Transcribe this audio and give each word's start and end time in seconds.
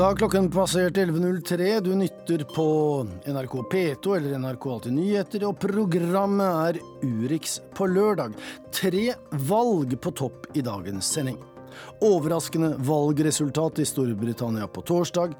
Da 0.00 0.14
klokken 0.16 0.50
passerte 0.50 1.00
11.03. 1.00 1.80
Du 1.80 1.94
nytter 1.94 2.44
på 2.54 3.06
NRK 3.26 3.52
P2 3.72 4.16
eller 4.16 4.38
NRK 4.38 4.66
Alltid 4.66 4.92
nyheter, 4.96 5.42
og 5.44 5.58
programmet 5.60 6.78
er 6.78 6.78
Urix 7.04 7.58
på 7.76 7.84
lørdag. 7.84 8.32
Tre 8.72 9.02
valg 9.50 9.92
på 10.00 10.12
topp 10.16 10.46
i 10.56 10.62
dagens 10.64 11.10
sending. 11.12 11.36
Overraskende 12.00 12.70
valgresultat 12.78 13.82
i 13.84 13.86
Storbritannia 13.90 14.70
på 14.72 14.86
torsdag. 14.88 15.34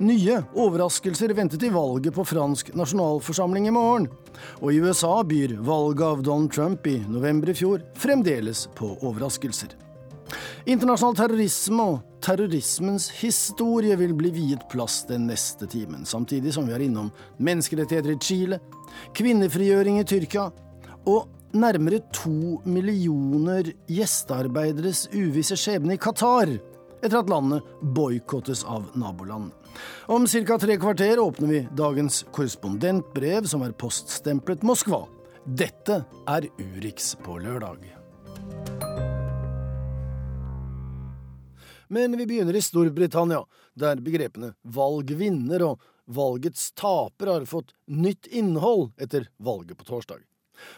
Nye 0.00 0.38
overraskelser 0.56 1.34
ventet 1.36 1.66
i 1.68 1.72
valget 1.74 2.16
på 2.16 2.24
fransk 2.24 2.70
nasjonalforsamling 2.80 3.68
i 3.68 3.74
morgen. 3.76 4.08
Og 4.62 4.72
i 4.72 4.80
USA 4.80 5.18
byr 5.20 5.58
valget 5.68 6.06
av 6.06 6.24
Donald 6.24 6.56
Trump 6.56 6.88
i 6.88 6.96
november 7.04 7.52
i 7.52 7.58
fjor 7.60 7.84
fremdeles 8.00 8.70
på 8.80 8.94
overraskelser. 9.02 9.76
Internasjonal 10.68 11.16
terrorisme 11.16 11.84
og 11.94 12.20
terrorismens 12.24 13.08
historie 13.20 13.96
vil 13.96 14.14
bli 14.18 14.32
viet 14.34 14.66
plass 14.72 15.00
den 15.08 15.28
neste 15.30 15.68
timen, 15.70 16.04
samtidig 16.04 16.52
som 16.56 16.68
vi 16.68 16.74
er 16.76 16.84
innom 16.84 17.10
menneskerettigheter 17.38 18.14
i 18.14 18.20
Chile, 18.22 18.60
kvinnefrigjøring 19.16 20.00
i 20.00 20.06
Tyrkia 20.08 20.48
og 21.08 21.28
nærmere 21.56 22.02
to 22.12 22.58
millioner 22.68 23.70
gjestearbeideres 23.88 25.06
uvisse 25.16 25.56
skjebne 25.56 25.96
i 25.96 26.02
Qatar 26.02 26.52
etter 26.98 27.20
at 27.20 27.30
landet 27.30 27.64
boikottes 27.94 28.64
av 28.66 28.90
naboland. 28.98 29.52
Om 30.10 30.26
ca. 30.26 30.58
tre 30.58 30.76
kvarter 30.80 31.20
åpner 31.22 31.48
vi 31.52 31.60
dagens 31.78 32.24
korrespondentbrev, 32.34 33.46
som 33.46 33.62
er 33.62 33.76
poststemplet 33.78 34.66
Moskva. 34.66 35.04
Dette 35.46 36.02
er 36.28 36.48
Urix 36.58 37.14
på 37.22 37.38
lørdag. 37.38 37.86
Men 41.88 42.16
vi 42.16 42.26
begynner 42.26 42.56
i 42.56 42.62
Storbritannia, 42.62 43.44
der 43.74 44.00
begrepene 44.04 44.52
valgvinner 44.62 45.64
og 45.64 45.84
valgets 46.08 46.70
taper 46.72 47.32
har 47.32 47.46
fått 47.48 47.74
nytt 47.86 48.26
innhold 48.26 48.90
etter 49.00 49.28
valget 49.36 49.78
på 49.78 49.88
torsdag. 49.88 50.24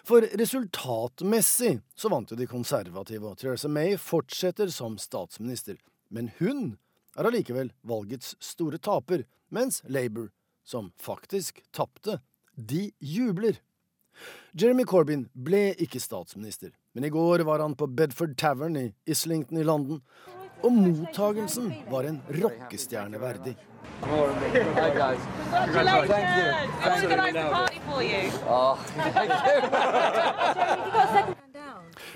For 0.05 0.27
resultatmessig 0.37 1.79
så 1.97 2.11
vant 2.13 2.31
jo 2.31 2.37
de 2.39 2.49
konservative, 2.51 3.25
og 3.25 3.39
Theresa 3.41 3.69
May 3.69 3.97
fortsetter 3.97 4.69
som 4.75 4.99
statsminister. 5.01 5.79
Men 6.11 6.31
hun 6.39 6.77
er 7.17 7.31
allikevel 7.31 7.73
valgets 7.87 8.35
store 8.43 8.79
taper, 8.79 9.25
mens 9.51 9.81
Labour, 9.89 10.31
som 10.65 10.93
faktisk 11.01 11.63
tapte, 11.75 12.21
de 12.55 12.91
jubler. 12.99 13.59
Jeremy 14.53 14.85
Corbyn 14.85 15.25
ble 15.33 15.71
ikke 15.81 16.03
statsminister, 16.03 16.75
men 16.93 17.07
i 17.07 17.13
går 17.15 17.47
var 17.49 17.63
han 17.63 17.77
på 17.79 17.89
Bedford 17.89 18.37
Tavern 18.39 18.77
i 18.77 18.91
Islington 19.09 19.63
i 19.63 19.65
London 19.65 20.03
og 20.63 20.73
mottagelsen 20.77 21.73
var 21.91 22.09
en 22.09 22.21
rockestjerne 22.41 23.21
verdig. 23.21 23.57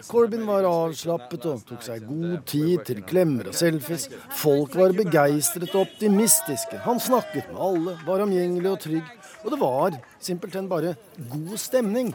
Corbyn 0.04 0.44
var 0.48 0.66
avslappet 0.68 1.46
og 1.48 1.64
tok 1.68 1.82
seg 1.84 2.04
god 2.08 2.44
tid 2.48 2.84
til 2.88 3.02
klemmer 3.08 3.50
og 3.50 3.56
selfies. 3.58 4.06
Folk 4.40 4.76
var 4.78 4.94
begeistret 4.96 5.72
og 5.74 5.86
optimistiske. 5.86 6.80
Han 6.86 7.00
snakket 7.00 7.50
med 7.52 7.60
alle, 7.68 7.96
var 8.06 8.24
omgjengelig 8.24 8.70
og 8.70 8.80
trygg. 8.84 9.12
Og 9.44 9.52
det 9.52 9.60
var 9.60 9.98
simpelthen 10.22 10.70
bare 10.70 10.96
god 11.32 11.56
stemning. 11.60 12.14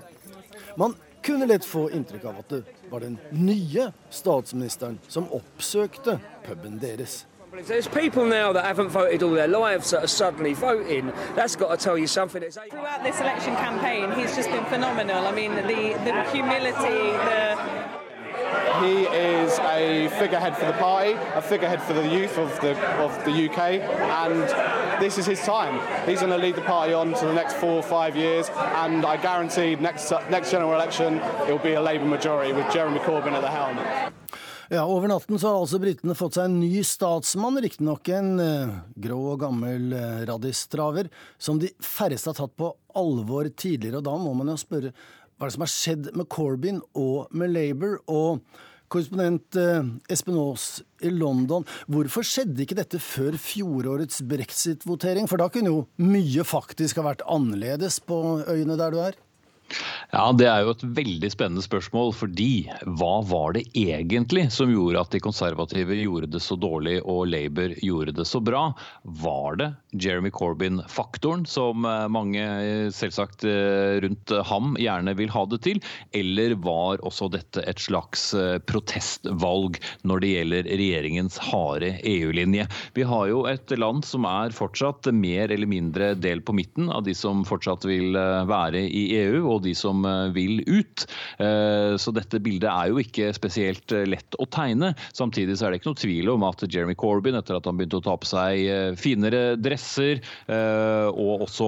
Man 0.77 0.95
kunne 1.23 1.45
lett 1.45 1.65
få 1.65 1.89
inntrykk 1.89 2.25
av 2.25 2.39
at 2.39 2.49
det 2.49 2.63
var 2.89 2.99
den 2.99 3.17
nye 3.31 3.91
statsministeren 4.09 4.99
som 5.07 5.27
oppsøkte 5.33 6.19
puben 6.45 6.79
deres. 6.81 7.25
There's 7.67 7.87
people 7.87 8.25
now 8.25 8.53
that 8.53 8.63
haven't 8.63 8.89
voted 8.89 9.23
all 9.23 9.33
their 9.33 9.47
lives 9.47 9.89
that 9.89 10.03
are 10.03 10.07
suddenly 10.07 10.53
voting. 10.53 11.11
That's 11.35 11.55
got 11.55 11.71
to 11.71 11.77
tell 11.77 11.97
you 11.97 12.07
something. 12.07 12.43
It's... 12.43 12.57
Throughout 12.69 13.03
this 13.03 13.19
election 13.19 13.55
campaign, 13.55 14.11
he's 14.11 14.35
just 14.35 14.49
been 14.51 14.65
phenomenal. 14.65 15.25
I 15.25 15.31
mean, 15.31 15.55
the, 15.55 15.97
the 16.05 16.23
humility, 16.31 17.11
the 17.25 17.57
He 18.81 19.03
is 19.03 19.59
a 19.59 20.07
figurehead 20.19 20.55
for 20.55 20.65
the 20.65 20.73
party, 20.73 21.11
a 21.35 21.41
figurehead 21.41 21.81
for 21.81 21.93
the 21.93 22.07
youth 22.07 22.37
of 22.37 22.49
the 22.61 22.71
of 23.01 23.11
the 23.25 23.49
UK, 23.49 23.59
and 24.23 24.43
this 24.99 25.17
is 25.17 25.25
his 25.25 25.41
time. 25.41 25.79
He's 26.05 26.19
going 26.19 26.31
to 26.31 26.37
lead 26.37 26.55
the 26.55 26.61
party 26.61 26.93
on 26.93 27.13
to 27.13 27.25
the 27.25 27.33
next 27.33 27.53
four 27.55 27.71
or 27.71 27.83
five 27.83 28.15
years, 28.15 28.49
and 28.83 29.05
I 29.05 29.17
guarantee 29.17 29.75
next 29.75 30.11
next 30.29 30.51
general 30.51 30.73
election 30.73 31.21
it 31.47 31.51
will 31.51 31.65
be 31.71 31.73
a 31.73 31.81
Labour 31.81 32.05
majority 32.05 32.53
with 32.53 32.71
Jeremy 32.73 32.99
Corbyn 32.99 33.33
at 33.33 33.41
the 33.41 33.49
helm. 33.49 33.77
Ja, 34.71 34.85
Over 34.85 35.07
natten 35.07 35.39
så 35.39 35.47
har 35.47 35.55
altså 35.59 35.79
britene 35.81 36.13
fått 36.13 36.35
seg 36.37 36.45
en 36.45 36.59
ny 36.61 36.83
statsmann, 36.85 37.57
riktignok 37.57 38.09
en 38.13 38.35
uh, 38.37 38.75
grå 39.01 39.17
og 39.31 39.39
gammel 39.41 39.95
uh, 39.97 40.19
radistraver, 40.29 41.09
som 41.41 41.57
de 41.57 41.71
færreste 41.81 42.29
har 42.29 42.37
tatt 42.37 42.53
på 42.53 42.69
alvor 42.93 43.49
tidligere. 43.49 43.97
Og 43.97 44.05
da 44.05 44.13
må 44.21 44.35
man 44.37 44.53
jo 44.53 44.59
spørre 44.61 44.91
hva 44.93 45.47
er 45.47 45.49
det 45.49 45.55
som 45.55 45.63
har 45.65 45.73
skjedd 45.73 46.11
med 46.19 46.29
Corbyn 46.29 46.83
og 46.99 47.33
med 47.33 47.55
Labour? 47.55 47.97
Og 48.13 48.43
korrespondent 48.91 49.57
uh, 49.59 49.85
Espen 50.11 50.37
Aas 50.39 50.81
i 51.05 51.11
London, 51.13 51.65
hvorfor 51.87 52.25
skjedde 52.27 52.65
ikke 52.65 52.77
dette 52.79 52.99
før 53.03 53.37
fjorårets 53.39 54.23
brexit-votering? 54.27 55.29
For 55.29 55.41
da 55.41 55.49
kunne 55.53 55.71
jo 55.71 55.85
mye 56.03 56.45
faktisk 56.47 56.99
ha 56.99 57.07
vært 57.11 57.25
annerledes 57.29 58.01
på 58.03 58.19
øyene 58.49 58.79
der 58.79 58.95
du 58.95 59.01
er? 59.05 59.19
Ja, 60.11 60.31
Det 60.33 60.47
er 60.49 60.63
jo 60.65 60.73
et 60.73 60.83
veldig 60.83 61.29
spennende 61.31 61.63
spørsmål. 61.65 62.13
fordi 62.15 62.69
hva 62.97 63.21
var 63.25 63.53
det 63.53 63.67
egentlig 63.77 64.49
som 64.51 64.71
gjorde 64.71 65.01
at 65.01 65.11
de 65.13 65.21
konservative 65.21 65.95
gjorde 65.95 66.31
det 66.33 66.41
så 66.41 66.57
dårlig 66.59 66.99
og 67.03 67.27
Labour 67.29 67.75
gjorde 67.83 68.15
det 68.17 68.25
så 68.25 68.41
bra? 68.41 68.73
Var 69.03 69.59
det 69.61 69.69
Jeremy 69.93 70.31
Corbyn-faktoren 70.33 71.45
som 71.49 71.85
eh, 71.85 72.07
mange 72.11 72.41
eh, 72.41 72.89
selvsagt 72.93 73.45
eh, 73.47 73.99
rundt 74.03 74.33
ham 74.49 74.75
gjerne 74.79 75.15
vil 75.17 75.31
ha 75.33 75.45
det 75.49 75.61
til? 75.65 75.81
Eller 76.15 76.55
var 76.61 77.03
også 77.05 77.29
dette 77.33 77.63
et 77.69 77.79
slags 77.79 78.31
protestvalg 78.69 79.77
når 80.07 80.23
det 80.23 80.31
gjelder 80.33 80.69
regjeringens 80.69 81.39
harde 81.49 81.93
EU-linje? 82.07 82.67
Vi 82.97 83.05
har 83.07 83.29
jo 83.29 83.43
et 83.49 83.71
land 83.77 84.05
som 84.07 84.25
er 84.29 84.55
fortsatt 84.55 85.09
mer 85.13 85.51
eller 85.53 85.69
mindre 85.69 86.13
del 86.17 86.41
på 86.45 86.55
midten 86.57 86.89
av 86.93 87.05
de 87.05 87.15
som 87.17 87.45
fortsatt 87.47 87.85
vil 87.87 88.17
være 88.49 88.81
i 88.85 89.05
EU. 89.19 89.45
og 89.49 89.58
de 89.63 89.73
som 89.77 90.05
eh, 90.05 90.29
vil 90.35 90.61
ut. 90.67 91.05
Eh, 91.41 91.95
så 91.99 92.13
dette 92.15 92.41
bildet 92.43 92.69
er 92.69 92.91
jo 92.91 93.01
ikke 93.01 93.31
spesielt 93.35 93.93
eh, 93.95 94.07
lett 94.09 94.37
å 94.39 94.47
tegne. 94.51 94.93
Samtidig 95.15 95.57
så 95.59 95.67
er 95.67 95.73
det 95.73 95.81
ikke 95.81 95.91
noe 95.91 96.01
tvil 96.01 96.33
om 96.33 96.45
at 96.47 96.63
Jeremy 96.65 96.95
Corbyn, 96.99 97.37
etter 97.39 97.57
at 97.57 97.69
han 97.69 97.79
begynte 97.79 97.99
å 98.01 98.05
ta 98.05 98.15
på 98.19 98.29
seg 98.29 98.97
finere 98.99 99.55
dresser, 99.59 100.19
og 100.49 101.43
også 101.45 101.67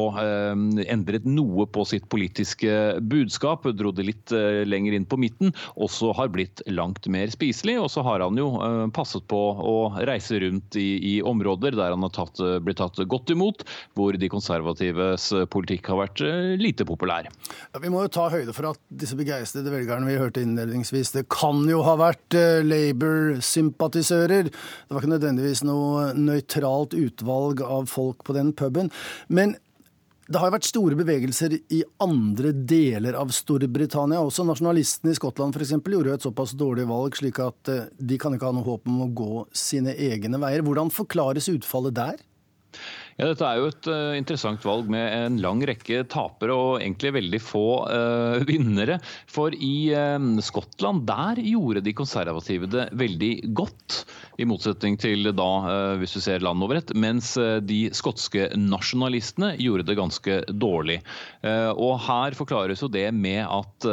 endret 0.92 1.26
noe 1.28 1.66
på 1.72 1.84
sitt 1.88 2.08
politiske 2.12 3.00
budskap, 3.12 3.66
dro 3.78 3.92
det 3.96 4.06
litt 4.08 4.34
lenger 4.68 4.96
inn 4.98 5.08
på 5.10 5.20
midten, 5.22 5.54
også 5.76 6.12
har 6.18 6.32
blitt 6.34 6.64
langt 6.72 7.08
mer 7.12 7.32
spiselig. 7.34 7.78
Og 7.82 7.90
så 7.94 8.04
har 8.06 8.24
han 8.24 8.38
jo 8.40 8.50
passet 8.96 9.26
på 9.32 9.40
å 9.40 9.76
reise 10.08 10.40
rundt 10.44 10.78
i, 10.80 10.90
i 11.14 11.16
områder 11.26 11.78
der 11.78 11.96
han 11.96 12.06
har 12.06 12.14
tatt, 12.16 12.42
blitt 12.66 12.82
tatt 12.82 13.00
godt 13.12 13.34
imot, 13.34 13.66
hvor 13.98 14.18
de 14.18 14.32
konservatives 14.32 15.30
politikk 15.54 15.92
har 15.92 16.04
vært 16.04 16.26
lite 16.62 16.88
populær. 16.88 17.30
Vi 17.82 17.90
må 17.90 18.04
jo 18.04 18.12
ta 18.14 18.28
høyde 18.30 18.54
for 18.54 18.70
at 18.70 18.80
disse 18.94 19.18
begeistrede 19.18 19.72
velgerne 19.74 20.06
vi 20.06 20.20
hørte 20.20 20.44
innledningsvis, 20.46 21.14
det 21.16 21.24
kan 21.34 21.64
jo 21.70 21.80
ha 21.86 21.96
vært 21.98 22.38
uh, 22.38 22.62
Labour-sympatisører. 22.62 24.52
Det 24.52 24.94
var 24.94 25.02
ikke 25.02 25.16
nødvendigvis 25.16 25.64
noe 25.66 26.12
nøytralt 26.14 26.94
utvalg 26.98 27.64
av 27.66 27.90
folk 27.90 28.22
på 28.28 28.36
den 28.38 28.54
puben. 28.58 28.92
Men 29.34 29.56
det 30.32 30.40
har 30.40 30.52
jo 30.52 30.56
vært 30.56 30.70
store 30.70 31.00
bevegelser 31.00 31.58
i 31.74 31.82
andre 32.04 32.54
deler 32.54 33.18
av 33.20 33.34
Storbritannia. 33.36 34.22
Også 34.22 34.46
nasjonalistene 34.48 35.16
i 35.16 35.18
Skottland 35.18 35.58
eksempel, 35.58 35.98
gjorde 35.98 36.14
jo 36.14 36.20
et 36.20 36.28
såpass 36.28 36.54
dårlig 36.60 36.86
valg, 36.92 37.18
slik 37.18 37.42
at 37.42 37.74
uh, 37.74 37.88
de 37.98 38.22
kan 38.22 38.38
ikke 38.38 38.52
ha 38.52 38.56
noe 38.60 38.68
håp 38.68 38.86
om 38.92 39.08
å 39.08 39.14
gå 39.24 39.48
sine 39.58 39.98
egne 39.98 40.38
veier. 40.44 40.62
Hvordan 40.68 40.94
forklares 40.94 41.50
utfallet 41.52 41.98
der? 41.98 42.22
Ja, 43.22 43.28
Dette 43.30 43.46
er 43.46 43.60
jo 43.60 43.68
et 43.70 43.86
uh, 43.86 44.16
interessant 44.18 44.64
valg 44.66 44.88
med 44.90 45.06
en 45.14 45.36
lang 45.44 45.60
rekke 45.70 46.00
tapere 46.10 46.56
og 46.58 46.80
egentlig 46.80 47.12
veldig 47.20 47.40
få 47.46 47.86
uh, 47.86 48.42
vinnere. 48.50 48.98
For 49.30 49.54
i 49.54 49.94
uh, 49.94 50.18
Skottland 50.42 51.06
der 51.06 51.38
gjorde 51.46 51.86
de 51.86 51.94
konservative 51.94 52.66
det 52.72 52.88
veldig 52.98 53.54
godt, 53.54 54.06
i 54.42 54.46
motsetning 54.50 54.98
til 54.98 55.30
da, 55.38 55.46
hvis 56.02 56.16
du 56.16 56.22
ser 56.24 56.40
landet 56.42 56.64
over 56.66 56.78
ett, 56.80 56.90
mens 56.98 57.38
de 57.68 57.92
skotske 57.94 58.48
nasjonalistene 58.58 59.54
gjorde 59.62 59.86
det 59.86 59.96
ganske 60.00 60.42
dårlig. 60.50 60.98
Og 61.44 62.00
her 62.08 62.34
forklares 62.40 62.82
jo 62.82 62.88
det 62.90 63.14
med 63.14 63.46
at 63.46 63.86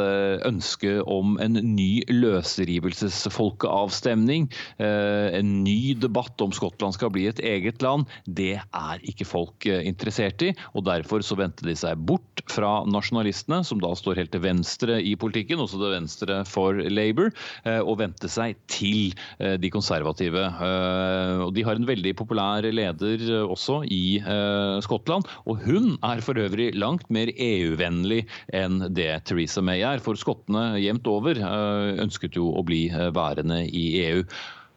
ønsket 0.47 1.03
om 1.05 1.37
en 1.43 1.53
ny 1.75 2.01
løsrivelsesfolkeavstemning, 2.09 4.49
en 4.79 5.63
ny 5.67 5.93
debatt 6.01 6.41
om 6.41 6.51
Skottland 6.55 6.93
skal 6.97 7.11
bli 7.13 7.27
et 7.29 7.39
eget 7.45 7.81
land, 7.85 8.05
det 8.25 8.57
er 8.57 8.97
ikke 9.05 9.18
folk 9.27 9.65
eh, 9.69 9.81
interessert 9.87 10.43
i. 10.45 10.51
og 10.73 10.85
Derfor 10.87 11.23
så 11.25 11.37
vendte 11.39 11.65
de 11.67 11.75
seg 11.77 11.99
bort 12.09 12.43
fra 12.49 12.83
nasjonalistene, 12.89 13.61
som 13.67 13.81
da 13.81 13.91
står 13.97 14.21
helt 14.21 14.33
til 14.33 14.43
venstre 14.43 14.99
i 15.03 15.15
politikken, 15.19 15.61
også 15.61 15.79
til 15.81 15.93
venstre 15.93 16.39
for 16.49 16.77
Labour, 16.89 17.31
og 17.83 17.97
vendte 17.99 18.29
seg 18.31 18.57
til 18.71 19.13
de 19.37 19.69
konservative. 19.71 20.45
Og 21.45 21.51
de 21.55 21.63
har 21.67 21.77
en 21.77 21.87
veldig 21.87 22.13
populær 22.17 22.65
leder 22.65 23.23
også 23.43 23.81
i 23.85 24.19
Skottland, 24.85 25.27
og 25.45 25.65
hun 25.65 25.91
er 26.05 26.23
for 26.25 26.39
øvrig 26.41 26.71
langt 26.79 27.09
mer 27.13 27.31
EU-vennlig 27.35 28.23
enn 28.55 28.81
det 28.95 29.11
Theresa 29.29 29.63
May 29.65 29.83
er. 29.85 30.01
For 30.03 30.19
skottene 30.19 30.79
jevnt 30.81 31.09
over 31.11 31.41
ønsket 32.05 32.39
jo 32.39 32.49
å 32.55 32.65
bli 32.65 32.87
værende 33.15 33.65
i 33.67 33.85
EU. 34.07 34.23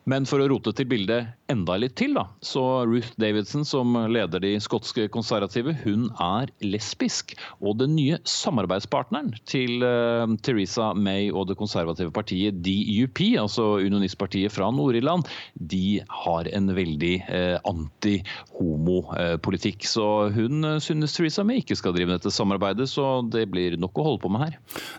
Men 0.04 0.26
for 0.26 0.42
å 0.42 0.48
rote 0.50 0.72
til 0.74 0.88
bildet 0.90 1.28
enda 1.52 1.76
litt 1.78 1.94
til, 2.00 2.14
da, 2.16 2.24
så 2.42 2.84
Ruth 2.88 3.12
Davidson, 3.20 3.64
som 3.68 3.92
leder 4.10 4.40
de 4.42 4.60
skotske 4.62 5.08
konservative, 5.12 5.74
hun 5.84 6.08
er 6.22 6.50
lesbisk. 6.64 7.36
Og 7.62 7.78
den 7.82 7.94
nye 7.94 8.18
samarbeidspartneren 8.26 9.32
til 9.48 9.82
uh, 9.84 10.26
Theresa 10.42 10.94
May 10.96 11.30
og 11.30 11.48
det 11.50 11.56
konservative 11.60 12.10
partiet 12.14 12.54
DUP, 12.64 13.20
altså 13.40 13.78
unionistpartiet 13.84 14.52
fra 14.54 14.70
Nord-Irland, 14.74 15.22
de 15.54 16.02
har 16.24 16.44
en 16.50 16.74
veldig 16.74 17.24
uh, 17.28 17.58
anti-homopolitikk. 17.70 19.86
Så 19.86 20.30
hun 20.34 20.64
uh, 20.66 20.80
synes 20.82 21.14
Theresa 21.14 21.44
May 21.46 21.58
ikke 21.62 21.76
skal 21.78 21.94
drive 21.94 22.12
dette 22.16 22.30
samarbeidet, 22.34 22.88
så 22.90 23.22
det 23.22 23.46
blir 23.52 23.76
nok 23.78 23.98
å 24.00 24.06
holde 24.08 24.22
på 24.24 24.32
med 24.32 24.40
her. 24.48 24.54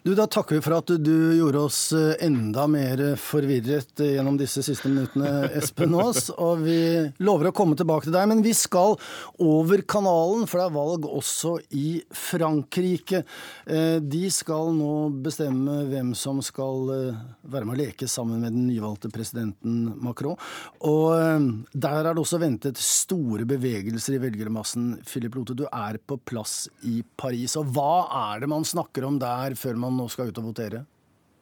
Du, 0.06 0.16
Da 0.16 0.26
takker 0.30 0.56
vi 0.60 0.64
for 0.64 0.74
at 0.78 0.88
du 1.04 1.34
gjorde 1.36 1.60
oss 1.66 1.94
enda 2.24 2.68
mer 2.72 3.18
forvirret 3.20 4.00
gjennom 4.00 4.38
disse 4.40 4.64
siste 4.64 4.93
minuttene, 4.94 5.50
Espen 5.58 5.96
Aas. 5.98 6.30
Og 6.34 6.64
vi 6.64 6.78
lover 7.24 7.50
å 7.50 7.56
komme 7.56 7.78
tilbake 7.80 8.08
til 8.08 8.16
deg. 8.16 8.30
Men 8.30 8.44
vi 8.46 8.54
skal 8.58 8.96
over 9.42 9.84
kanalen, 9.90 10.46
for 10.50 10.62
det 10.62 10.68
er 10.68 10.76
valg 10.78 11.08
også 11.10 11.56
i 11.76 11.88
Frankrike. 12.14 13.24
Eh, 13.66 13.98
de 14.00 14.24
skal 14.34 14.72
nå 14.78 14.94
bestemme 15.26 15.82
hvem 15.90 16.14
som 16.18 16.42
skal 16.46 16.94
eh, 16.94 17.24
være 17.54 17.70
med 17.70 17.76
å 17.76 17.82
leke 17.84 18.10
sammen 18.12 18.44
med 18.44 18.54
den 18.54 18.68
nyvalgte 18.70 19.12
presidenten 19.14 19.92
Macron. 20.04 20.40
Og 20.88 21.10
eh, 21.18 21.50
der 21.74 22.00
er 22.02 22.12
det 22.12 22.24
også 22.24 22.42
ventet 22.44 22.82
store 22.82 23.48
bevegelser 23.50 24.18
i 24.18 24.24
velgermassen. 24.24 24.94
Philip 25.08 25.36
Lote, 25.40 25.58
du 25.58 25.66
er 25.70 26.00
på 26.00 26.20
plass 26.22 26.68
i 26.88 27.02
Paris. 27.20 27.58
Og 27.60 27.74
hva 27.76 28.08
er 28.30 28.44
det 28.44 28.52
man 28.52 28.68
snakker 28.68 29.08
om 29.08 29.20
der 29.22 29.58
før 29.60 29.80
man 29.80 29.98
nå 29.98 30.10
skal 30.12 30.32
ut 30.32 30.42
og 30.42 30.52
votere? 30.54 30.86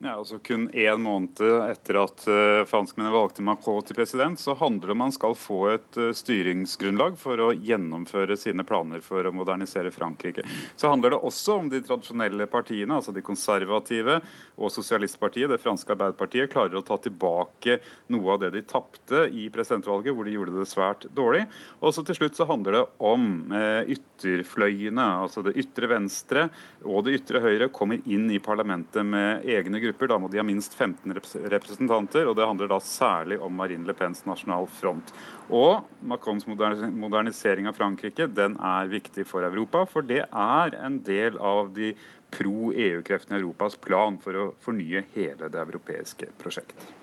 Ja, 0.04 0.16
altså 0.18 0.40
Kun 0.40 0.70
én 0.74 0.98
måned 0.98 1.38
etter 1.70 1.98
at 2.02 2.24
uh, 2.26 2.64
franskmennene 2.66 3.14
valgte 3.14 3.44
Macron 3.46 3.84
til 3.86 3.94
president, 4.00 4.40
så 4.42 4.56
handler 4.58 4.90
det 4.90 4.94
om 4.96 5.02
man 5.04 5.12
skal 5.14 5.36
få 5.38 5.60
et 5.76 6.00
uh, 6.02 6.08
styringsgrunnlag 6.18 7.20
for 7.22 7.38
å 7.38 7.52
gjennomføre 7.54 8.34
sine 8.40 8.66
planer 8.66 9.04
for 9.06 9.30
å 9.30 9.34
modernisere 9.36 9.92
Frankrike. 9.94 10.42
Så 10.74 10.90
handler 10.90 11.14
det 11.14 11.20
også 11.22 11.60
om 11.62 11.70
de 11.70 11.84
tradisjonelle 11.86 12.48
partiene, 12.50 12.98
altså 12.98 13.14
de 13.14 13.22
konservative 13.22 14.16
og 14.58 14.74
sosialistpartiet, 14.74 15.52
det 15.54 15.62
franske 15.62 15.94
Arbeiderpartiet, 15.94 16.50
klarer 16.50 16.80
å 16.82 16.84
ta 16.88 16.98
tilbake 16.98 17.78
noe 18.10 18.34
av 18.34 18.42
det 18.42 18.52
de 18.58 18.66
tapte 18.66 19.28
i 19.30 19.52
presidentvalget, 19.54 20.18
hvor 20.18 20.26
de 20.26 20.34
gjorde 20.34 20.58
det 20.58 20.68
svært 20.72 21.06
dårlig. 21.14 21.46
Og 21.78 21.94
så 21.94 22.02
til 22.08 22.18
slutt 22.24 22.42
så 22.42 22.50
handler 22.50 22.80
det 22.80 22.84
om 23.06 23.30
uh, 23.54 23.86
ytterfløyene, 23.86 25.08
altså 25.28 25.46
det 25.46 25.60
ytre 25.62 25.94
venstre 25.94 26.50
og 26.90 27.06
det 27.06 27.20
ytre 27.22 27.46
høyre 27.46 27.70
kommer 27.70 28.02
inn 28.10 28.26
i 28.34 28.42
parlamentet 28.42 29.06
med 29.06 29.46
egne 29.46 29.78
grupper 29.78 29.91
grupper. 29.92 30.12
Da 30.12 30.18
må 30.20 30.30
de 30.32 30.40
ha 30.42 30.46
minst 30.48 30.74
15 30.74 31.14
representanter, 31.52 32.28
og 32.28 32.36
det 32.38 32.48
handler 32.48 32.72
da 32.72 32.80
særlig 32.84 33.40
om 33.42 33.54
Marine 33.56 33.88
Le 33.88 33.96
Pens 33.98 34.26
nasjonal 34.26 34.68
front. 34.80 35.14
Og 35.52 35.86
Macrons 36.02 36.48
modernisering 36.48 37.68
av 37.70 37.78
Frankrike 37.78 38.28
den 38.32 38.58
er 38.58 38.92
viktig 38.92 39.28
for 39.30 39.46
Europa, 39.48 39.86
for 39.86 40.02
det 40.08 40.24
er 40.26 40.80
en 40.80 41.02
del 41.06 41.38
av 41.38 41.74
de 41.76 41.94
pro-EU-kreftene 42.32 43.38
i 43.38 43.42
Europas 43.42 43.76
plan 43.76 44.18
for 44.24 44.40
å 44.40 44.50
fornye 44.64 45.04
hele 45.16 45.52
det 45.52 45.62
europeiske 45.68 46.32
prosjektet. 46.40 46.98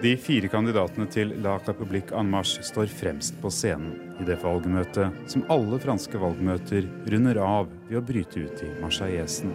De 0.00 0.14
fire 0.16 0.48
kandidatene 0.48 1.04
til 1.12 1.34
La 1.44 1.58
Capoblique 1.60 2.14
en 2.16 2.30
Marche 2.32 2.62
står 2.64 2.88
fremst 2.88 3.34
på 3.42 3.50
scenen 3.52 4.14
i 4.16 4.24
det 4.24 4.38
valgmøtet 4.40 5.28
som 5.28 5.42
alle 5.52 5.76
franske 5.82 6.16
valgmøter 6.22 6.86
runder 7.12 7.40
av 7.44 7.68
ved 7.90 7.98
å 7.98 8.02
bryte 8.08 8.46
ut 8.46 8.62
i 8.64 8.68
marseillaisen. 8.80 9.52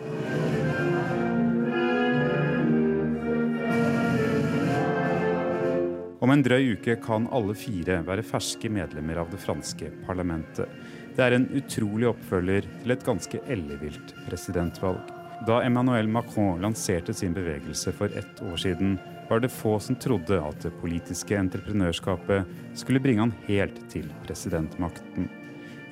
Om 6.22 6.36
en 6.36 6.46
drøy 6.46 6.76
uke 6.76 7.00
kan 7.02 7.26
alle 7.34 7.58
fire 7.58 8.04
være 8.06 8.28
ferske 8.30 8.70
medlemmer 8.70 9.24
av 9.24 9.34
det 9.34 9.42
franske 9.42 9.90
parlamentet. 10.06 10.70
Det 11.18 11.26
er 11.26 11.40
en 11.40 11.50
utrolig 11.58 12.12
oppfølger 12.12 12.70
til 12.84 12.94
et 12.94 13.10
ganske 13.10 13.42
ellevilt 13.50 14.14
presidentvalg. 14.30 15.10
Da 15.50 15.64
Emmanuel 15.66 16.08
Macron 16.08 16.62
lanserte 16.62 17.18
sin 17.18 17.34
bevegelse 17.34 17.98
for 17.98 18.14
ett 18.14 18.46
år 18.46 18.58
siden, 18.62 19.00
var 19.30 19.40
det 19.40 19.50
få 19.54 19.80
som 19.80 19.96
trodde 19.96 20.38
at 20.42 20.62
det 20.62 20.74
politiske 20.82 21.38
entreprenørskapet 21.38 22.78
skulle 22.78 23.02
bringe 23.02 23.26
han 23.26 23.34
helt 23.48 23.80
til 23.92 24.08
presidentmakten. 24.26 25.30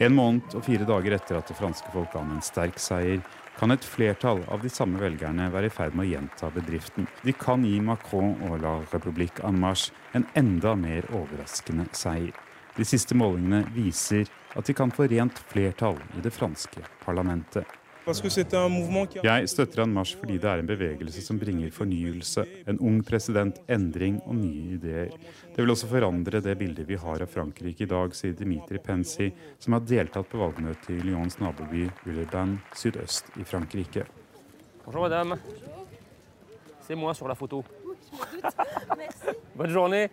En 0.01 0.15
måned 0.17 0.55
og 0.57 0.65
fire 0.65 0.85
dager 0.89 1.15
etter 1.17 1.37
at 1.37 1.49
det 1.49 1.57
franske 1.57 1.91
folk 1.93 2.13
ga 2.13 2.23
en 2.25 2.43
sterk 2.45 2.79
seier, 2.81 3.21
kan 3.59 3.71
et 3.71 3.85
flertall 3.85 4.41
av 4.51 4.63
de 4.65 4.69
samme 4.73 4.97
velgerne 4.97 5.45
være 5.53 5.69
i 5.69 5.73
ferd 5.73 5.93
med 5.93 6.07
å 6.07 6.11
gjenta 6.15 6.49
bedriften. 6.55 7.05
De 7.21 7.35
kan 7.37 7.61
gi 7.65 7.77
Macron 7.85 8.33
og 8.49 8.57
La 8.63 8.79
République 8.89 9.43
en 9.45 9.59
Marche 9.61 9.93
en 10.17 10.25
enda 10.39 10.73
mer 10.75 11.05
overraskende 11.13 11.85
seier. 11.93 12.33
De 12.73 12.85
siste 12.85 13.13
målingene 13.13 13.61
viser 13.75 14.25
at 14.57 14.65
de 14.65 14.73
kan 14.73 14.91
få 14.91 15.05
rent 15.11 15.37
flertall 15.53 15.99
i 16.17 16.25
det 16.25 16.33
franske 16.33 16.81
parlamentet. 17.05 17.69
Jeg 18.03 19.47
støtter 19.47 19.79
en 19.79 19.93
marsj 19.95 20.17
fordi 20.19 20.35
det 20.35 20.49
er 20.49 20.59
en 20.59 20.67
bevegelse 20.67 21.21
som 21.23 21.37
bringer 21.39 21.71
fornyelse, 21.71 22.43
en 22.67 22.81
ung 22.83 22.97
president, 23.07 23.61
endring 23.71 24.17
og 24.25 24.35
nye 24.41 24.75
ideer. 24.75 25.13
Det 25.53 25.63
vil 25.63 25.71
også 25.71 25.87
forandre 25.87 26.41
det 26.43 26.57
bildet 26.59 26.89
vi 26.89 26.97
har 26.99 27.23
av 27.23 27.31
Frankrike 27.31 27.85
i 27.85 27.87
dag, 27.87 28.11
sier 28.11 28.35
Dimitri 28.35 28.81
Pensi, 28.83 29.29
som 29.55 29.77
har 29.77 29.87
deltatt 29.87 30.27
på 30.27 30.41
valgmøtet 30.41 30.91
i 30.97 30.99
Lyons 30.99 31.39
naboby 31.39 31.87
Villeurbanne 32.03 32.59
sydøst 32.75 33.31
i 33.39 33.47
Frankrike. 33.47 34.03
Bonjour, 34.83 35.07
madame. 35.07 35.39
C'est 36.83 36.99
moi 36.99 37.13
sur 37.13 37.29
la 37.29 37.35
photo. 37.35 37.63
Bonne 39.55 39.71
journée. 39.71 40.09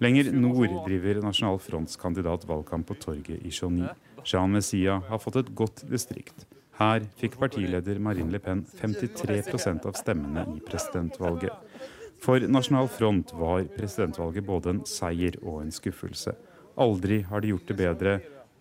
Lenger 0.00 0.32
nord 0.32 0.86
driver 0.86 1.20
Nasjonal 1.20 1.58
Fronts 1.58 2.00
kandidat 2.00 2.48
valgkamp 2.48 2.86
på 2.88 2.94
torget 2.94 3.44
i 3.44 3.50
Chauny. 3.52 3.90
Jean 4.24 4.48
Messia 4.56 5.02
har 5.08 5.18
fått 5.20 5.36
et 5.42 5.52
godt 5.52 5.84
distrikt. 5.90 6.46
Her 6.78 7.02
fikk 7.18 7.38
partileder 7.40 7.98
Marine 7.98 8.30
Le 8.30 8.38
Pen 8.38 8.60
53% 8.80 9.86
av 9.88 9.96
stemmene 9.98 10.44
i 10.54 10.60
presidentvalget. 10.62 11.54
For 12.22 12.42
Nasjonal 12.50 12.88
Front 12.90 13.32
var 13.34 13.66
presidentvalget 13.74 14.46
både 14.46 14.74
en 14.74 14.84
seier 14.86 15.38
og 15.42 15.62
en 15.64 15.74
skuffelse. 15.74 16.34
Aldri 16.78 17.22
har 17.26 17.42
de 17.42 17.50
gjort 17.52 17.70
det 17.70 17.76
bedre, 17.78 18.12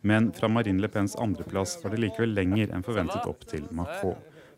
men 0.02 0.32
fra 0.34 0.50
Marine 0.50 0.82
Le 0.82 0.90
Pens 0.94 1.16
andreplass 1.22 1.78
var 1.84 1.94
det 1.94 2.02
likevel 2.02 2.34
lenger 2.38 2.74
enn 2.74 2.86
forventet 2.86 3.30
opp 3.30 3.46
til 3.50 3.70
Macron. 3.78 4.18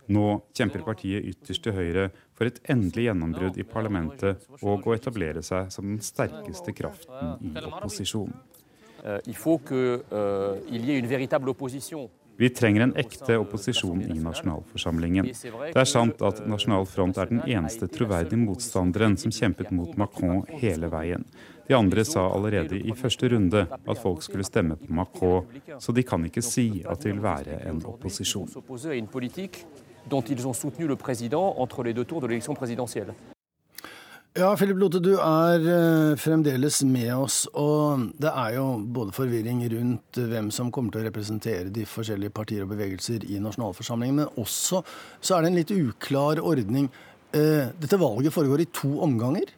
Nå 0.10 0.26
kjemper 0.58 0.82
partiet 0.88 1.28
ytterst 1.30 1.64
til 1.68 1.76
høyre 1.76 2.08
for 2.38 2.50
et 2.50 2.62
endelig 2.72 3.10
gjennombrudd 3.10 3.60
i 3.62 3.68
parlamentet 3.68 4.48
og 4.64 4.88
å 4.88 4.96
etablere 4.96 5.44
seg 5.46 5.70
som 5.74 5.86
den 5.86 6.00
sterkeste 6.04 6.74
kraften 6.74 7.52
i 7.52 7.66
opposisjonen. 7.68 8.40
Uh, 9.00 9.20
vi 12.40 12.50
trenger 12.50 12.82
en 12.82 12.96
ekte 12.96 13.36
opposisjon 13.38 14.02
i 14.02 14.16
nasjonalforsamlingen. 14.24 15.26
Det 15.74 15.82
er 15.82 15.88
sant 15.92 16.22
at 16.24 16.38
Nasjonal 16.48 16.86
Front 16.88 17.18
er 17.20 17.28
den 17.28 17.42
eneste 17.44 17.90
troverdige 17.92 18.40
motstanderen 18.40 19.18
som 19.20 19.34
kjempet 19.36 19.74
mot 19.76 19.98
Macron 20.00 20.46
hele 20.62 20.88
veien. 20.88 21.26
De 21.68 21.76
andre 21.76 22.06
sa 22.08 22.24
allerede 22.32 22.80
i 22.80 22.96
første 22.96 23.28
runde 23.34 23.66
at 23.68 24.00
folk 24.00 24.24
skulle 24.24 24.48
stemme 24.48 24.80
på 24.80 24.88
Macron, 24.88 25.52
så 25.84 25.92
de 25.92 26.06
kan 26.08 26.24
ikke 26.30 26.42
si 26.42 26.80
at 26.88 27.04
de 27.04 27.12
vil 27.12 27.20
være 27.28 27.60
en 27.68 27.84
opposisjon. 27.92 28.48
Ja, 34.38 34.52
Philip 34.54 34.78
Lote, 34.78 35.00
du 35.02 35.16
er 35.18 35.64
eh, 35.66 36.16
fremdeles 36.22 36.84
med 36.86 37.10
oss. 37.16 37.42
Og 37.58 38.12
det 38.22 38.30
er 38.30 38.60
jo 38.60 38.66
både 38.86 39.16
forvirring 39.16 39.64
rundt 39.74 40.20
hvem 40.22 40.52
som 40.54 40.70
kommer 40.70 40.94
til 40.94 41.02
å 41.02 41.08
representere 41.08 41.74
de 41.74 41.88
forskjellige 41.90 42.36
partier 42.38 42.62
og 42.62 42.70
bevegelser 42.76 43.26
i 43.26 43.42
nasjonalforsamlingen, 43.42 44.22
men 44.22 44.38
også 44.38 44.84
så 44.86 45.36
er 45.36 45.42
det 45.42 45.50
en 45.50 45.58
litt 45.58 45.74
uklar 45.74 46.44
ordning. 46.46 46.92
Eh, 47.34 47.74
dette 47.82 47.98
valget 47.98 48.36
foregår 48.36 48.68
i 48.68 48.70
to 48.70 49.00
omganger? 49.02 49.50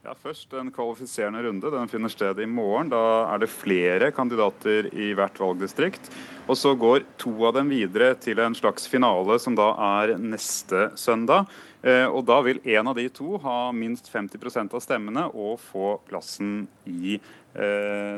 Ja, 0.00 0.14
Først 0.16 0.54
en 0.56 0.72
kvalifiserende 0.72 1.42
runde. 1.44 1.70
Den 1.70 1.88
finner 1.92 2.08
sted 2.08 2.38
i 2.40 2.48
morgen. 2.48 2.88
Da 2.88 3.28
er 3.34 3.42
det 3.42 3.52
flere 3.52 4.08
kandidater 4.16 4.88
i 4.96 5.10
hvert 5.12 5.36
valgdistrikt. 5.36 6.08
Og 6.48 6.56
så 6.56 6.72
går 6.72 7.04
to 7.20 7.34
av 7.44 7.58
dem 7.58 7.68
videre 7.68 8.14
til 8.16 8.40
en 8.40 8.56
slags 8.56 8.88
finale 8.88 9.36
som 9.44 9.58
da 9.58 9.74
er 10.00 10.16
neste 10.16 10.88
søndag. 10.96 11.52
Eh, 11.82 12.04
og 12.04 12.26
da 12.28 12.40
vil 12.44 12.60
en 12.76 12.90
av 12.90 12.98
de 12.98 13.06
to 13.08 13.38
ha 13.40 13.70
minst 13.72 14.10
50% 14.12 14.74
av 14.76 14.82
stemmene 14.84 15.24
og 15.32 15.56
få 15.62 15.94
plassen 16.08 16.66
i 16.84 17.16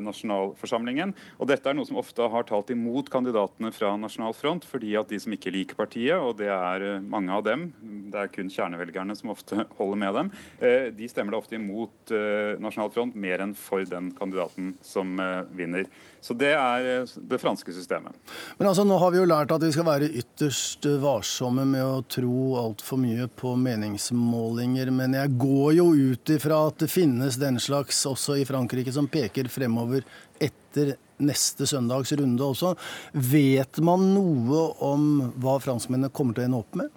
nasjonalforsamlingen. 0.03 1.15
Og 1.41 1.49
dette 1.51 1.69
er 1.69 1.77
noe 1.77 1.89
som 1.89 1.99
ofte 2.01 2.27
har 2.33 2.47
talt 2.49 2.71
imot 2.73 3.11
kandidatene 3.13 3.73
fra 3.75 3.93
Nasjonal 4.01 4.35
Front, 4.37 4.67
fordi 4.69 4.95
at 4.99 5.11
de 5.11 5.19
som 5.23 5.35
ikke 5.35 5.53
liker 5.55 5.79
partiet, 5.79 6.19
og 6.19 6.39
det 6.41 6.51
er 6.53 6.87
eh, 6.87 7.03
mange 7.03 7.33
av 7.35 7.45
dem, 7.47 7.69
det 8.13 8.21
er 8.21 8.33
kun 8.33 8.51
kjernevelgerne 8.53 9.17
som 9.19 9.33
ofte 9.35 9.67
holder 9.79 10.01
med 10.05 10.19
dem, 10.19 10.33
eh, 10.61 10.89
de 10.95 11.11
stemmer 11.11 11.35
da 11.35 11.43
ofte 11.43 11.59
imot 11.59 12.15
eh, 12.15 12.55
Nasjonal 12.63 12.93
Front 12.95 13.19
mer 13.19 13.45
enn 13.45 13.55
for 13.59 13.85
den 13.89 14.13
kandidaten 14.17 14.75
som 14.85 15.19
eh, 15.23 15.43
vinner. 15.57 15.89
Så 16.23 16.37
det 16.39 16.53
er 16.55 16.89
eh, 16.93 17.17
det 17.17 17.41
franske 17.43 17.75
systemet. 17.75 18.17
Men 18.59 18.71
altså, 18.71 18.87
nå 18.87 18.99
har 19.03 19.15
vi 19.15 19.23
jo 19.23 19.29
lært 19.29 19.55
at 19.55 19.65
vi 19.65 19.73
skal 19.75 19.89
være 19.89 20.11
ytterst 20.23 20.87
varsomme 21.03 21.67
med 21.69 21.83
å 21.83 22.03
tro 22.07 22.53
altfor 22.61 23.01
mye 23.03 23.29
på 23.29 23.55
meningsmålinger, 23.59 24.93
men 24.95 25.19
jeg 25.19 25.35
går 25.41 25.73
jo 25.79 25.89
ut 26.13 26.35
ifra 26.37 26.65
at 26.69 26.83
det 26.83 26.91
finnes 26.93 27.39
den 27.41 27.59
slags 27.63 28.05
også 28.09 28.37
i 28.41 28.47
Frankrike 28.49 28.93
som 28.95 29.09
peker 29.11 29.22
fremover 29.53 30.07
etter 30.41 30.97
neste 31.23 31.67
søndags 31.69 32.13
runde 32.19 32.43
også. 32.45 32.75
Vet 33.13 33.79
man 33.85 34.09
noe 34.15 34.65
om 34.83 35.33
hva 35.43 35.59
franskmennene 35.63 36.13
kommer 36.15 36.35
til 36.35 36.45
å 36.45 36.51
ende 36.51 36.63
opp 36.65 36.79
med? 36.81 36.91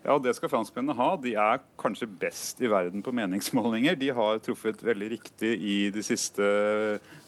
Ja, 0.00 0.14
det 0.16 0.32
skal 0.32 0.48
franskmennene 0.48 0.96
ha. 0.96 1.10
De 1.20 1.34
er 1.36 1.58
kanskje 1.80 2.06
best 2.08 2.62
i 2.64 2.68
verden 2.72 3.02
på 3.04 3.12
meningsmålinger. 3.12 3.98
De 4.00 4.08
har 4.16 4.38
truffet 4.40 4.80
veldig 4.80 5.10
riktig 5.12 5.50
i 5.60 5.74
de 5.92 6.04
siste 6.04 6.46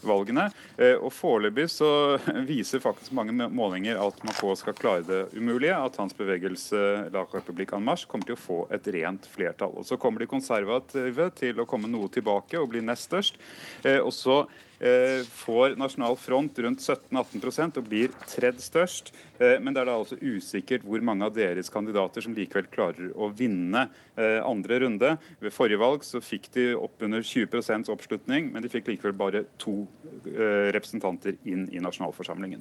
valgene. 0.00 0.46
Eh, 0.80 0.96
og 0.96 1.12
Foreløpig 1.12 1.66
så 1.68 1.90
viser 2.48 2.80
faktisk 2.80 3.12
mange 3.12 3.36
målinger 3.52 4.00
at 4.00 4.24
Macron 4.24 4.56
skal 4.56 4.76
klare 4.78 5.04
det 5.04 5.20
umulige. 5.36 5.76
At 5.76 6.00
hans 6.00 6.16
bevegelse 6.16 6.80
La 7.12 7.26
République 7.28 7.76
en 7.76 7.84
Marche 7.84 8.08
kommer 8.08 8.30
til 8.30 8.38
å 8.38 8.40
få 8.40 8.58
et 8.72 8.88
rent 8.96 9.28
flertall. 9.28 9.76
Og 9.76 9.84
Så 9.84 10.00
kommer 10.00 10.24
de 10.24 10.32
konservative 10.32 11.28
til 11.36 11.60
å 11.60 11.68
komme 11.68 11.92
noe 11.92 12.08
tilbake 12.12 12.56
og 12.56 12.72
bli 12.72 12.80
nest 12.80 13.10
størst. 13.10 13.36
Eh, 13.84 14.00
og 14.00 14.14
så 14.16 14.46
eh, 14.46 14.71
får 14.82 15.76
Nasjonal 15.78 16.16
Front 16.18 16.58
rundt 16.64 16.82
17-18% 16.82 17.78
og 17.78 17.86
blir 17.86 18.14
tredd 18.26 18.58
størst. 18.62 19.12
Men 19.38 19.74
det 19.74 19.82
er 19.82 19.88
da 19.88 19.94
altså 19.98 20.18
usikkert 20.18 20.84
hvor 20.86 21.02
mange 21.02 21.26
av 21.26 21.34
deres 21.34 21.70
kandidater 21.72 22.22
som 22.22 22.34
likevel 22.34 22.68
klarer 22.70 23.10
å 23.14 23.28
vinne 23.34 23.88
andre 24.16 24.80
runde. 24.84 25.16
Ved 25.42 25.54
forrige 25.54 25.80
valg 25.82 26.06
så 26.06 26.22
fikk 26.22 26.50
de 26.54 26.68
oppunder 26.78 27.24
20% 27.26 27.90
oppslutning, 27.94 28.52
men 28.54 28.62
de 28.62 28.70
fikk 28.70 28.90
likevel 28.92 29.16
bare 29.18 29.44
to 29.62 29.80
Eh, 30.26 30.72
representanter 30.72 31.34
inn 31.44 31.64
i 31.74 31.80
nasjonalforsamlingen. 31.82 32.60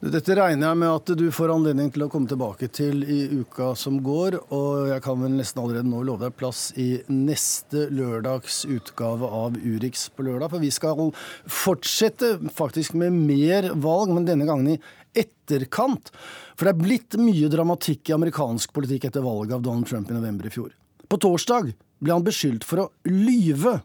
Dette 0.00 0.34
regner 0.34 0.72
jeg 0.72 0.78
med 0.80 0.90
at 0.90 1.10
du 1.18 1.24
får 1.34 1.52
anledning 1.54 1.92
til 1.94 2.02
å 2.06 2.08
komme 2.10 2.26
tilbake 2.26 2.66
til 2.74 3.04
i 3.04 3.18
uka 3.30 3.68
som 3.78 4.00
går. 4.02 4.38
Og 4.56 4.88
jeg 4.90 5.04
kan 5.04 5.20
vel 5.20 5.36
nesten 5.38 5.62
allerede 5.62 5.86
nå 5.86 6.00
love 6.06 6.26
deg 6.26 6.34
plass 6.38 6.72
i 6.82 6.88
neste 7.12 7.86
lørdags 7.94 8.64
utgave 8.66 9.30
av 9.30 9.54
Urix 9.60 10.08
på 10.10 10.26
lørdag. 10.26 10.50
For 10.56 10.64
vi 10.64 10.72
skal 10.74 11.12
fortsette 11.56 12.36
faktisk 12.54 12.96
med 12.98 13.16
mer 13.16 13.70
valg, 13.80 14.12
men 14.14 14.28
denne 14.28 14.46
gangen 14.48 14.74
i 14.74 14.78
etterkant. 15.16 16.12
For 16.56 16.66
det 16.68 16.74
er 16.74 16.84
blitt 16.84 17.18
mye 17.20 17.50
dramatikk 17.52 18.10
i 18.10 18.16
amerikansk 18.16 18.74
politikk 18.76 19.08
etter 19.08 19.24
valget 19.24 19.58
av 19.58 19.64
Donald 19.64 19.88
Trump 19.88 20.10
i 20.10 20.16
november 20.16 20.48
i 20.48 20.54
fjor. 20.54 20.72
På 21.06 21.20
torsdag 21.22 21.72
ble 22.02 22.12
han 22.12 22.26
beskyldt 22.26 22.66
for 22.66 22.84
å 22.84 22.90
lyve 23.08 23.78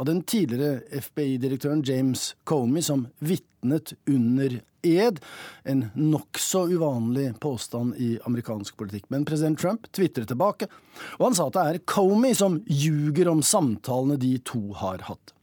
av 0.00 0.06
den 0.08 0.22
tidligere 0.24 0.80
FBI-direktøren 0.96 1.82
James 1.84 2.34
Comey, 2.48 2.82
som 2.82 3.04
vitnet 3.18 3.92
under 4.08 4.60
ed. 4.86 5.20
En 5.68 5.82
nokså 5.94 6.64
uvanlig 6.72 7.34
påstand 7.40 7.98
i 8.00 8.14
amerikansk 8.24 8.78
politikk. 8.80 9.10
Men 9.12 9.26
president 9.28 9.60
Trump 9.60 9.90
tvitret 9.92 10.30
tilbake, 10.30 10.70
og 11.18 11.26
han 11.28 11.36
sa 11.36 11.50
at 11.50 11.58
det 11.58 11.66
er 11.66 11.82
Comey 11.84 12.36
som 12.36 12.62
ljuger 12.64 13.28
om 13.28 13.44
samtalene 13.44 14.16
de 14.20 14.38
to 14.48 14.62
har 14.80 15.04
hatt. 15.10 15.34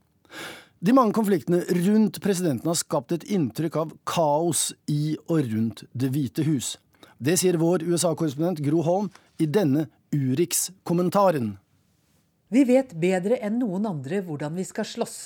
De 0.79 0.93
mange 0.93 1.13
konfliktene 1.13 1.63
rundt 1.73 2.19
presidenten 2.21 2.69
har 2.69 2.77
skapt 2.77 3.13
et 3.15 3.23
inntrykk 3.33 3.77
av 3.81 3.93
kaos 4.05 4.67
i 4.85 5.15
og 5.25 5.47
rundt 5.49 5.87
Det 5.97 6.11
hvite 6.13 6.45
hus. 6.45 6.75
Det 7.17 7.33
sier 7.41 7.57
vår 7.57 7.81
USA-korrespondent 7.87 8.61
Gro 8.61 8.83
Holm 8.85 9.07
i 9.41 9.47
denne 9.49 9.87
Urix-kommentaren. 10.13 11.55
Vi 12.53 12.63
vet 12.69 12.93
bedre 12.93 13.41
enn 13.41 13.57
noen 13.57 13.89
andre 13.89 14.21
hvordan 14.21 14.53
vi 14.55 14.67
skal 14.69 14.85
slåss, 14.85 15.17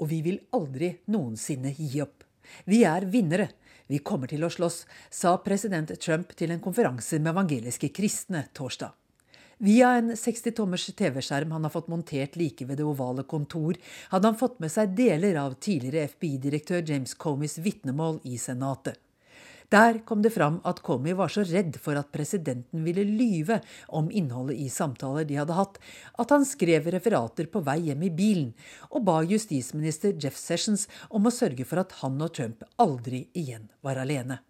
og 0.00 0.08
vi 0.08 0.22
vil 0.24 0.40
aldri 0.56 0.94
noensinne 1.12 1.74
gi 1.76 2.00
opp. 2.02 2.24
Vi 2.64 2.80
er 2.88 3.04
vinnere. 3.04 3.50
Vi 3.86 4.00
kommer 4.00 4.32
til 4.32 4.46
å 4.46 4.48
slåss, 4.48 4.86
sa 5.12 5.36
president 5.44 5.92
Trump 6.00 6.32
til 6.32 6.54
en 6.54 6.64
konferanse 6.64 7.20
med 7.20 7.34
evangeliske 7.34 7.92
kristne 7.92 8.46
torsdag. 8.56 8.96
Via 9.58 9.92
en 9.98 10.10
60-tommers 10.18 10.88
TV-skjerm 10.96 11.52
han 11.54 11.64
har 11.64 11.70
fått 11.70 11.88
montert 11.88 12.36
like 12.36 12.66
ved 12.66 12.80
det 12.80 12.86
ovale 12.88 13.22
kontor, 13.22 13.78
hadde 14.10 14.30
han 14.32 14.38
fått 14.38 14.58
med 14.62 14.72
seg 14.72 14.96
deler 14.98 15.38
av 15.38 15.54
tidligere 15.62 16.08
FBI-direktør 16.10 16.82
James 16.88 17.14
Comeys 17.14 17.58
vitnemål 17.62 18.18
i 18.26 18.38
Senatet. 18.38 18.98
Der 19.72 19.98
kom 20.06 20.20
det 20.22 20.34
fram 20.34 20.60
at 20.68 20.82
Comey 20.84 21.14
var 21.16 21.32
så 21.32 21.42
redd 21.48 21.78
for 21.82 21.98
at 21.98 22.12
presidenten 22.14 22.84
ville 22.84 23.02
lyve 23.06 23.60
om 23.88 24.10
innholdet 24.12 24.60
i 24.60 24.68
samtaler 24.70 25.26
de 25.26 25.38
hadde 25.40 25.56
hatt, 25.56 25.80
at 26.20 26.34
han 26.34 26.44
skrev 26.46 26.90
referater 26.94 27.48
på 27.50 27.62
vei 27.64 27.78
hjem 27.88 28.04
i 28.06 28.12
bilen, 28.14 28.52
og 28.92 29.06
ba 29.08 29.20
justisminister 29.26 30.14
Jeff 30.20 30.38
Sessions 30.38 30.86
om 31.10 31.26
å 31.26 31.34
sørge 31.34 31.66
for 31.66 31.82
at 31.82 31.96
han 32.02 32.20
og 32.22 32.34
Trump 32.36 32.66
aldri 32.76 33.24
igjen 33.32 33.70
var 33.82 34.02
alene. 34.02 34.42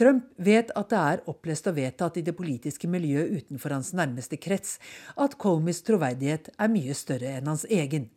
Trump 0.00 0.30
vet 0.40 0.70
at 0.72 0.88
det 0.88 0.98
er 0.98 1.20
opplest 1.28 1.66
og 1.68 1.76
vedtatt 1.76 2.16
i 2.16 2.24
det 2.24 2.32
politiske 2.38 2.88
miljøet 2.88 3.34
utenfor 3.42 3.74
hans 3.74 3.90
nærmeste 3.92 4.38
krets 4.40 4.78
at 5.20 5.36
Colmys 5.42 5.82
troverdighet 5.84 6.48
er 6.56 6.72
mye 6.72 6.96
større 6.96 7.34
enn 7.36 7.50
hans 7.50 7.66
egen. 7.68 8.08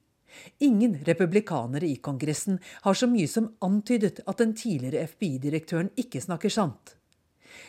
Ingen 0.64 0.96
republikanere 1.04 1.90
i 1.92 2.00
Kongressen 2.00 2.62
har 2.88 2.96
så 2.96 3.10
mye 3.12 3.28
som 3.28 3.52
antydet 3.68 4.24
at 4.24 4.40
den 4.40 4.56
tidligere 4.56 5.10
FBI-direktøren 5.12 5.92
ikke 6.00 6.24
snakker 6.24 6.54
sant. 6.56 6.96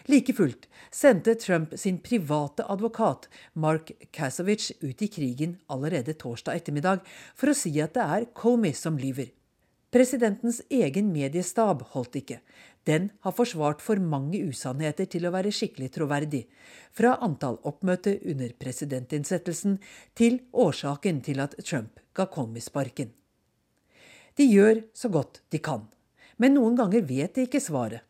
Like 0.07 0.33
fullt 0.33 0.69
sendte 0.95 1.35
Trump 1.35 1.75
sin 1.77 1.99
private 1.99 2.65
advokat 2.71 3.27
Mark 3.53 3.91
Kasowicz 4.15 4.71
ut 4.81 5.03
i 5.03 5.11
krigen 5.11 5.59
allerede 5.67 6.15
torsdag 6.23 6.63
ettermiddag 6.63 7.03
for 7.35 7.51
å 7.51 7.57
si 7.59 7.75
at 7.83 7.99
det 7.99 8.07
er 8.07 8.31
Comey 8.31 8.79
som 8.79 8.95
lyver. 9.01 9.35
Presidentens 9.95 10.63
egen 10.75 11.13
mediestab 11.15 11.85
holdt 11.93 12.17
ikke. 12.19 12.41
Den 12.85 13.09
har 13.25 13.33
forsvart 13.33 13.81
for 13.81 13.97
mange 13.97 14.43
usannheter 14.45 15.09
til 15.09 15.25
å 15.25 15.33
være 15.33 15.53
skikkelig 15.55 15.91
troverdig. 15.97 16.43
Fra 16.93 17.15
antall 17.25 17.57
oppmøte 17.65 18.19
under 18.29 18.53
presidentinnsettelsen 18.61 19.79
til 20.15 20.43
årsaken 20.53 21.23
til 21.25 21.41
at 21.45 21.57
Trump 21.65 22.03
ga 22.15 22.29
Comey 22.29 22.61
sparken. 22.61 23.15
De 24.37 24.45
gjør 24.51 24.83
så 24.93 25.09
godt 25.09 25.41
de 25.55 25.63
kan, 25.63 25.87
men 26.37 26.59
noen 26.59 26.77
ganger 26.77 27.07
vet 27.09 27.37
de 27.37 27.47
ikke 27.49 27.63
svaret. 27.63 28.03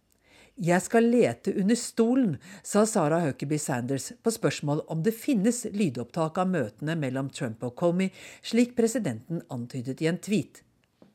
Jeg 0.54 0.78
skal 0.84 1.08
lete 1.10 1.50
under 1.58 1.74
stolen, 1.74 2.36
sa 2.62 2.84
Sarah 2.86 3.24
Huckabee 3.26 3.58
Sanders 3.58 4.12
på 4.22 4.30
spørsmål 4.30 4.84
om 4.90 5.00
det 5.02 5.16
finnes 5.18 5.64
lydopptak 5.74 6.38
av 6.38 6.50
møtene 6.50 6.94
mellom 6.94 7.30
Trump 7.34 7.64
og 7.66 7.74
Comey, 7.74 8.12
slik 8.42 8.76
presidenten 8.78 9.42
antydet 9.50 9.98
i 10.02 10.06
en 10.06 10.20
tweet. 10.22 10.62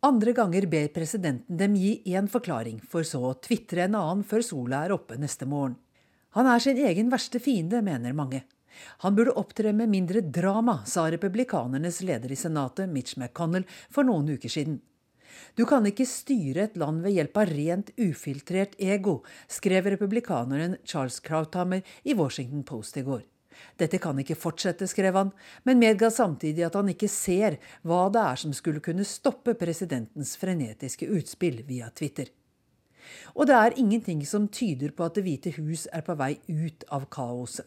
Andre 0.02 0.32
ganger 0.32 0.64
ber 0.72 0.88
presidenten 0.96 1.58
dem 1.60 1.74
gi 1.76 1.98
én 2.08 2.28
forklaring, 2.32 2.78
for 2.88 3.04
så 3.04 3.20
å 3.20 3.34
tvitre 3.44 3.84
en 3.84 3.98
annen 4.00 4.24
før 4.24 4.46
sola 4.48 4.86
er 4.86 4.94
oppe 4.96 5.18
neste 5.20 5.44
morgen. 5.44 5.76
Han 6.38 6.48
er 6.48 6.62
sin 6.64 6.78
egen 6.80 7.10
verste 7.12 7.42
fiende, 7.44 7.82
mener 7.84 8.16
mange. 8.16 8.46
Han 9.04 9.18
burde 9.18 9.36
opptre 9.36 9.74
med 9.76 9.92
mindre 9.92 10.22
drama, 10.24 10.78
sa 10.88 11.10
republikanernes 11.12 12.00
leder 12.08 12.32
i 12.32 12.38
Senatet, 12.40 12.88
Mitch 12.88 13.18
McConnell, 13.18 13.66
for 13.92 14.08
noen 14.08 14.30
uker 14.38 14.54
siden. 14.54 14.78
Du 15.60 15.66
kan 15.68 15.84
ikke 15.84 16.08
styre 16.08 16.70
et 16.70 16.80
land 16.80 17.04
ved 17.04 17.18
hjelp 17.18 17.36
av 17.42 17.52
rent 17.52 17.92
ufiltrert 18.00 18.80
ego, 18.80 19.18
skrev 19.52 19.92
republikaneren 19.92 20.78
Charles 20.88 21.20
Krauthammer 21.20 21.84
i 22.08 22.16
Washington 22.16 22.64
Post 22.64 23.02
i 23.02 23.04
går. 23.04 23.26
Dette 23.80 24.00
kan 24.02 24.18
ikke 24.20 24.38
fortsette, 24.40 24.88
skrev 24.90 25.16
han, 25.16 25.32
men 25.64 25.80
medga 25.82 26.10
samtidig 26.12 26.66
at 26.68 26.76
han 26.80 26.92
ikke 26.92 27.10
ser 27.12 27.60
hva 27.88 28.08
det 28.14 28.22
er 28.22 28.42
som 28.44 28.54
skulle 28.56 28.84
kunne 28.84 29.08
stoppe 29.08 29.56
presidentens 29.60 30.36
frenetiske 30.40 31.08
utspill 31.08 31.64
via 31.68 31.90
Twitter. 31.96 32.30
Og 33.36 33.48
det 33.50 33.56
er 33.58 33.78
ingenting 33.80 34.22
som 34.28 34.48
tyder 34.52 34.94
på 34.94 35.08
at 35.08 35.18
Det 35.18 35.26
hvite 35.26 35.54
hus 35.58 35.88
er 35.94 36.04
på 36.06 36.16
vei 36.20 36.36
ut 36.48 36.86
av 36.94 37.08
kaoset. 37.10 37.66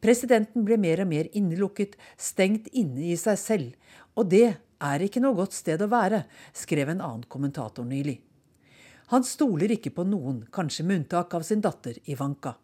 Presidenten 0.00 0.64
ble 0.64 0.78
mer 0.80 1.02
og 1.02 1.10
mer 1.10 1.28
innelukket, 1.36 1.96
stengt 2.16 2.70
inne 2.72 3.10
i 3.10 3.16
seg 3.20 3.36
selv. 3.40 3.74
Og 4.16 4.30
det 4.32 4.56
er 4.56 5.04
ikke 5.04 5.20
noe 5.20 5.36
godt 5.36 5.56
sted 5.56 5.82
å 5.82 5.90
være, 5.90 6.22
skrev 6.56 6.94
en 6.94 7.02
annen 7.02 7.26
kommentator 7.28 7.84
nylig. 7.84 8.20
Han 9.12 9.24
stoler 9.24 9.72
ikke 9.72 9.92
på 9.96 10.04
noen, 10.04 10.42
kanskje 10.52 10.84
med 10.84 11.02
unntak 11.02 11.34
av 11.36 11.44
sin 11.46 11.62
datter 11.64 11.96
Ivanka. 12.08 12.54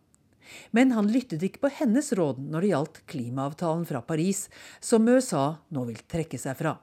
Men 0.70 0.94
han 0.96 1.10
lyttet 1.12 1.44
ikke 1.46 1.66
på 1.66 1.74
hennes 1.80 2.12
råd 2.16 2.40
når 2.42 2.64
det 2.64 2.72
gjaldt 2.72 3.04
klimaavtalen 3.10 3.86
fra 3.88 4.02
Paris, 4.06 4.48
som 4.80 5.08
USA 5.08 5.46
nå 5.74 5.86
vil 5.90 6.02
trekke 6.10 6.40
seg 6.40 6.58
fra. 6.60 6.76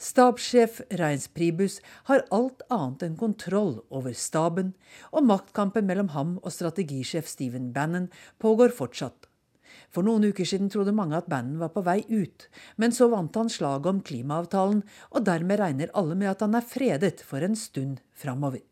Stabssjef 0.00 0.78
Reins 0.96 1.26
Pribus 1.28 1.74
har 2.08 2.22
alt 2.32 2.62
annet 2.72 3.02
enn 3.04 3.18
kontroll 3.20 3.82
over 3.92 4.14
staben, 4.16 4.72
og 5.12 5.26
maktkampen 5.28 5.84
mellom 5.84 6.14
ham 6.14 6.38
og 6.40 6.54
strategisjef 6.54 7.28
Stephen 7.28 7.68
Bannon 7.76 8.08
pågår 8.40 8.72
fortsatt. 8.72 9.28
For 9.92 10.06
noen 10.06 10.24
uker 10.30 10.48
siden 10.48 10.70
trodde 10.72 10.94
mange 10.96 11.18
at 11.18 11.28
Bannon 11.28 11.60
var 11.60 11.74
på 11.74 11.84
vei 11.84 12.00
ut, 12.08 12.48
men 12.80 12.96
så 12.96 13.10
vant 13.12 13.36
han 13.36 13.52
slaget 13.52 13.90
om 13.92 14.00
klimaavtalen, 14.06 14.80
og 15.12 15.28
dermed 15.28 15.60
regner 15.60 15.92
alle 15.92 16.16
med 16.16 16.32
at 16.32 16.46
han 16.46 16.56
er 16.56 16.64
fredet 16.64 17.18
for 17.26 17.44
en 17.44 17.58
stund 17.58 18.00
framover. 18.16 18.64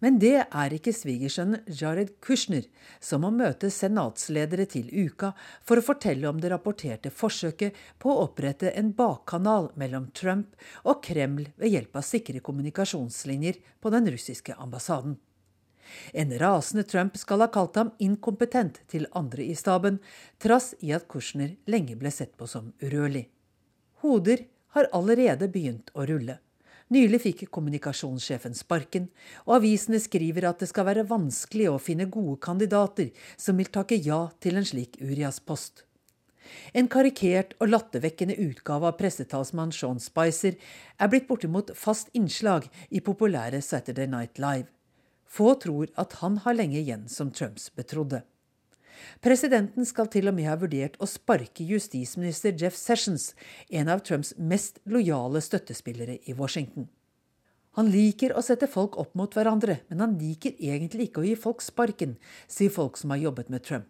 Men 0.00 0.16
det 0.20 0.46
er 0.48 0.72
ikke 0.72 0.94
svigersønnen 0.96 1.66
Jared 1.76 2.14
Kushner, 2.24 2.64
som 3.04 3.20
må 3.24 3.30
møte 3.36 3.68
senatsledere 3.72 4.64
til 4.72 4.88
uka 4.88 5.34
for 5.66 5.76
å 5.76 5.84
fortelle 5.84 6.28
om 6.30 6.40
det 6.40 6.52
rapporterte 6.52 7.12
forsøket 7.12 7.76
på 8.00 8.12
å 8.12 8.22
opprette 8.24 8.72
en 8.72 8.94
bakkanal 8.96 9.68
mellom 9.80 10.08
Trump 10.16 10.56
og 10.88 11.02
Kreml 11.04 11.50
ved 11.60 11.76
hjelp 11.76 12.00
av 12.00 12.06
sikre 12.08 12.40
kommunikasjonslinjer 12.44 13.60
på 13.80 13.92
den 13.92 14.08
russiske 14.16 14.56
ambassaden. 14.56 15.18
En 16.12 16.32
rasende 16.38 16.86
Trump 16.88 17.16
skal 17.18 17.44
ha 17.44 17.50
kalt 17.52 17.76
ham 17.76 17.92
inkompetent 17.98 18.80
til 18.88 19.08
andre 19.16 19.44
i 19.44 19.56
staben, 19.58 19.98
trass 20.38 20.72
i 20.80 20.94
at 20.96 21.08
Kushner 21.10 21.56
lenge 21.68 21.98
ble 22.00 22.12
sett 22.14 22.36
på 22.38 22.48
som 22.48 22.72
urørlig. 22.80 23.26
Hoder 24.00 24.46
har 24.76 24.88
allerede 24.96 25.50
begynt 25.52 25.90
å 25.92 26.06
rulle. 26.08 26.38
Nylig 26.90 27.20
fikk 27.22 27.44
kommunikasjonssjefen 27.54 28.56
sparken, 28.58 29.04
og 29.46 29.60
avisene 29.60 30.00
skriver 30.02 30.48
at 30.48 30.58
det 30.58 30.66
skal 30.72 30.88
være 30.88 31.06
vanskelig 31.06 31.68
å 31.70 31.76
finne 31.78 32.08
gode 32.10 32.40
kandidater 32.42 33.12
som 33.38 33.60
vil 33.60 33.70
takke 33.70 34.00
ja 34.02 34.24
til 34.42 34.58
en 34.58 34.66
slik 34.66 34.98
Urias-post. 34.98 35.84
En 36.74 36.88
karikert 36.90 37.54
og 37.60 37.70
lattervekkende 37.70 38.34
utgave 38.42 38.90
av 38.90 38.98
pressetalsmann 38.98 39.70
Sean 39.70 40.02
Spicer 40.02 40.56
er 40.98 41.12
blitt 41.12 41.28
bortimot 41.30 41.70
fast 41.78 42.10
innslag 42.10 42.66
i 42.90 42.98
populære 43.06 43.62
Saturday 43.62 44.10
Night 44.10 44.42
Live. 44.42 44.66
Få 45.30 45.54
tror 45.62 45.92
at 45.94 46.18
han 46.24 46.40
har 46.42 46.58
lenge 46.58 46.80
igjen 46.80 47.06
som 47.06 47.30
Trumps 47.30 47.70
betrodde. 47.70 48.24
Presidenten 49.24 49.86
skal 49.88 50.08
til 50.12 50.30
og 50.30 50.36
med 50.36 50.48
ha 50.50 50.56
vurdert 50.60 50.96
å 51.00 51.08
sparke 51.10 51.66
justisminister 51.66 52.56
Jeff 52.56 52.78
Sessions, 52.78 53.34
en 53.68 53.92
av 53.92 54.02
Trumps 54.06 54.32
mest 54.38 54.80
lojale 54.84 55.42
støttespillere 55.44 56.18
i 56.24 56.36
Washington. 56.36 56.88
Han 57.78 57.90
liker 57.92 58.34
å 58.34 58.42
sette 58.42 58.66
folk 58.66 58.98
opp 58.98 59.14
mot 59.14 59.34
hverandre, 59.34 59.78
men 59.88 60.02
han 60.02 60.18
liker 60.18 60.58
egentlig 60.58 61.10
ikke 61.10 61.22
å 61.22 61.28
gi 61.28 61.36
folk 61.38 61.62
sparken, 61.62 62.16
sier 62.50 62.72
folk 62.74 62.98
som 62.98 63.14
har 63.14 63.22
jobbet 63.22 63.52
med 63.52 63.62
Trump. 63.66 63.88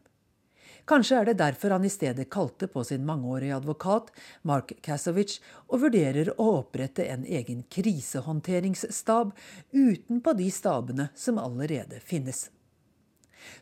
Kanskje 0.89 1.21
er 1.21 1.29
det 1.29 1.39
derfor 1.39 1.71
han 1.75 1.85
i 1.87 1.93
stedet 1.93 2.29
kalte 2.33 2.67
på 2.69 2.83
sin 2.85 3.05
mangeårige 3.07 3.57
advokat, 3.61 4.09
Mark 4.43 4.73
Kasowicz, 4.83 5.39
og 5.69 5.85
vurderer 5.85 6.33
å 6.37 6.49
opprette 6.59 7.07
en 7.07 7.25
egen 7.25 7.63
krisehåndteringsstab 7.71 9.35
utenpå 9.71 10.35
de 10.39 10.49
stabene 10.51 11.11
som 11.15 11.39
allerede 11.39 12.01
finnes. 12.05 12.49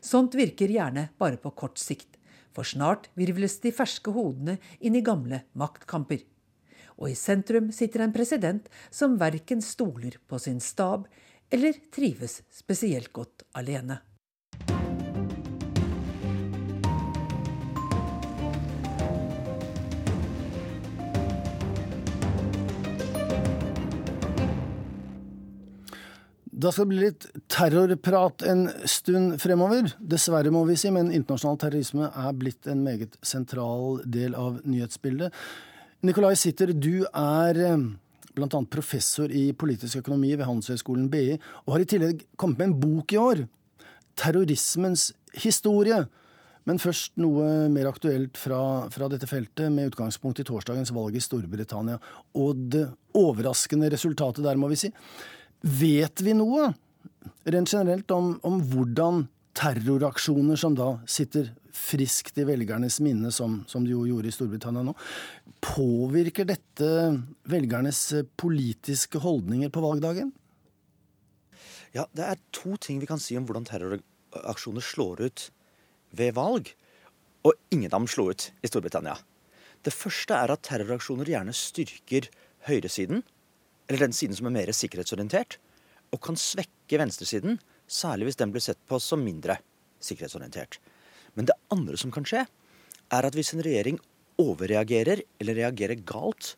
Sånt 0.01 0.35
virker 0.37 0.71
gjerne 0.71 1.09
bare 1.17 1.39
på 1.41 1.51
kort 1.51 1.79
sikt, 1.81 2.17
for 2.55 2.67
snart 2.67 3.07
virvles 3.19 3.59
de 3.63 3.71
ferske 3.75 4.11
hodene 4.15 4.57
inn 4.79 4.97
i 4.97 5.05
gamle 5.05 5.43
maktkamper. 5.53 6.25
Og 6.99 7.13
i 7.13 7.15
sentrum 7.15 7.71
sitter 7.71 8.03
en 8.03 8.15
president 8.15 8.67
som 8.91 9.17
verken 9.21 9.63
stoler 9.63 10.19
på 10.27 10.39
sin 10.41 10.59
stab 10.59 11.07
eller 11.49 11.77
trives 11.95 12.41
spesielt 12.51 13.13
godt 13.15 13.45
alene. 13.57 14.01
Da 26.59 26.73
skal 26.73 26.89
det 26.89 26.91
bli 26.91 27.03
litt 27.05 27.25
terrorprat 27.47 28.43
en 28.49 28.65
stund 28.89 29.37
fremover. 29.39 29.93
Dessverre, 30.03 30.51
må 30.51 30.65
vi 30.67 30.75
si, 30.79 30.89
men 30.91 31.13
internasjonal 31.15 31.59
terrorisme 31.61 32.09
er 32.09 32.35
blitt 32.35 32.67
en 32.67 32.81
meget 32.83 33.15
sentral 33.23 34.01
del 34.03 34.35
av 34.35 34.57
nyhetsbildet. 34.67 35.31
Nikolai 36.03 36.33
Sitter, 36.39 36.73
du 36.75 37.05
er 37.07 37.61
eh, 37.63 37.85
bl.a. 38.35 38.61
professor 38.75 39.31
i 39.31 39.45
politisk 39.55 40.01
økonomi 40.01 40.33
ved 40.33 40.49
Handelshøyskolen 40.49 41.07
BI, 41.13 41.39
og 41.63 41.77
har 41.77 41.85
i 41.85 41.89
tillegg 41.95 42.27
kommet 42.35 42.59
med 42.59 42.71
en 42.71 42.77
bok 42.83 43.15
i 43.15 43.21
år. 43.23 43.45
'Terrorismens 44.19 45.13
historie'. 45.39 46.03
Men 46.67 46.77
først 46.77 47.15
noe 47.17 47.69
mer 47.71 47.87
aktuelt 47.87 48.35
fra, 48.37 48.89
fra, 48.91 49.07
dette 49.07 49.31
feltet, 49.31 49.71
med 49.71 49.93
utgangspunkt 49.93 50.43
i 50.43 50.45
torsdagens 50.45 50.91
valg 50.91 51.15
i 51.15 51.23
Storbritannia, 51.23 51.95
og 52.35 52.67
det 52.75 52.89
overraskende 53.15 53.89
resultatet 53.89 54.43
der, 54.43 54.59
må 54.59 54.67
vi 54.67 54.83
si. 54.83 54.91
Vet 55.61 56.21
vi 56.23 56.33
noe 56.37 56.69
rent 57.49 57.71
generelt 57.71 58.11
om, 58.15 58.37
om 58.47 58.59
hvordan 58.71 59.25
terroraksjoner 59.59 60.59
som 60.59 60.75
da 60.77 60.93
sitter 61.09 61.49
friskt 61.75 62.37
i 62.39 62.45
velgernes 62.47 62.99
minne, 63.03 63.31
som, 63.31 63.59
som 63.67 63.83
de 63.83 63.91
jo 63.91 64.05
gjorde 64.07 64.29
i 64.29 64.35
Storbritannia 64.35 64.85
nå, 64.87 64.93
påvirker 65.63 66.47
dette 66.47 66.89
velgernes 67.49 68.01
politiske 68.39 69.19
holdninger 69.23 69.71
på 69.73 69.83
valgdagen? 69.83 70.31
Ja, 71.95 72.05
Det 72.13 72.25
er 72.25 72.43
to 72.55 72.77
ting 72.77 73.01
vi 73.01 73.09
kan 73.09 73.19
si 73.19 73.35
om 73.37 73.47
hvordan 73.49 73.67
terroraksjoner 73.67 74.85
slår 74.85 75.25
ut 75.25 75.49
ved 76.15 76.35
valg. 76.37 76.69
Og 77.47 77.55
ingen 77.73 77.89
av 77.89 78.01
dem 78.01 78.07
slo 78.11 78.29
ut 78.31 78.49
i 78.61 78.69
Storbritannia. 78.69 79.17
Det 79.83 79.95
første 79.95 80.35
er 80.35 80.53
at 80.53 80.63
terroraksjoner 80.67 81.27
gjerne 81.31 81.55
styrker 81.55 82.27
høyresiden 82.67 83.23
eller 83.89 84.05
den 84.05 84.13
siden 84.15 84.37
som 84.37 84.47
er 84.47 84.55
mer 84.55 84.71
sikkerhetsorientert, 84.75 85.57
og 86.13 86.21
kan 86.25 86.37
svekke 86.37 87.01
venstresiden, 87.01 87.57
særlig 87.89 88.29
hvis 88.29 88.39
den 88.39 88.53
blir 88.53 88.63
sett 88.63 88.79
på 88.89 88.99
som 89.01 89.21
mindre 89.25 89.57
sikkerhetsorientert. 90.05 90.77
Men 91.33 91.49
det 91.49 91.57
andre 91.73 91.97
som 91.97 92.13
kan 92.13 92.25
skje, 92.27 92.45
er 93.09 93.25
at 93.25 93.35
hvis 93.37 93.55
en 93.55 93.63
regjering 93.65 93.97
overreagerer 94.39 95.23
eller 95.41 95.57
reagerer 95.57 96.01
galt 96.07 96.53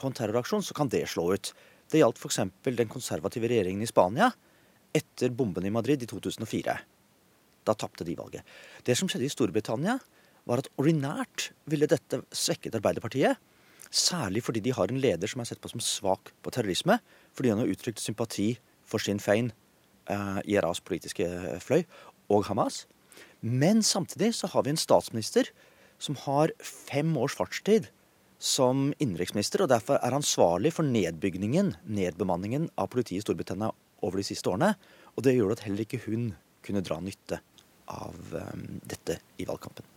på 0.00 0.08
en 0.08 0.16
terroraksjon, 0.16 0.64
så 0.64 0.76
kan 0.76 0.90
det 0.92 1.06
slå 1.10 1.30
ut. 1.34 1.52
Det 1.90 2.00
gjaldt 2.00 2.20
f.eks. 2.20 2.40
den 2.64 2.92
konservative 2.92 3.48
regjeringen 3.50 3.84
i 3.84 3.88
Spania 3.88 4.30
etter 4.94 5.32
bomben 5.34 5.66
i 5.66 5.72
Madrid 5.74 6.04
i 6.04 6.08
2004. 6.08 6.76
Da 7.64 7.74
tapte 7.74 8.04
de 8.04 8.16
valget. 8.18 8.44
Det 8.84 8.96
som 8.96 9.08
skjedde 9.08 9.26
i 9.26 9.32
Storbritannia, 9.32 9.96
var 10.44 10.60
at 10.60 10.68
ordinært 10.76 11.48
ville 11.70 11.88
dette 11.88 12.20
svekket 12.36 12.76
Arbeiderpartiet. 12.76 13.40
Særlig 13.94 14.42
fordi 14.42 14.62
de 14.64 14.72
har 14.74 14.90
en 14.90 14.98
leder 14.98 15.30
som 15.30 15.42
er 15.42 15.46
sett 15.46 15.60
på 15.62 15.70
som 15.70 15.82
svak 15.82 16.32
på 16.42 16.52
terrorisme, 16.54 16.98
fordi 17.34 17.52
han 17.52 17.62
har 17.62 17.70
uttrykt 17.70 18.02
sympati 18.02 18.56
for 18.82 18.98
Sinn 18.98 19.20
Fein, 19.22 19.52
eh, 20.10 20.40
IRAs 20.50 20.80
politiske 20.80 21.26
fløy, 21.62 21.84
og 22.28 22.46
Hamas. 22.48 22.86
Men 23.40 23.82
samtidig 23.82 24.34
så 24.34 24.50
har 24.50 24.64
vi 24.64 24.70
en 24.70 24.80
statsminister 24.80 25.50
som 25.98 26.16
har 26.26 26.50
fem 26.58 27.16
års 27.16 27.36
fartstid 27.38 27.88
som 28.38 28.92
innenriksminister, 28.98 29.62
og 29.62 29.70
derfor 29.70 30.00
er 30.02 30.16
ansvarlig 30.16 30.72
for 30.72 30.82
nedbygningen, 30.82 31.76
nedbemanningen 31.86 32.70
av 32.76 32.90
politiet 32.92 33.22
i 33.22 33.24
Storbritannia 33.24 33.70
over 34.02 34.20
de 34.20 34.26
siste 34.26 34.50
årene. 34.50 34.74
Og 35.16 35.22
det 35.24 35.36
gjorde 35.36 35.60
at 35.60 35.66
heller 35.68 35.86
ikke 35.86 36.02
hun 36.08 36.32
kunne 36.64 36.82
dra 36.84 36.98
nytte 37.00 37.40
av 37.86 38.16
um, 38.34 38.80
dette 38.84 39.20
i 39.38 39.46
valgkampen. 39.46 39.93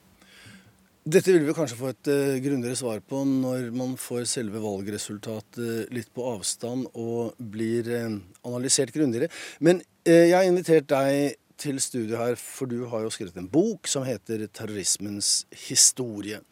Dette 1.08 1.32
vil 1.32 1.46
vi 1.48 1.54
kanskje 1.56 1.78
få 1.80 1.92
et 1.94 2.10
uh, 2.12 2.38
grundigere 2.44 2.76
svar 2.76 2.98
på 3.00 3.22
når 3.24 3.70
man 3.72 3.94
får 4.02 4.26
selve 4.28 4.60
valgresultatet 4.60 5.94
litt 5.96 6.10
på 6.12 6.26
avstand 6.34 6.90
og 7.00 7.38
blir 7.40 7.88
uh, 7.88 8.18
analysert 8.50 8.92
grundigere. 8.92 9.30
Men 9.64 9.80
uh, 9.80 10.12
jeg 10.12 10.36
har 10.36 10.50
invitert 10.50 10.90
deg 10.92 11.38
til 11.58 11.80
studio 11.80 12.20
her, 12.20 12.36
for 12.36 12.68
du 12.68 12.90
har 12.92 13.06
jo 13.06 13.14
skrevet 13.14 13.40
en 13.40 13.48
bok 13.48 13.88
som 13.88 14.04
heter 14.04 14.50
'Terrorismens 14.52 15.48
historie'. 15.70 16.44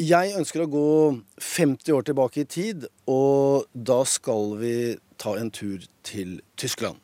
Jeg 0.00 0.32
ønsker 0.32 0.64
å 0.64 0.70
gå 0.72 0.88
50 1.36 1.92
år 1.92 2.08
tilbake 2.08 2.40
i 2.40 2.48
tid, 2.48 2.88
og 3.06 3.68
da 3.76 4.00
skal 4.08 4.56
vi 4.64 4.76
ta 5.20 5.36
en 5.36 5.52
tur 5.52 5.84
til 6.02 6.40
Tyskland. 6.56 6.96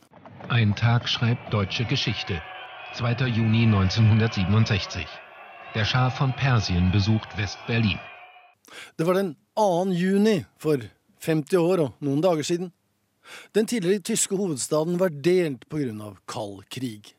Ein 0.49 0.73
Tag 0.73 1.05
schreibt 1.05 1.53
deutsche 1.53 1.85
Geschichte. 1.85 2.41
2. 2.97 3.29
Juni 3.29 3.69
1967. 3.69 5.30
Der 5.73 5.85
Schah 5.85 6.11
von 6.11 6.33
Persien 6.33 6.91
besucht 6.91 7.37
West-Berlin. 7.39 7.99
Det 8.97 9.05
var 9.07 9.15
den 9.15 9.37
2. 9.55 9.93
juni 9.95 10.45
for 10.59 10.83
50 11.23 11.59
år 11.63 11.83
og 11.85 12.03
noen 12.03 12.25
dager 12.25 12.43
siden. 12.43 12.73
Den 13.55 13.69
tidligere 13.71 14.03
tyske 14.03 14.35
hovedstaden 14.35 14.99
var 14.99 15.15
delt 15.15 15.69
pga. 15.71 16.11
kald 16.27 16.65
krig. 16.75 17.15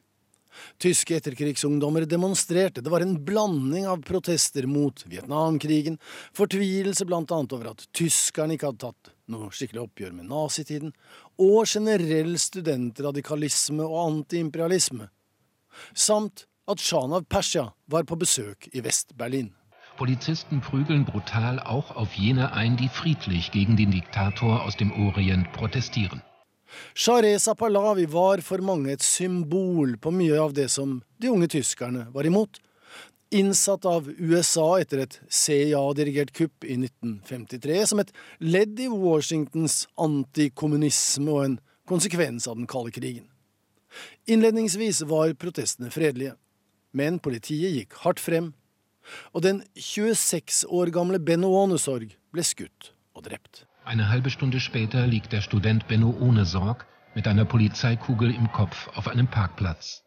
Tyske 0.83 1.15
etterkrigsungdommer 1.15 2.03
demonstrerte. 2.03 2.81
Det 2.81 2.91
var 2.91 2.99
en 2.99 3.15
blanding 3.23 3.87
av 3.87 4.03
protester 4.03 4.67
mot 4.67 4.99
Vietnamkrigen, 5.07 5.97
fortvilelse 6.35 7.07
annet 7.07 7.53
over 7.55 7.71
at 7.71 7.87
tyskerne 7.95 8.59
ikke 8.59 8.67
hadde 8.67 8.83
tatt 8.83 9.15
noe 9.31 9.47
skikkelig 9.55 9.85
oppgjør 9.87 10.11
med 10.11 10.27
nazitiden, 10.27 10.91
og 11.39 11.63
generell 11.63 12.35
studentradikalisme 12.35 13.87
og 13.87 13.99
antiimperialisme, 14.09 15.07
samt 15.95 16.50
at 16.71 16.83
sjahen 16.83 17.13
av 17.17 17.27
Persia 17.29 17.69
var 17.91 18.07
på 18.07 18.17
besøk 18.19 18.69
i 18.73 18.83
Vest-Berlin. 18.85 19.51
Polizisten 19.97 20.61
prügeln 20.61 21.05
brutal 21.05 21.59
auch 21.59 21.95
auf 21.95 22.15
jene 22.15 22.53
ein, 22.53 22.77
die 22.77 22.89
friedlich 22.89 23.51
gegen 23.51 23.77
den 23.77 23.91
Diktator 23.91 24.63
aus 24.63 24.77
dem 24.77 24.91
Orient 25.07 25.51
protestieren. 25.53 26.21
Shahreza 26.95 27.53
Pahlavi 27.53 28.07
var 28.11 28.41
for 28.41 28.63
mange 28.63 28.91
et 28.95 29.03
symbol 29.03 29.97
på 30.01 30.11
mye 30.15 30.39
av 30.39 30.53
det 30.55 30.69
som 30.71 31.01
de 31.19 31.31
unge 31.31 31.49
tyskerne 31.51 32.07
var 32.15 32.25
imot. 32.25 32.59
Innsatt 33.31 33.85
av 33.87 34.09
USA 34.19 34.79
etter 34.81 35.05
et 35.05 35.19
CIA-dirigert 35.31 36.33
kupp 36.35 36.65
i 36.67 36.75
1953 36.79 37.83
som 37.91 38.01
et 38.03 38.11
ledd 38.43 38.79
i 38.79 38.89
Washingtons 38.91 39.85
antikommunisme 39.99 41.31
og 41.31 41.45
en 41.45 41.59
konsekvens 41.87 42.47
av 42.47 42.57
den 42.59 42.67
kalde 42.71 42.91
krigen. 42.95 43.27
Innledningsvis 44.27 45.03
var 45.07 45.33
protestene 45.39 45.91
fredelige, 45.91 46.35
men 46.91 47.19
politiet 47.19 47.75
gikk 47.75 47.99
hardt 48.03 48.19
frem, 48.19 48.53
og 49.33 49.43
den 49.43 49.63
26 49.75 50.65
år 50.69 50.91
gamle 50.93 51.19
Benno 51.19 51.51
Ånesorg 51.63 52.13
ble 52.31 52.45
skutt 52.45 52.91
og 53.15 53.25
drept. 53.25 53.65
Eine 53.85 54.09
halbe 54.09 54.29
Stunde 54.29 54.59
später 54.59 55.07
liegt 55.07 55.31
der 55.31 55.41
Student 55.41 55.87
Benno 55.87 56.15
ohne 56.19 56.45
med 56.45 56.85
mit 57.15 57.27
einer 57.27 57.45
Polizeikugel 57.45 58.33
im 58.33 58.51
Kopf 58.51 58.87
auf 58.95 59.07
einem 59.07 59.27
Parkplatz. 59.27 60.03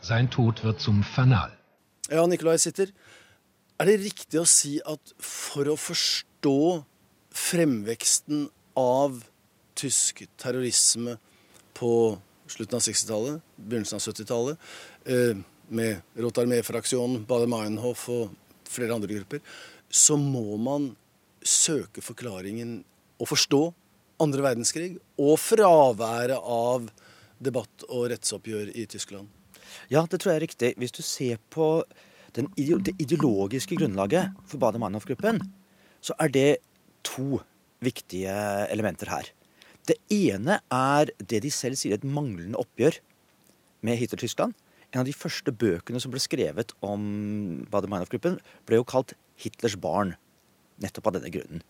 Sein 0.00 0.30
Tod 0.30 0.62
wird 0.62 0.80
zum 0.80 1.02
Fanal. 1.02 1.50
Ja, 2.10 2.26
Nikolai 2.26 2.58
sitter. 2.58 2.86
Er 3.78 3.86
det 3.86 4.00
riktig 4.04 4.38
å 4.38 4.46
si 4.46 4.80
at 4.84 5.14
for 5.18 5.66
å 5.66 5.76
forstå 5.76 6.84
fremveksten 7.34 8.46
av 8.76 9.24
tysk 9.74 10.22
terrorisme 10.38 11.16
på 11.74 11.90
slutten 12.46 12.78
av 12.78 12.84
60-tallet, 12.86 13.42
begynnelsen 13.56 13.98
av 13.98 14.06
70-tallet, 14.06 14.70
eh, 15.04 15.42
med 15.68 16.02
Rote 16.18 16.44
Armee-fraksjonen, 16.44 17.24
Bader-Meinhof 17.28 18.06
og 18.12 18.34
flere 18.70 18.94
andre 18.94 19.18
grupper, 19.18 19.42
så 19.90 20.16
må 20.18 20.56
man 20.60 20.92
søke 21.46 22.02
forklaringen 22.02 22.80
og 23.20 23.30
forstå 23.30 23.62
andre 24.22 24.44
verdenskrig 24.44 24.96
og 25.20 25.36
fraværet 25.40 26.38
av 26.40 26.88
debatt 27.42 27.84
og 27.90 28.08
rettsoppgjør 28.12 28.72
i 28.74 28.86
Tyskland. 28.90 29.28
Ja, 29.92 30.06
det 30.08 30.20
tror 30.20 30.32
jeg 30.32 30.40
er 30.40 30.46
riktig. 30.46 30.72
Hvis 30.80 30.94
du 30.94 31.02
ser 31.04 31.40
på 31.52 31.84
den, 32.36 32.48
det 32.56 32.96
ideologiske 33.00 33.76
grunnlaget 33.78 34.32
for 34.48 34.60
Bader-Meinhof-gruppen, 34.62 35.42
så 36.00 36.16
er 36.20 36.32
det 36.32 36.50
to 37.06 37.40
viktige 37.84 38.32
elementer 38.72 39.10
her. 39.12 39.28
Det 39.86 39.98
ene 40.10 40.58
er 40.72 41.12
det 41.20 41.42
de 41.44 41.52
selv 41.52 41.78
sier 41.78 41.96
et 41.96 42.06
manglende 42.06 42.58
oppgjør 42.58 42.98
med 43.86 44.00
Hitler-Tyskland. 44.00 44.56
En 44.96 45.02
av 45.02 45.08
de 45.10 45.12
første 45.12 45.52
bøkene 45.52 46.00
som 46.00 46.08
ble 46.08 46.20
skrevet 46.24 46.70
om 46.80 47.02
Bader-Meinhof-gruppen, 47.68 48.38
ble 48.64 48.78
jo 48.78 48.84
kalt 48.88 49.12
'Hitlers 49.36 49.74
barn'. 49.76 50.14
Nettopp 50.80 51.10
av 51.10 51.18
denne 51.18 51.28
grunnen. 51.34 51.60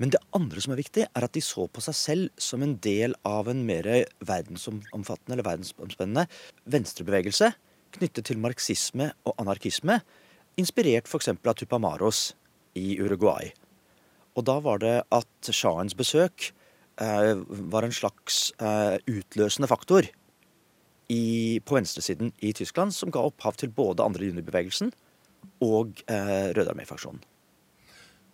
Men 0.00 0.08
det 0.08 0.22
andre 0.32 0.60
som 0.64 0.72
er 0.72 0.80
viktig, 0.80 1.04
er 1.04 1.24
at 1.24 1.34
de 1.36 1.42
så 1.44 1.66
på 1.68 1.82
seg 1.84 1.94
selv 1.94 2.30
som 2.40 2.62
en 2.64 2.78
del 2.80 3.12
av 3.28 3.50
en 3.52 3.60
mer 3.66 3.84
verdensomfattende 4.24 5.36
eller 5.36 5.44
verdensomspennende 5.44 6.24
venstrebevegelse 6.64 7.52
knyttet 7.92 8.24
til 8.24 8.40
marxisme 8.40 9.10
og 9.28 9.36
anarkisme, 9.36 10.00
inspirert 10.56 11.04
f.eks. 11.04 11.28
av 11.28 11.54
Tupamaros 11.60 12.32
i 12.72 12.96
Uruguay. 12.96 13.52
Og 14.32 14.48
da 14.48 14.56
var 14.64 14.80
det 14.80 14.96
at 15.12 15.52
shahens 15.52 15.92
besøk 15.92 16.54
eh, 16.96 17.36
var 17.36 17.84
en 17.84 17.92
slags 17.92 18.48
eh, 18.56 18.96
utløsende 19.04 19.68
faktor 19.68 20.08
i, 21.12 21.60
på 21.64 21.76
venstresiden 21.76 22.32
i 22.40 22.52
Tyskland, 22.56 22.94
som 22.96 23.12
ga 23.12 23.24
opphav 23.28 23.58
til 23.60 23.72
både 23.74 24.04
andre 24.04 24.30
junibevegelsen 24.30 24.92
og 25.62 26.02
eh, 26.08 26.50
Røde 26.56 26.72
armé-fraksjonen. 26.72 27.22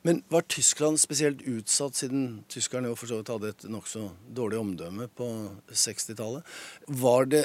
Men 0.06 0.22
var 0.30 0.46
Tyskland 0.46 1.00
spesielt 1.02 1.42
utsatt, 1.42 1.96
siden 1.98 2.44
tyskerne 2.48 2.88
jo 2.88 2.96
for 2.96 3.10
så 3.10 3.18
vidt 3.18 3.32
hadde 3.32 3.50
et 3.50 3.64
nokså 3.68 4.04
dårlig 4.36 4.60
omdømme 4.60 5.08
på 5.18 5.26
60-tallet? 5.74 6.46
Var 6.86 7.26
det 7.32 7.44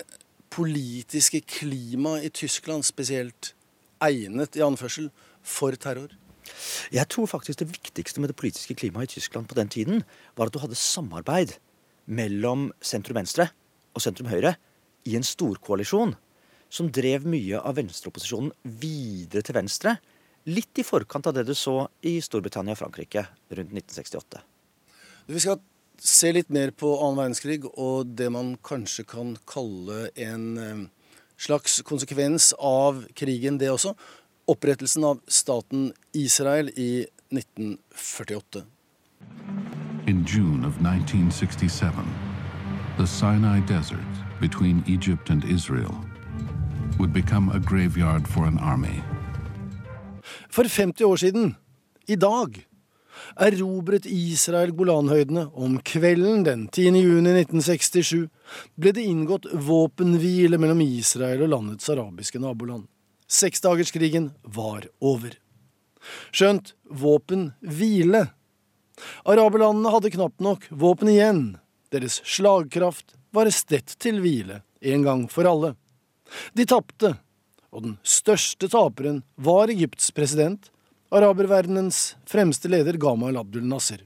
politiske 0.54 1.42
klimaet 1.50 2.28
i 2.28 2.34
Tyskland 2.44 2.86
spesielt 2.86 3.56
egnet, 4.04 4.56
i 4.56 4.64
anførsel, 4.66 5.10
for 5.42 5.76
terror? 5.76 6.14
Jeg 6.94 7.08
tror 7.10 7.26
faktisk 7.32 7.60
det 7.64 7.72
viktigste 7.72 8.22
med 8.22 8.30
det 8.32 8.38
politiske 8.38 8.76
klimaet 8.78 9.10
i 9.10 9.16
Tyskland 9.18 9.50
på 9.50 9.58
den 9.58 9.72
tiden, 9.72 10.04
var 10.38 10.48
at 10.48 10.54
du 10.54 10.62
hadde 10.62 10.78
samarbeid 10.78 11.58
mellom 12.06 12.70
sentrum-venstre 12.84 13.50
og 13.96 14.04
sentrum-høyre 14.04 14.54
i 15.10 15.18
en 15.20 15.26
storkoalisjon 15.28 16.16
som 16.74 16.90
drev 16.92 17.28
mye 17.30 17.60
av 17.60 17.78
venstreopposisjonen 17.78 18.54
videre 18.64 19.46
til 19.46 19.58
venstre 19.60 19.98
Litt 20.44 20.76
i 20.76 20.84
forkant 20.84 21.28
av 21.28 21.38
det 21.38 21.46
du 21.48 21.54
så 21.56 21.86
i 22.04 22.18
Storbritannia 22.20 22.76
og 22.76 22.82
Frankrike 22.82 23.22
rundt 23.48 23.72
1968. 23.72 24.42
Vi 25.32 25.40
skal 25.40 25.62
se 26.04 26.34
litt 26.36 26.50
mer 26.52 26.74
på 26.76 26.90
annen 26.98 27.22
verdenskrig 27.22 27.62
og 27.70 28.12
det 28.20 28.28
man 28.34 28.58
kanskje 28.60 29.06
kan 29.08 29.38
kalle 29.48 30.10
en 30.20 30.44
eh, 30.60 30.82
slags 31.40 31.80
konsekvens 31.88 32.52
av 32.60 33.06
krigen, 33.16 33.58
det 33.58 33.72
også. 33.72 33.96
Opprettelsen 34.52 35.08
av 35.08 35.24
staten 35.32 35.94
Israel 36.12 36.74
i 36.76 37.06
1948. 37.32 38.66
In 40.12 40.26
June 40.28 40.68
of 40.68 40.76
1967, 40.84 42.04
the 42.98 43.08
Sinai 43.08 43.62
Desert 43.62 44.23
between 44.44 44.84
Egypt 44.88 45.30
and 45.30 45.46
Israel 45.46 45.96
would 47.00 47.14
become 47.14 47.48
a 47.50 47.60
graveyard 47.60 48.28
for 48.28 48.44
an 48.46 48.58
army. 48.60 49.02
For 50.50 50.64
50 50.68 51.06
år 51.06 51.16
siden, 51.18 51.56
i 52.08 52.16
dag, 52.16 52.68
erobret 53.40 54.06
Israel 54.06 54.72
Golanhøydene. 54.76 55.48
Om 55.54 55.80
kvelden 55.80 56.44
den 56.44 56.68
10. 56.68 56.82
juni 56.84 57.32
1967 57.40 58.28
ble 58.76 58.92
det 58.92 59.08
inngått 59.08 59.48
våpenhvile 59.54 60.60
mellom 60.60 60.84
Israel 60.84 61.46
og 61.48 61.54
landets 61.56 61.90
arabiske 61.90 62.44
naboland. 62.44 62.90
Seksdagerskrigen 63.28 64.32
var 64.44 64.90
over. 65.00 65.40
Skjønt 66.36 66.76
våpenhvile. 66.92 68.28
Araberlandene 69.24 69.96
hadde 69.96 70.16
knapt 70.20 70.44
nok 70.44 70.68
våpen 70.70 71.16
igjen. 71.16 71.44
Deres 71.96 72.20
slagkraft 72.28 73.16
var 73.34 73.50
stett 73.50 73.96
til 74.00 74.22
hvile 74.24 74.62
en 74.82 75.04
gang 75.04 75.26
for 75.32 75.48
alle. 75.50 75.74
De 76.54 76.66
tapte, 76.70 77.16
og 77.74 77.86
den 77.86 77.98
største 78.04 78.70
taperen 78.70 79.24
var 79.36 79.72
Egypts 79.74 80.12
president, 80.14 80.70
araberverdenens 81.14 82.16
fremste 82.30 82.70
leder 82.70 82.98
Gamal 82.98 83.38
Abdul 83.38 83.66
Nasser. 83.66 84.06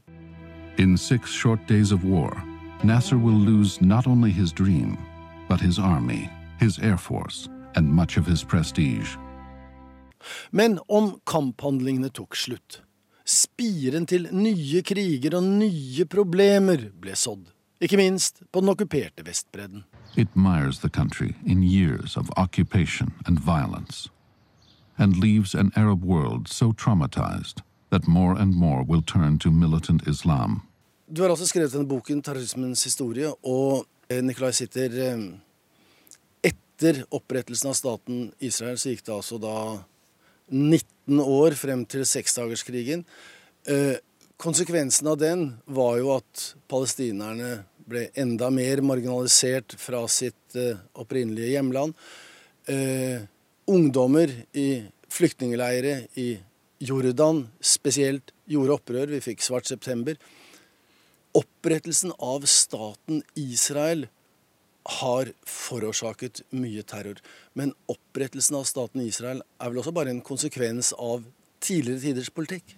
In 0.78 0.98
six 0.98 1.32
short 1.32 1.60
days 1.68 1.92
of 1.92 2.04
war, 2.04 2.36
Nasser 2.84 3.18
will 3.18 3.38
lose 3.38 3.82
not 3.82 4.08
only 4.08 4.32
his 4.32 4.52
dream, 4.54 4.98
but 5.50 5.60
his 5.60 5.80
army, 5.80 6.30
his 6.60 6.80
air 6.80 6.98
force, 6.98 7.50
and 7.76 7.88
much 7.88 8.18
of 8.18 8.26
his 8.28 8.44
prestige. 8.44 9.18
Men 10.52 10.80
om 10.88 11.20
kamphandlingene 11.26 12.10
tok 12.10 12.36
slutt, 12.36 12.82
spiren 13.28 14.08
til 14.08 14.28
nye 14.32 14.82
kriger 14.86 15.38
og 15.40 15.46
nye 15.46 16.06
problemer 16.10 16.90
ble 17.00 17.16
sådd, 17.16 17.48
ikke 17.82 17.98
minst 17.98 18.42
på 18.52 18.62
den 18.62 18.70
okkuperte 18.70 19.26
Vestbredden. 19.26 19.84
It 20.18 20.36
mires 20.36 20.80
the 20.80 20.90
country 20.90 21.36
in 21.46 21.64
years 21.64 22.18
of 22.18 22.30
occupation 22.38 23.14
and 23.26 23.40
violence, 23.40 24.10
and 24.98 25.16
leaves 25.16 25.56
an 25.56 25.72
Arab 25.76 26.04
world 26.04 26.48
so 26.48 26.72
traumatized 26.72 27.62
that 27.90 28.08
more 28.08 28.42
and 28.42 28.56
more 28.56 28.84
will 28.84 29.02
turn 29.02 29.40
to 29.40 29.52
militant 29.52 30.08
Islam. 30.08 30.62
Du 31.16 31.22
har 31.22 31.30
også 31.30 31.48
skrevet 31.48 31.72
denne 31.72 31.88
boken 31.88 32.22
'Terrorismens 32.22 32.84
historie', 32.84 33.34
og 33.44 33.86
eh, 34.10 34.24
Nikolai 34.24 34.52
sitter 34.52 34.90
eh, 35.12 35.28
Etter 36.44 37.06
opprettelsen 37.12 37.70
av 37.70 37.74
staten 37.74 38.34
Israel 38.40 38.78
så 38.78 38.90
gikk 38.90 39.06
det 39.06 39.14
altså 39.14 39.38
da 39.42 39.56
19 40.52 41.20
år 41.20 41.56
frem 41.58 41.86
til 41.86 42.06
seksdagerskrigen. 42.06 43.06
Konsekvensen 44.38 45.08
av 45.08 45.18
den 45.18 45.48
var 45.66 45.96
jo 45.98 46.12
at 46.14 46.42
palestinerne 46.70 47.64
ble 47.90 48.04
enda 48.22 48.52
mer 48.54 48.84
marginalisert 48.86 49.74
fra 49.82 50.04
sitt 50.12 50.54
eh, 50.54 50.78
opprinnelige 50.94 51.56
hjemland. 51.56 51.96
Eh, 52.70 53.26
ungdommer 53.66 54.30
i 54.54 54.84
flyktningleire 55.10 56.04
i 56.22 56.28
Jordan 56.78 57.48
spesielt 57.58 58.30
gjorde 58.46 58.78
opprør. 58.78 59.10
Vi 59.16 59.24
fikk 59.26 59.42
Svart 59.42 59.66
september. 59.66 60.22
Opprettelsen 61.34 62.14
av 62.22 62.46
staten 62.46 63.24
Israel 63.34 64.06
har 65.02 65.34
forårsaket 65.50 66.46
mye 66.54 66.86
terror. 66.86 67.18
Men 67.58 67.74
opprettelsen 67.90 68.62
av 68.62 68.70
staten 68.70 69.02
Israel 69.02 69.42
er 69.58 69.74
vel 69.74 69.82
også 69.82 69.98
bare 69.98 70.14
en 70.14 70.22
konsekvens 70.22 70.94
av 70.94 71.26
tidligere 71.58 72.06
tiders 72.06 72.30
politikk? 72.30 72.78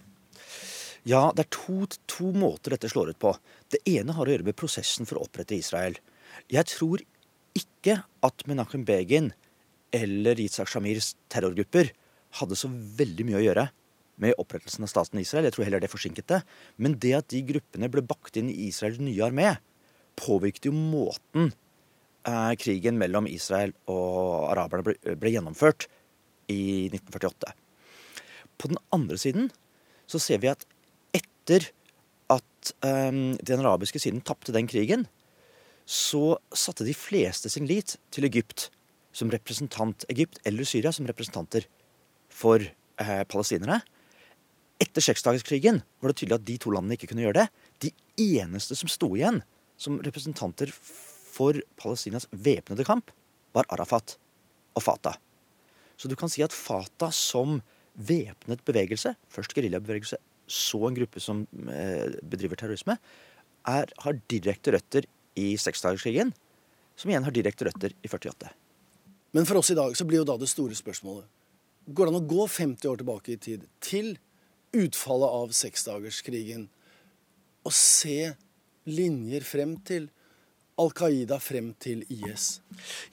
Ja, 1.08 1.30
det 1.36 1.46
er 1.46 1.54
to, 1.54 1.86
to, 2.10 2.30
måter 2.36 2.74
dette 2.74 2.90
slår 2.92 3.14
ut 3.14 3.20
på. 3.22 3.32
Det 3.72 3.80
ene 3.88 4.14
har 4.16 4.28
å 4.28 4.34
gjøre 4.34 4.46
med 4.50 4.58
prosessen 4.58 5.08
for 5.08 5.18
å 5.18 5.24
opprette 5.24 5.56
Israel. 5.56 5.96
Jeg 6.52 6.68
tror 6.68 7.02
ikke 7.56 8.02
at 8.26 8.44
Menachem 8.48 8.84
Begin 8.88 9.32
eller 9.96 10.38
Yitzhak 10.38 10.68
Shamirs 10.70 11.14
terrorgrupper 11.32 11.90
hadde 12.38 12.58
så 12.58 12.68
veldig 12.70 13.26
mye 13.26 13.40
å 13.40 13.46
gjøre 13.46 13.66
med 14.20 14.36
opprettelsen 14.38 14.84
av 14.84 14.92
staten 14.92 15.22
Israel. 15.22 15.48
Jeg 15.48 15.56
tror 15.56 15.66
heller 15.66 15.82
det 15.82 15.90
forsinket 15.90 16.28
det. 16.30 16.42
Men 16.76 16.98
det 17.00 17.14
at 17.16 17.30
de 17.32 17.40
gruppene 17.48 17.88
ble 17.90 18.04
bakt 18.06 18.36
inn 18.38 18.50
i 18.52 18.68
Israels 18.68 19.00
nye 19.02 19.24
armé, 19.24 19.54
påvirket 20.20 20.68
jo 20.68 20.74
måten 20.76 21.54
eh, 22.28 22.52
krigen 22.60 23.00
mellom 23.00 23.28
Israel 23.30 23.72
og 23.90 24.50
araberne 24.52 24.84
ble, 24.86 24.96
ble, 25.16 25.32
gjennomført 25.32 25.88
i 26.52 26.90
1948. 26.90 27.54
På 28.60 28.68
den 28.68 28.80
andre 28.92 29.16
siden 29.20 29.48
så 30.10 30.20
ser 30.20 30.42
vi 30.42 30.50
at 30.52 30.66
etter 31.40 31.70
at 32.30 32.72
um, 32.84 33.36
den 33.40 33.62
arabiske 33.64 33.98
siden 33.98 34.20
tapte 34.20 34.52
den 34.54 34.68
krigen, 34.70 35.06
så 35.86 36.38
satte 36.54 36.86
de 36.86 36.94
fleste 36.94 37.50
sin 37.50 37.66
lit 37.66 37.96
til 38.14 38.28
Egypt 38.28 38.68
som 39.12 39.30
representant 39.32 40.04
Egypt 40.12 40.38
eller 40.46 40.68
Syria 40.68 40.92
som 40.94 41.08
representanter 41.08 41.64
for 42.30 42.62
eh, 42.62 43.22
palestinere. 43.26 43.80
Etter 44.80 45.02
seksdagerskrigen 45.02 45.80
var 45.98 46.12
det 46.12 46.20
tydelig 46.20 46.38
at 46.38 46.46
de 46.46 46.58
to 46.62 46.70
landene 46.70 46.94
ikke 46.94 47.10
kunne 47.10 47.24
gjøre 47.24 47.40
det. 47.40 47.48
De 47.82 47.90
eneste 48.38 48.78
som 48.78 48.92
sto 48.92 49.10
igjen 49.16 49.42
som 49.80 49.98
representanter 50.04 50.70
for 50.70 51.58
Palestinas 51.80 52.28
væpnede 52.30 52.86
kamp, 52.86 53.10
var 53.56 53.66
Arafat 53.72 54.14
og 54.78 54.84
Fatah. 54.86 55.18
Så 55.98 56.08
du 56.08 56.14
kan 56.14 56.30
si 56.30 56.44
at 56.44 56.54
Fatah 56.54 57.10
som 57.10 57.58
væpnet 57.98 58.62
bevegelse, 58.64 59.16
først 59.28 59.56
geriljabevegelse, 59.56 60.20
så 60.50 60.80
en 60.88 60.96
gruppe 60.96 61.22
som 61.22 61.44
eh, 61.70 62.16
bedriver 62.26 62.58
terrorisme, 62.58 62.96
er, 63.68 63.92
har 64.04 64.22
direkte 64.32 64.74
røtter 64.74 65.06
i 65.38 65.52
seksdagerskrigen, 65.60 66.32
som 66.98 67.10
igjen 67.10 67.26
har 67.26 67.34
direkte 67.34 67.68
røtter 67.68 67.94
i 68.02 68.10
48. 68.10 68.50
Men 69.36 69.46
for 69.46 69.60
oss 69.60 69.70
i 69.70 69.78
dag 69.78 69.94
så 69.96 70.06
blir 70.08 70.22
jo 70.22 70.28
da 70.28 70.36
det 70.40 70.50
store 70.50 70.76
spørsmålet 70.76 71.28
Går 71.90 72.06
det 72.06 72.12
an 72.12 72.20
å 72.20 72.28
gå 72.28 72.44
50 72.46 72.86
år 72.90 72.98
tilbake 73.00 73.32
i 73.32 73.38
tid, 73.40 73.62
til 73.82 74.12
utfallet 74.76 75.32
av 75.40 75.54
seksdagerskrigen, 75.56 76.66
og 77.66 77.74
se 77.74 78.34
linjer 78.86 79.46
frem 79.48 79.72
til 79.88 80.06
Al 80.80 80.92
Qaida 80.96 81.40
frem 81.42 81.72
til 81.82 82.04
IS? 82.12 82.60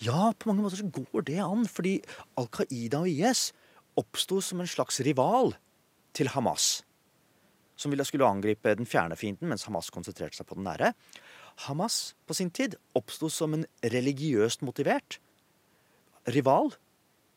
Ja, 0.03 0.29
på 0.37 0.51
mange 0.51 0.63
måter 0.63 0.83
så 0.83 0.91
går 0.93 1.25
det 1.27 1.39
an. 1.43 1.65
Fordi 1.67 1.97
Al 2.39 2.51
Qaida 2.53 3.01
og 3.01 3.09
IS 3.09 3.49
oppsto 3.97 4.39
som 4.43 4.61
en 4.61 4.69
slags 4.69 5.01
rival 5.07 5.55
til 6.15 6.31
Hamas. 6.35 6.83
Som 7.77 7.93
ville 7.93 8.05
skulle 8.07 8.27
angripe 8.27 8.73
den 8.75 8.89
fjerne 8.89 9.15
fienden, 9.19 9.51
mens 9.51 9.67
Hamas 9.67 9.91
konsentrerte 9.93 10.39
seg 10.39 10.47
på 10.49 10.57
den 10.57 10.65
nære. 10.65 10.91
Hamas 11.67 12.15
på 12.25 12.35
sin 12.37 12.49
tid 12.53 12.75
oppsto 12.97 13.29
som 13.33 13.53
en 13.53 13.65
religiøst 13.85 14.65
motivert 14.65 15.19
rival 16.33 16.73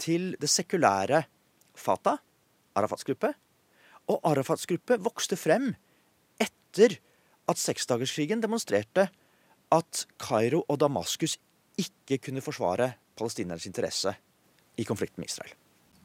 til 0.00 0.34
det 0.40 0.50
sekulære 0.50 1.22
Fatah, 1.76 2.18
Arafats 2.76 3.06
gruppe. 3.06 3.32
Og 4.10 4.20
Arafats 4.26 4.66
gruppe 4.68 4.98
vokste 5.00 5.38
frem 5.38 5.70
etter 6.40 6.96
at 7.50 7.60
seksdagerskrigen 7.60 8.42
demonstrerte 8.42 9.08
at 9.70 10.04
Kairo 10.20 10.64
og 10.66 10.80
Damaskus 10.82 11.36
ikke 11.80 12.18
kunne 12.26 12.44
forsvare 12.44 12.92
palestinernes 13.18 13.68
interesse 13.68 14.12
i 14.80 14.86
konflikten 14.86 15.22
med 15.22 15.30
Israel. 15.30 15.54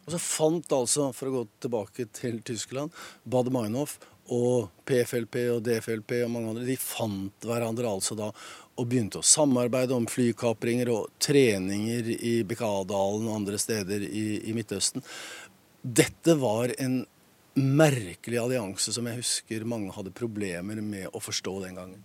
Og 0.05 0.13
så 0.13 0.21
fant 0.21 0.75
altså, 0.75 1.09
for 1.17 1.29
å 1.29 1.39
gå 1.39 1.43
tilbake 1.65 2.05
til 2.13 2.41
Tyskland, 2.45 2.93
Bad 3.25 3.49
Meinhof 3.53 3.97
og 4.33 4.69
PFLP 4.87 5.35
og 5.53 5.63
DFLP 5.65 6.15
og 6.23 6.31
mange 6.33 6.53
andre, 6.53 6.67
de 6.67 6.77
fant 6.81 7.45
hverandre 7.45 7.89
altså 7.89 8.17
da 8.17 8.31
og 8.75 8.87
begynte 8.91 9.21
å 9.21 9.25
samarbeide 9.25 9.95
om 9.95 10.07
flykapringer 10.09 10.89
og 10.91 11.11
treninger 11.23 12.09
i 12.15 12.37
Bekadalen 12.47 13.29
og 13.29 13.37
andre 13.37 13.59
steder 13.61 14.03
i, 14.03 14.25
i 14.49 14.55
Midtøsten. 14.55 15.05
Dette 15.79 16.35
var 16.41 16.73
en 16.81 17.03
merkelig 17.55 18.41
allianse 18.41 18.91
som 18.91 19.07
jeg 19.07 19.21
husker 19.21 19.67
mange 19.69 19.93
hadde 19.95 20.11
problemer 20.15 20.81
med 20.83 21.07
å 21.15 21.21
forstå 21.23 21.55
den 21.63 21.79
gangen. 21.79 22.03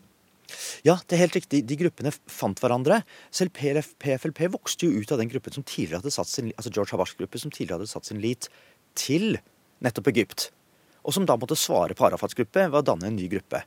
Ja, 0.86 0.96
det 1.06 1.16
er 1.16 1.24
helt 1.24 1.36
riktig. 1.38 1.62
De 1.66 1.78
gruppene 1.78 2.12
fant 2.30 2.58
hverandre. 2.62 3.02
Selv 3.34 3.54
PLF, 3.58 3.92
PFLP 4.02 4.46
vokste 4.54 4.86
jo 4.86 5.02
ut 5.02 5.12
av 5.14 5.20
den 5.20 5.30
gruppen 5.30 5.54
som 5.54 5.66
tidligere 5.66 6.02
hadde 6.02 6.14
satt 6.14 6.30
sin, 6.30 6.54
altså 6.56 6.72
George 6.74 6.94
Havars 6.94 7.16
gruppe 7.18 7.42
som 7.42 7.52
tidligere 7.54 7.80
hadde 7.80 7.92
satt 7.92 8.08
sin 8.08 8.22
lit 8.22 8.50
til 8.98 9.38
nettopp 9.84 10.10
Egypt. 10.12 10.50
Og 11.04 11.14
som 11.16 11.26
da 11.26 11.36
måtte 11.40 11.58
svare 11.58 11.96
på 11.96 12.06
Arafats 12.06 12.36
gruppe 12.36 12.66
ved 12.66 12.78
å 12.80 12.86
danne 12.86 13.08
en 13.08 13.16
ny 13.16 13.28
gruppe. 13.32 13.62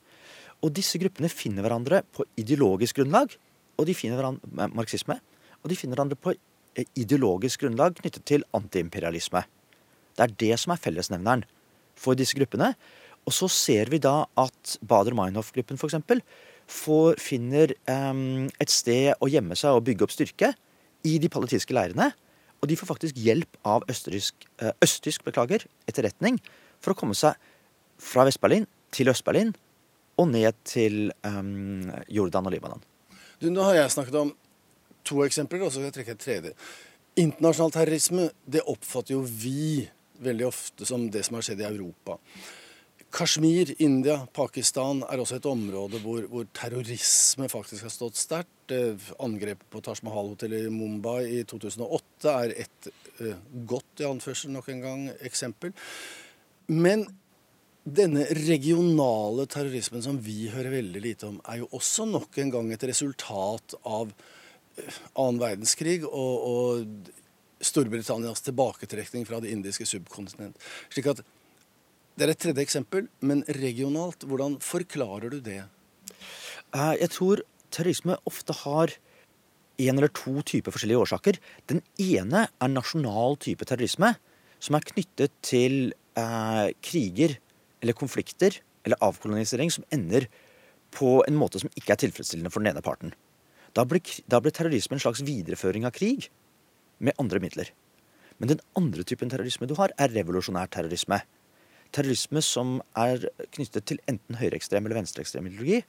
Og 0.64 0.72
disse 0.76 1.00
gruppene 1.02 1.32
finner 1.32 1.66
hverandre 1.66 2.04
på 2.16 2.26
ideologisk 2.40 3.02
grunnlag, 3.02 3.34
og 3.80 3.90
de 3.90 3.96
finner 3.98 4.20
hverandre 4.20 4.70
marxisme. 4.76 5.18
Og 5.64 5.72
de 5.72 5.78
finner 5.80 5.98
hverandre 5.98 6.20
på 6.20 6.36
eh, 6.36 6.88
ideologisk 7.00 7.66
grunnlag 7.66 7.98
knyttet 8.00 8.26
til 8.30 8.46
antiimperialisme. 8.56 9.44
Det 10.14 10.26
er 10.26 10.36
det 10.46 10.60
som 10.62 10.76
er 10.76 10.82
fellesnevneren 10.82 11.46
for 12.00 12.18
disse 12.18 12.38
gruppene. 12.38 12.74
Og 13.24 13.36
så 13.36 13.50
ser 13.52 13.92
vi 13.92 14.02
da 14.04 14.24
at 14.40 14.76
Bader-Meinhof-gruppen 14.84 15.80
f.eks. 15.80 16.22
finner 17.24 17.74
um, 17.88 18.50
et 18.62 18.72
sted 18.72 19.14
å 19.20 19.30
gjemme 19.32 19.56
seg 19.60 19.78
og 19.78 19.86
bygge 19.88 20.06
opp 20.06 20.14
styrke 20.14 20.52
i 21.08 21.18
de 21.24 21.32
palestinske 21.32 21.76
leirene. 21.76 22.12
Og 22.62 22.70
de 22.72 22.78
får 22.80 22.92
faktisk 22.94 23.20
hjelp 23.20 23.58
av 23.68 23.88
østerriksk, 23.92 24.46
uh, 24.64 24.72
østtysk 24.84 25.26
beklager, 25.28 25.66
etterretning 25.90 26.40
for 26.84 26.94
å 26.94 27.00
komme 27.00 27.18
seg 27.18 27.38
fra 28.04 28.26
Vest-Berlin 28.28 28.68
til 28.94 29.12
Øst-Berlin 29.12 29.54
og 30.22 30.30
ned 30.30 30.58
til 30.68 31.08
um, 31.26 31.90
Jordan 32.12 32.50
og 32.50 32.54
Libanon. 32.54 32.84
Du, 33.42 33.50
nå 33.50 33.64
har 33.66 33.80
jeg 33.80 33.94
snakket 33.96 34.20
om 34.20 34.34
to 35.08 35.24
eksempler, 35.26 35.66
og 35.66 35.72
så 35.72 35.80
skal 35.80 35.90
jeg 35.90 35.98
trekke 35.98 36.16
et 36.16 36.24
tredje. 36.24 36.52
Internasjonal 37.20 37.74
terrorisme 37.76 38.28
det 38.46 38.64
oppfatter 38.70 39.18
jo 39.18 39.24
vi 39.26 39.84
veldig 40.24 40.46
ofte 40.48 40.88
som 40.88 41.08
det 41.12 41.26
som 41.26 41.38
har 41.38 41.46
skjedd 41.46 41.64
i 41.64 41.68
Europa. 41.68 42.20
Kashmir, 43.14 43.76
India, 43.84 44.24
Pakistan 44.34 45.04
er 45.06 45.22
også 45.22 45.38
et 45.38 45.46
område 45.46 46.00
hvor, 46.02 46.24
hvor 46.32 46.48
terrorisme 46.56 47.46
faktisk 47.52 47.86
har 47.86 47.94
stått 47.94 48.18
sterkt. 48.18 48.50
Angrepet 49.22 49.68
på 49.70 49.82
Taj 49.86 50.02
Mahal-hotellet 50.08 50.66
i 50.66 50.72
Mumbai 50.74 51.28
i 51.28 51.44
2008 51.46 52.34
er 52.34 52.56
et 52.64 52.90
uh, 53.20 53.36
godt 53.70 54.02
i 54.02 54.08
anførsel 54.08 54.54
nok 54.56 54.72
en 54.74 54.82
gang 54.82 55.04
eksempel. 55.22 55.76
Men 56.72 57.06
denne 57.84 58.26
regionale 58.38 59.46
terrorismen 59.52 60.04
som 60.06 60.20
vi 60.24 60.48
hører 60.54 60.78
veldig 60.78 61.02
lite 61.04 61.28
om, 61.28 61.42
er 61.52 61.64
jo 61.64 61.70
også 61.76 62.08
nok 62.08 62.40
en 62.40 62.54
gang 62.54 62.72
et 62.72 62.86
resultat 62.88 63.76
av 63.84 64.14
eh, 64.80 65.00
annen 65.20 65.42
verdenskrig 65.42 66.02
og, 66.08 66.48
og 66.48 67.14
Storbritannias 67.64 68.44
tilbaketrekning 68.44 69.28
fra 69.28 69.40
det 69.44 69.52
indiske 69.56 69.88
subkontinent. 69.88 70.60
Slik 70.92 71.12
at 71.12 71.24
Det 72.14 72.28
er 72.28 72.30
et 72.30 72.38
tredje 72.38 72.62
eksempel, 72.62 73.08
men 73.26 73.40
regionalt, 73.58 74.22
hvordan 74.30 74.60
forklarer 74.62 75.34
du 75.34 75.40
det? 75.42 75.64
Eh, 76.76 76.94
jeg 77.02 77.10
tror 77.10 77.42
terrorisme 77.74 78.20
ofte 78.30 78.54
har 78.64 78.94
en 79.82 79.98
eller 79.98 80.12
to 80.14 80.44
typer 80.46 80.72
forskjellige 80.72 81.02
årsaker. 81.02 81.40
Den 81.68 81.82
ene 81.98 82.46
er 82.48 82.70
nasjonal 82.70 83.40
type 83.42 83.66
terrorisme, 83.66 84.14
som 84.62 84.78
er 84.78 84.86
knyttet 84.94 85.34
til 85.42 85.96
eh, 86.20 86.70
kriger 86.84 87.38
eller 87.84 87.98
konflikter 87.98 88.60
eller 88.84 89.00
avkolonisering 89.04 89.72
som 89.72 89.86
ender 89.94 90.28
på 90.94 91.22
en 91.28 91.38
måte 91.40 91.62
som 91.62 91.72
ikke 91.78 91.96
er 91.96 92.02
tilfredsstillende 92.04 92.52
for 92.54 92.64
den 92.64 92.74
ene 92.74 92.84
parten. 92.86 93.14
Da 93.74 93.86
blir, 93.90 94.04
da 94.30 94.40
blir 94.44 94.54
terrorisme 94.54 94.98
en 94.98 95.02
slags 95.02 95.24
videreføring 95.26 95.88
av 95.88 95.96
krig 95.96 96.30
med 97.04 97.18
andre 97.22 97.42
midler. 97.42 97.72
Men 98.38 98.54
den 98.54 98.62
andre 98.78 99.06
typen 99.08 99.32
terrorisme 99.32 99.68
du 99.70 99.76
har, 99.80 99.94
er 99.98 100.14
revolusjonær 100.14 100.70
terrorisme. 100.74 101.22
Terrorisme 101.94 102.42
som 102.46 102.80
er 102.98 103.26
knyttet 103.54 103.88
til 103.90 104.02
enten 104.10 104.38
høyreekstrem 104.38 104.86
eller 104.86 105.02
venstreekstrem 105.02 105.50
ideologi 105.50 105.82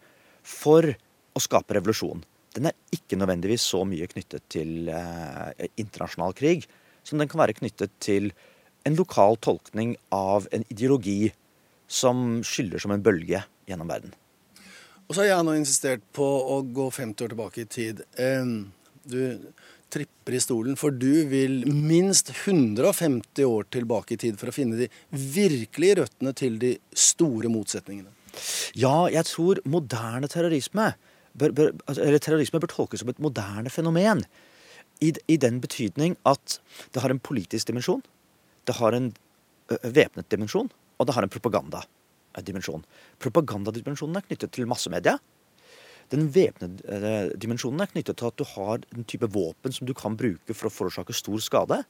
for 0.45 0.89
å 1.35 1.43
skape 1.43 1.77
revolusjon. 1.77 2.25
Den 2.55 2.71
er 2.71 2.77
ikke 2.95 3.19
nødvendigvis 3.19 3.65
så 3.67 3.83
mye 3.89 4.09
knyttet 4.09 4.45
til 4.53 4.89
eh, 4.93 5.69
internasjonal 5.81 6.37
krig 6.39 6.69
som 7.05 7.21
den 7.21 7.29
kan 7.29 7.43
være 7.43 7.57
knyttet 7.59 7.93
til 8.05 8.31
en 8.85 8.99
lokal 8.99 9.38
tolkning 9.42 9.97
av 10.14 10.49
en 10.53 10.64
ideologi 10.68 11.33
som 11.88 12.42
skyller 12.44 12.83
som 12.83 12.94
en 12.94 13.03
bølge 13.05 13.42
gjennom 13.68 13.90
verden. 13.90 14.14
Og 15.05 15.14
så 15.14 15.25
har 15.25 15.31
jeg 15.31 15.47
nå 15.47 15.55
insistert 15.59 16.05
på 16.16 16.25
å 16.25 16.62
gå 16.64 16.88
50 16.92 17.27
år 17.27 17.33
tilbake 17.35 17.64
i 17.64 17.68
tid. 17.68 18.03
Du 19.05 19.20
tripper 19.94 20.35
i 20.35 20.40
stolen, 20.42 20.79
for 20.81 20.94
du 20.97 21.27
vil 21.31 21.62
minst 21.68 22.33
150 22.33 23.44
år 23.47 23.68
tilbake 23.75 24.16
i 24.16 24.20
tid 24.20 24.38
for 24.40 24.51
å 24.51 24.55
finne 24.57 24.79
de 24.81 24.88
virkelige 25.12 26.01
røttene 26.01 26.33
til 26.37 26.57
de 26.62 26.73
store 26.97 27.53
motsetningene. 27.53 28.11
Ja, 28.75 29.07
jeg 29.12 29.29
tror 29.29 29.61
moderne 29.70 30.29
terrorisme 30.31 30.94
bør, 31.38 31.53
bør, 31.55 31.70
altså, 31.85 32.01
eller 32.03 32.23
terrorisme 32.23 32.61
bør 32.62 32.73
tolkes 32.73 33.05
som 33.05 33.12
et 33.12 33.23
moderne 33.23 33.70
fenomen. 33.70 34.25
I, 35.03 35.12
I, 35.29 35.37
den 35.42 35.61
betydning 35.62 36.16
at 36.27 36.59
det 36.94 37.03
har 37.03 37.12
en 37.12 37.23
politisk 37.23 37.68
dimensjon, 37.68 38.03
det 38.64 38.79
har 38.81 38.96
en 38.96 39.12
væpnet 39.68 40.29
dimensjon, 40.33 40.70
og 40.98 41.07
det 41.07 41.14
har 41.16 41.27
en 41.27 41.33
propagandadimensjon. 41.33 42.85
Propagandadimensjonen 43.22 44.20
er 44.20 44.27
knyttet 44.27 44.55
til 44.55 44.68
massemedia. 44.70 45.16
Den 46.12 46.29
væpnede 46.35 46.85
eh, 46.85 47.31
dimensjonen 47.40 47.81
er 47.81 47.90
knyttet 47.90 48.20
til 48.20 48.29
at 48.29 48.38
du 48.38 48.44
har 48.55 48.83
en 48.92 49.07
type 49.09 49.29
våpen 49.33 49.72
som 49.72 49.88
du 49.88 49.94
kan 49.96 50.18
bruke 50.20 50.57
for 50.57 50.68
å 50.68 50.74
forårsake 50.74 51.16
stor 51.16 51.40
skade 51.42 51.81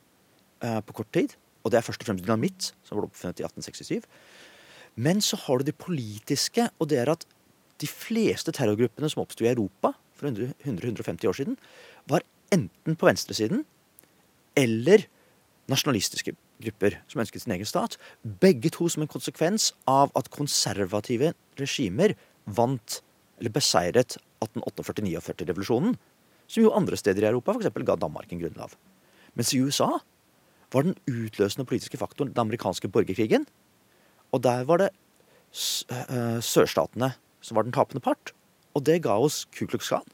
eh, 0.63 0.81
på 0.87 1.01
kort 1.01 1.11
tid. 1.15 1.35
Og 1.65 1.73
det 1.73 1.81
er 1.81 1.87
først 1.87 2.05
og 2.05 2.11
fremst 2.11 2.25
dynamitt, 2.25 2.71
som 2.87 2.99
ble 2.99 3.09
oppfunnet 3.09 3.41
i 3.41 3.47
1867. 3.49 4.07
Men 4.95 5.23
så 5.25 5.39
har 5.43 5.59
du 5.59 5.67
det 5.67 5.77
politiske, 5.81 6.69
og 6.79 6.93
det 6.93 7.01
er 7.03 7.11
at 7.11 7.27
de 7.83 7.91
fleste 7.91 8.55
terrorgruppene 8.55 9.11
som 9.11 9.25
oppsto 9.25 9.43
i 9.43 9.51
Europa 9.51 9.95
for 10.15 10.31
100-150 10.31 11.27
år 11.27 11.39
siden, 11.41 11.57
var 12.07 12.23
enten 12.55 12.95
på 12.95 13.09
venstresiden 13.09 13.65
eller 14.55 15.09
nasjonalistiske 15.73 16.37
grupper 16.63 16.99
som 17.11 17.23
ønsket 17.25 17.45
sin 17.45 17.55
egen 17.57 17.69
stat. 17.69 17.97
Begge 18.23 18.71
to 18.75 18.89
som 18.93 19.05
en 19.05 19.11
konsekvens 19.11 19.73
av 19.91 20.13
at 20.19 20.31
konservative 20.35 21.33
regimer 21.61 22.17
vant, 22.45 23.01
eller 23.41 23.55
beseiret, 23.55 24.19
1848-49-revolusjonen. 24.45 25.97
Som 26.47 26.67
jo 26.67 26.75
andre 26.77 26.99
steder 27.01 27.25
i 27.25 27.31
Europa 27.31 27.55
f.eks. 27.55 27.73
ga 27.87 27.97
Danmark 27.97 28.33
en 28.33 28.43
grunnlav. 28.43 28.75
Mens 29.35 29.55
i 29.55 29.61
USA 29.65 29.91
var 30.75 30.87
den 30.87 30.97
utløsende 31.09 31.67
politiske 31.67 31.99
faktoren 31.99 32.33
den 32.33 32.45
amerikanske 32.45 32.91
borgerkrigen. 32.93 33.47
Og 34.35 34.43
der 34.45 34.67
var 34.69 34.83
det 34.83 34.91
eh, 34.91 36.41
sørstatene 36.43 37.15
som 37.45 37.57
var 37.57 37.67
den 37.67 37.75
tapende 37.75 38.03
part. 38.05 38.35
Og 38.75 38.85
det 38.87 39.03
ga 39.05 39.17
oss 39.21 39.45
Ku 39.55 39.67
Klux 39.71 39.89
Klan. 39.89 40.07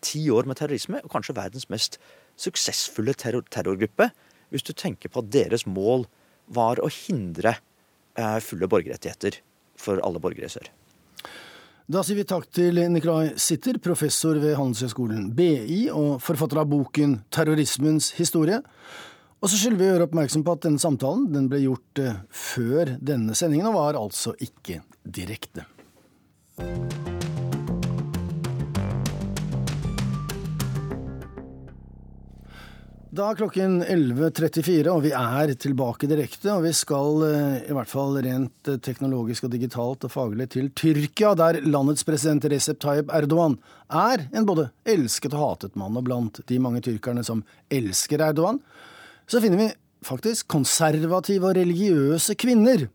Ti 0.00 0.28
år 0.30 0.46
med 0.46 0.60
terrorisme, 0.60 1.00
og 1.02 1.10
kanskje 1.10 1.36
verdens 1.36 1.68
mest 1.72 1.98
suksessfulle 2.38 3.16
terror 3.18 3.42
terrorgruppe, 3.50 4.12
hvis 4.52 4.66
du 4.66 4.72
tenker 4.72 5.12
på 5.12 5.22
at 5.22 5.30
deres 5.34 5.66
mål 5.68 6.06
var 6.54 6.80
å 6.80 6.90
hindre 6.92 7.58
eh, 8.18 8.38
fulle 8.44 8.68
borgerrettigheter 8.70 9.40
for 9.78 10.02
alle 10.04 10.22
borgere 10.22 10.48
i 10.48 10.52
sør. 10.52 10.70
Da 11.88 12.02
sier 12.04 12.18
vi 12.18 12.26
takk 12.28 12.50
til 12.52 12.76
Nikolai 12.92 13.30
Sitter, 13.40 13.78
professor 13.80 14.36
ved 14.42 14.58
Handelshøyskolen 14.58 15.30
BI 15.36 15.86
og 15.88 16.18
forfatter 16.20 16.60
av 16.60 16.68
boken 16.68 17.22
'Terrorismens 17.32 18.12
historie'. 18.18 18.60
Og 19.38 19.48
så 19.48 19.56
skylder 19.56 19.78
vi 19.78 19.86
å 19.86 19.92
gjøre 19.94 20.08
oppmerksom 20.08 20.44
på 20.44 20.56
at 20.56 20.64
denne 20.66 20.82
samtalen 20.82 21.28
den 21.32 21.46
ble 21.48 21.62
gjort 21.62 22.02
eh, 22.02 22.18
før 22.28 22.96
denne 22.98 23.36
sendingen, 23.38 23.70
og 23.70 23.78
var 23.78 24.00
altså 24.02 24.34
ikke 24.36 24.82
direkte. 25.06 25.64
Da 33.18 33.32
er 33.32 33.38
klokken 33.40 33.80
11.34, 33.82 34.84
og 34.92 35.00
vi 35.02 35.10
er 35.10 35.50
tilbake 35.58 36.06
direkte. 36.06 36.52
Og 36.54 36.62
vi 36.68 36.70
skal 36.76 37.24
eh, 37.26 37.64
i 37.66 37.74
hvert 37.74 37.90
fall 37.90 38.14
rent 38.22 38.70
eh, 38.70 38.76
teknologisk 38.78 39.48
og 39.48 39.50
digitalt 39.56 40.06
og 40.06 40.12
faglig 40.12 40.46
til 40.52 40.68
Tyrkia, 40.78 41.32
der 41.34 41.58
landets 41.64 42.06
president 42.06 42.46
Recep 42.46 42.78
Tayyip 42.84 43.10
Erdogan 43.10 43.56
er 43.90 44.22
en 44.30 44.46
både 44.46 44.68
elsket 44.86 45.34
og 45.34 45.42
hatet 45.42 45.74
mann. 45.74 45.98
Og 45.98 46.06
blant 46.06 46.38
de 46.46 46.60
mange 46.62 46.84
tyrkerne 46.86 47.26
som 47.26 47.42
elsker 47.74 48.22
Erdogan, 48.22 48.62
så 49.26 49.42
finner 49.42 49.64
vi 49.64 49.68
faktisk 50.06 50.46
konservative 50.54 51.50
og 51.50 51.58
religiøse 51.58 52.38
kvinner. 52.38 52.86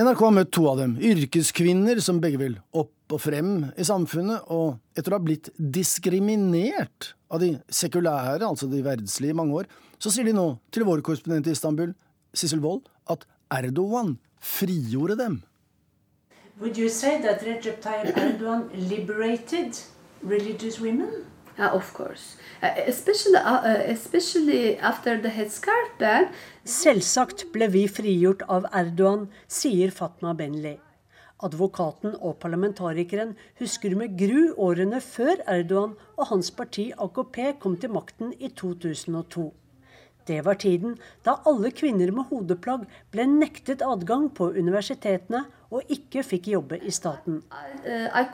NRK 0.00 0.24
har 0.24 0.36
møtt 0.38 0.54
to 0.56 0.70
av 0.72 0.80
dem, 0.80 0.96
yrkeskvinner 1.04 2.00
som 2.00 2.24
begge 2.24 2.40
vil 2.40 2.56
opp 2.72 3.12
og 3.12 3.20
frem 3.20 3.52
i 3.76 3.84
samfunnet, 3.84 4.48
og 4.48 4.78
etter 4.96 5.12
å 5.12 5.20
ha 5.20 5.28
blitt 5.28 5.52
diskriminert 5.58 7.12
av 7.30 7.42
de 7.42 7.50
sekulære, 7.70 8.46
altså 8.46 8.68
de 8.70 8.84
verdslige, 8.84 9.34
i 9.34 9.36
mange 9.36 9.54
år, 9.62 9.68
så 9.98 10.12
sier 10.12 10.28
de 10.28 10.36
nå 10.36 10.46
til 10.72 10.86
vår 10.88 11.02
korrespondent 11.04 11.48
i 11.48 11.54
Istanbul, 11.56 11.94
Sissel 12.34 12.62
Wold, 12.64 12.88
at 13.10 13.26
Erdogan 13.52 14.16
frigjorde 14.40 15.18
dem. 15.18 15.42
Would 16.60 16.76
you 16.76 16.88
say 16.88 17.20
that 17.22 17.42
Recep 17.46 17.80
Tayyip 17.80 18.16
Erdogan 18.16 18.68
liberated 18.74 19.78
religious 20.22 20.80
women? 20.80 21.24
Uh, 21.58 21.70
of 21.74 21.92
course. 21.92 22.36
Uh, 22.62 22.70
especially, 22.86 23.36
uh, 23.36 23.60
uh, 23.62 23.82
especially 23.86 24.78
after 24.78 25.20
the 25.20 25.30
headscarf 25.30 25.94
ban. 25.98 26.28
Selvsagt 26.64 27.48
ble 27.54 27.66
vi 27.70 27.86
frigjort 27.90 28.44
av 28.48 28.66
Erdogan, 28.74 29.26
sier 29.46 29.90
Fatma 29.94 30.34
Benli. 30.38 30.78
Advokaten 31.44 32.16
og 32.18 32.40
parlamentarikeren 32.42 33.36
husker 33.60 33.94
med 33.98 34.16
gru 34.18 34.50
årene 34.58 34.98
før 35.04 35.38
Erdogan 35.46 35.94
og 36.16 36.30
hans 36.32 36.50
parti 36.50 36.90
AKP 36.98 37.38
kom 37.62 37.76
til 37.78 37.94
makten 37.94 38.32
i 38.38 38.50
2002. 38.50 39.46
Det 40.28 40.42
var 40.44 40.58
tiden 40.60 40.98
da 41.24 41.38
alle 41.48 41.70
kvinner 41.72 42.10
med 42.12 42.28
hodeplagg 42.32 42.84
ble 43.14 43.24
nektet 43.30 43.84
adgang 43.86 44.26
på 44.34 44.50
universitetene 44.58 45.46
og 45.70 45.94
ikke 45.94 46.26
fikk 46.26 46.50
jobbe 46.52 46.82
i 46.82 46.92
staten. 46.92 47.40
Uh, 47.86 48.10
I 48.12 48.26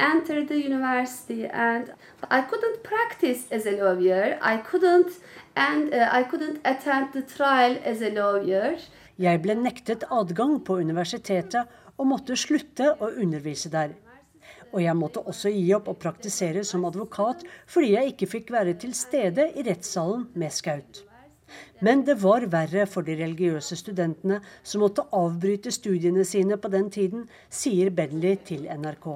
enter 0.00 0.44
the 0.44 0.56
university 0.56 1.46
and 1.46 1.92
I 2.30 2.40
couldn't 2.40 2.82
practice 2.82 3.46
as 3.50 3.66
a 3.66 3.72
lawyer. 3.72 4.38
I 4.42 4.56
couldn't 4.58 5.12
and 5.56 5.92
uh, 5.92 6.08
I 6.12 6.22
couldn't 6.22 6.60
attend 6.64 7.12
the 7.12 7.22
trial 7.22 7.76
as 7.84 8.02
a 8.02 8.10
lawyer. 8.10 8.78
Jeg 9.20 9.42
ble 9.42 9.54
nektet 9.54 10.06
adgang 10.08 10.60
på 10.64 10.78
universitetet 10.80 11.68
og 12.00 12.08
måtte 12.08 12.38
slutte 12.38 12.94
å 12.96 13.10
undervise 13.20 13.70
der. 13.72 13.92
Og 14.70 14.80
jeg 14.84 14.96
måtte 14.96 15.22
også 15.26 15.50
gi 15.52 15.66
opp 15.76 15.90
å 15.90 15.98
praktisere 15.98 16.62
som 16.64 16.86
advokat 16.88 17.44
fordi 17.68 17.94
jeg 17.94 18.14
ikke 18.14 18.30
fikk 18.38 18.52
være 18.54 18.76
til 18.80 18.94
stede 18.96 19.50
i 19.52 19.64
rettssalen 19.66 20.28
med 20.38 20.54
Skaut. 20.54 21.04
Men 21.82 22.04
det 22.06 22.20
var 22.22 22.46
verre 22.52 22.84
for 22.86 23.02
de 23.02 23.16
religiøse 23.18 23.76
studentene 23.80 24.38
som 24.62 24.84
måtte 24.84 25.06
avbryte 25.16 25.72
studiene 25.74 26.24
sine 26.28 26.60
på 26.60 26.70
den 26.70 26.90
tiden, 26.94 27.26
sier 27.50 27.90
Benley 27.90 28.38
til 28.46 28.68
NRK. 28.70 29.08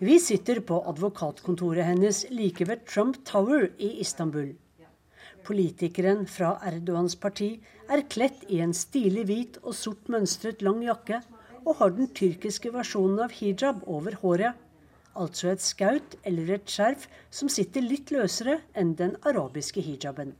Vi 0.00 0.18
sitter 0.22 0.62
på 0.64 0.80
advokatkontoret 0.88 1.84
hennes 1.84 2.24
like 2.32 2.64
ved 2.64 2.86
Trump 2.88 3.20
Tower 3.28 3.68
i 3.76 3.98
Istanbul. 4.00 4.54
Politikeren 5.44 6.24
fra 6.30 6.54
Erdogans 6.64 7.16
parti 7.20 7.50
er 7.92 8.06
kledt 8.08 8.46
i 8.48 8.62
en 8.64 8.72
stilig 8.76 9.26
hvit 9.28 9.58
og 9.62 9.74
sort 9.76 10.08
mønstret 10.12 10.64
lang 10.64 10.80
jakke 10.86 11.20
og 11.64 11.76
har 11.80 11.92
den 11.96 12.08
tyrkiske 12.16 12.72
versjonen 12.72 13.20
av 13.26 13.34
hijab 13.36 13.82
over 13.84 14.16
håret, 14.22 14.56
altså 15.14 15.52
et 15.52 15.62
skaut 15.64 16.16
eller 16.24 16.56
et 16.56 16.70
skjerf 16.70 17.06
som 17.30 17.52
sitter 17.52 17.84
litt 17.84 18.12
løsere 18.14 18.58
enn 18.72 18.96
den 18.98 19.16
arabiske 19.28 19.84
hijaben. 19.84 20.32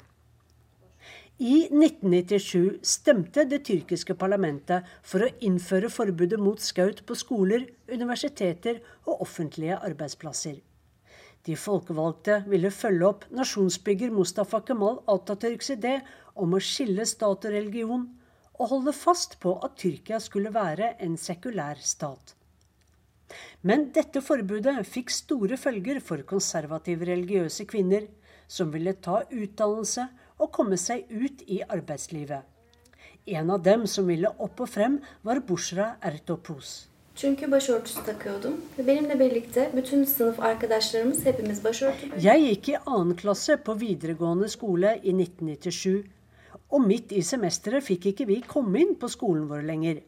I 1.43 1.67
1997 1.67 2.85
stemte 2.87 3.45
det 3.51 3.65
tyrkiske 3.67 4.15
parlamentet 4.17 4.87
for 5.03 5.27
å 5.27 5.33
innføre 5.43 5.91
forbudet 5.91 6.39
mot 6.39 6.63
skaut 6.63 7.03
på 7.05 7.17
skoler, 7.19 7.67
universiteter 7.91 8.79
og 9.05 9.27
offentlige 9.27 9.81
arbeidsplasser. 9.83 10.61
De 11.45 11.57
folkevalgte 11.61 12.39
ville 12.49 12.71
følge 12.73 13.09
opp 13.11 13.25
nasjonsbygger 13.37 14.13
Mustafa 14.15 14.63
Kemal 14.65 15.03
Atatürks 15.13 15.75
idé 15.75 15.99
om 16.41 16.55
å 16.57 16.61
skille 16.63 17.05
stat 17.07 17.45
og 17.45 17.53
religion, 17.53 18.07
og 18.55 18.71
holde 18.71 18.95
fast 18.97 19.37
på 19.43 19.57
at 19.67 19.77
Tyrkia 19.81 20.21
skulle 20.23 20.53
være 20.55 20.95
en 21.05 21.19
sekulær 21.21 21.81
stat. 21.83 22.35
Men 23.67 23.89
dette 23.97 24.23
forbudet 24.25 24.77
fikk 24.89 25.13
store 25.13 25.59
følger 25.61 26.01
for 26.05 26.23
konservative 26.29 27.09
religiøse 27.09 27.67
kvinner, 27.69 28.07
som 28.49 28.73
ville 28.73 28.95
ta 29.05 29.23
utdannelse 29.29 30.07
og 30.39 30.53
komme 30.55 30.79
seg 30.81 31.09
ut 31.11 31.45
i 31.51 31.61
arbeidslivet. 31.65 32.43
En 33.25 33.51
av 33.51 33.63
dem 33.65 33.87
som 33.89 34.09
ville 34.09 34.29
opp 34.29 34.61
og 34.61 34.69
frem, 34.69 34.99
var 35.25 35.41
Bushra 35.49 35.95
Ertopos. 36.05 36.94
Çünkü 37.17 37.51
başörtüsü 37.51 38.05
takıyordum 38.05 38.61
ve 38.79 38.87
benimle 38.87 39.21
birlikte 39.21 39.73
bütün 39.77 40.05
sınıf 40.05 40.41
arkadaşlarımız 40.41 41.27
hepimiz 41.27 41.65
başörtü. 41.65 42.09
Jeg 42.21 42.49
gikk 42.49 42.69
i 42.69 42.79
annen 42.79 43.17
klasse 43.17 43.57
på 43.57 43.81
videregående 43.81 44.49
skole 44.49 45.01
i 45.03 45.11
1997. 45.23 46.05
Og 46.71 46.81
midt 46.81 47.13
i 47.13 47.23
semesteret 47.23 47.85
fikk 47.85 48.07
ikke 48.07 48.27
vi 48.29 48.41
komme 48.41 48.81
inn 48.81 48.97
på 48.99 49.09
skolen 49.09 49.47
vår 49.51 49.63
lenger. 49.63 50.01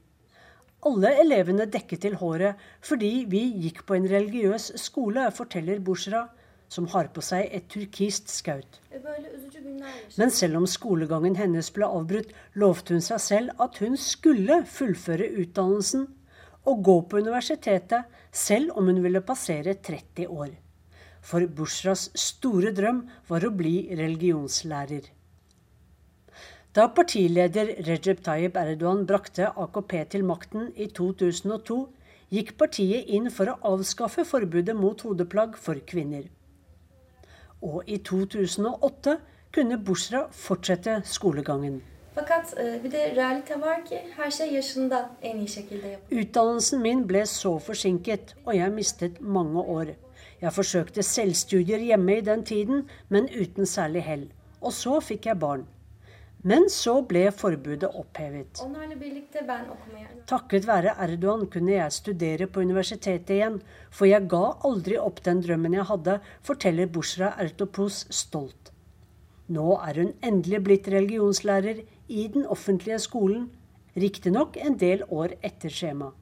Alle 0.82 1.12
elevene 1.22 1.72
dekket 1.72 2.02
til 2.02 2.16
håret 2.18 2.56
fordi 2.80 3.26
vi 3.30 3.44
gikk 3.62 3.84
på 3.86 3.94
en 3.94 4.08
religiøs 4.10 4.72
skole, 4.76 5.30
forteller 5.30 5.78
Bushra, 5.78 6.26
som 6.68 6.86
har 6.90 7.12
på 7.14 7.22
seg 7.22 7.46
et 7.54 7.68
turkist 7.70 8.28
skaut. 8.34 8.80
Men 10.18 10.30
selv 10.30 10.56
om 10.56 10.66
skolegangen 10.66 11.36
hennes 11.38 11.70
ble 11.70 11.86
avbrutt, 11.86 12.34
lovte 12.54 12.94
hun 12.94 13.04
seg 13.04 13.20
selv 13.20 13.62
at 13.62 13.78
hun 13.78 13.94
skulle 13.96 14.64
fullføre 14.66 15.30
utdannelsen 15.42 16.08
å 16.66 16.76
gå 16.88 16.96
på 17.08 17.20
universitetet 17.22 18.10
selv 18.34 18.76
om 18.76 18.90
hun 18.90 19.02
ville 19.04 19.22
passere 19.24 19.76
30 19.88 20.26
år. 20.26 20.50
For 21.26 21.46
Bushras 21.58 22.08
store 22.18 22.72
drøm 22.74 23.04
var 23.30 23.46
å 23.46 23.54
bli 23.54 23.76
religionslærer. 23.98 25.06
Da 26.76 26.90
partileder 26.92 27.70
Recep 27.86 28.20
Tayyip 28.24 28.58
Erdogan 28.60 29.06
brakte 29.08 29.48
AKP 29.48 29.94
til 30.12 30.26
makten 30.28 30.68
i 30.76 30.90
2002, 30.98 31.78
gikk 32.36 32.52
partiet 32.60 33.08
inn 33.16 33.30
for 33.32 33.48
å 33.48 33.58
avskaffe 33.72 34.26
forbudet 34.28 34.76
mot 34.76 35.00
hodeplagg 35.06 35.56
for 35.56 35.80
kvinner. 35.88 36.26
Og 37.64 37.88
i 37.88 37.96
2008 38.04 39.16
kunne 39.56 39.80
Bushra 39.80 40.26
fortsette 40.36 41.00
skolegangen. 41.08 41.80
Fakat 42.16 42.58
e, 42.58 42.84
bir 42.84 42.90
de 42.90 43.16
realite 43.16 43.60
var 43.60 43.84
ki 43.84 44.02
her 44.16 44.30
şey 44.30 44.52
yaşında 44.52 45.10
en 45.22 45.36
iyi 45.36 45.48
şekilde 45.48 45.88
yapılıyor. 45.88 46.22
Utdannelsen 46.22 46.80
min 46.80 47.08
ble 47.08 47.26
så 47.26 47.58
forsinket, 47.58 48.34
og 48.46 48.54
jeg 48.56 48.70
mistet 48.70 49.20
mange 49.20 49.60
år. 49.60 49.86
Jeg 50.40 50.50
forsøkte 50.50 51.02
selvstudier 51.02 51.78
hjemme 51.78 52.18
i 52.18 52.26
den 52.26 52.42
tiden, 52.42 52.88
men 53.10 53.28
uten 53.40 53.64
særlig 53.64 54.02
hell. 54.02 54.26
Og 54.60 54.72
så 54.72 55.00
fikk 55.00 55.26
jeg 55.26 55.40
barn. 55.40 55.66
Men 56.42 56.68
så 56.70 57.02
ble 57.02 57.30
forbudet 57.32 57.90
opphevet. 57.94 58.62
Takket 60.26 60.66
være 60.66 60.94
Erdogan 61.04 61.46
kunne 61.46 61.72
jeg 61.72 61.92
studere 61.92 62.46
på 62.46 62.60
universitetet 62.60 63.30
igjen, 63.30 63.60
for 63.90 64.06
jeg 64.06 64.28
ga 64.28 64.44
aldri 64.64 64.96
opp 64.98 65.20
den 65.24 65.42
drømmen 65.42 65.74
jeg 65.74 65.84
hadde, 65.84 66.20
forteller 66.42 66.86
Bushra 66.86 67.34
Ertopos 67.42 68.06
stolt. 68.10 68.72
Nå 69.48 69.76
er 69.88 70.00
hun 70.02 70.14
endelig 70.22 70.62
blitt 70.64 70.88
religionslærer 70.90 71.84
i 72.08 72.28
den 72.32 72.46
offentlige 72.46 72.98
skolen, 73.02 73.50
riktignok 73.96 74.56
en 74.60 74.78
del 74.78 75.02
år 75.08 75.36
etter 75.44 75.72
skjema. 75.72 76.12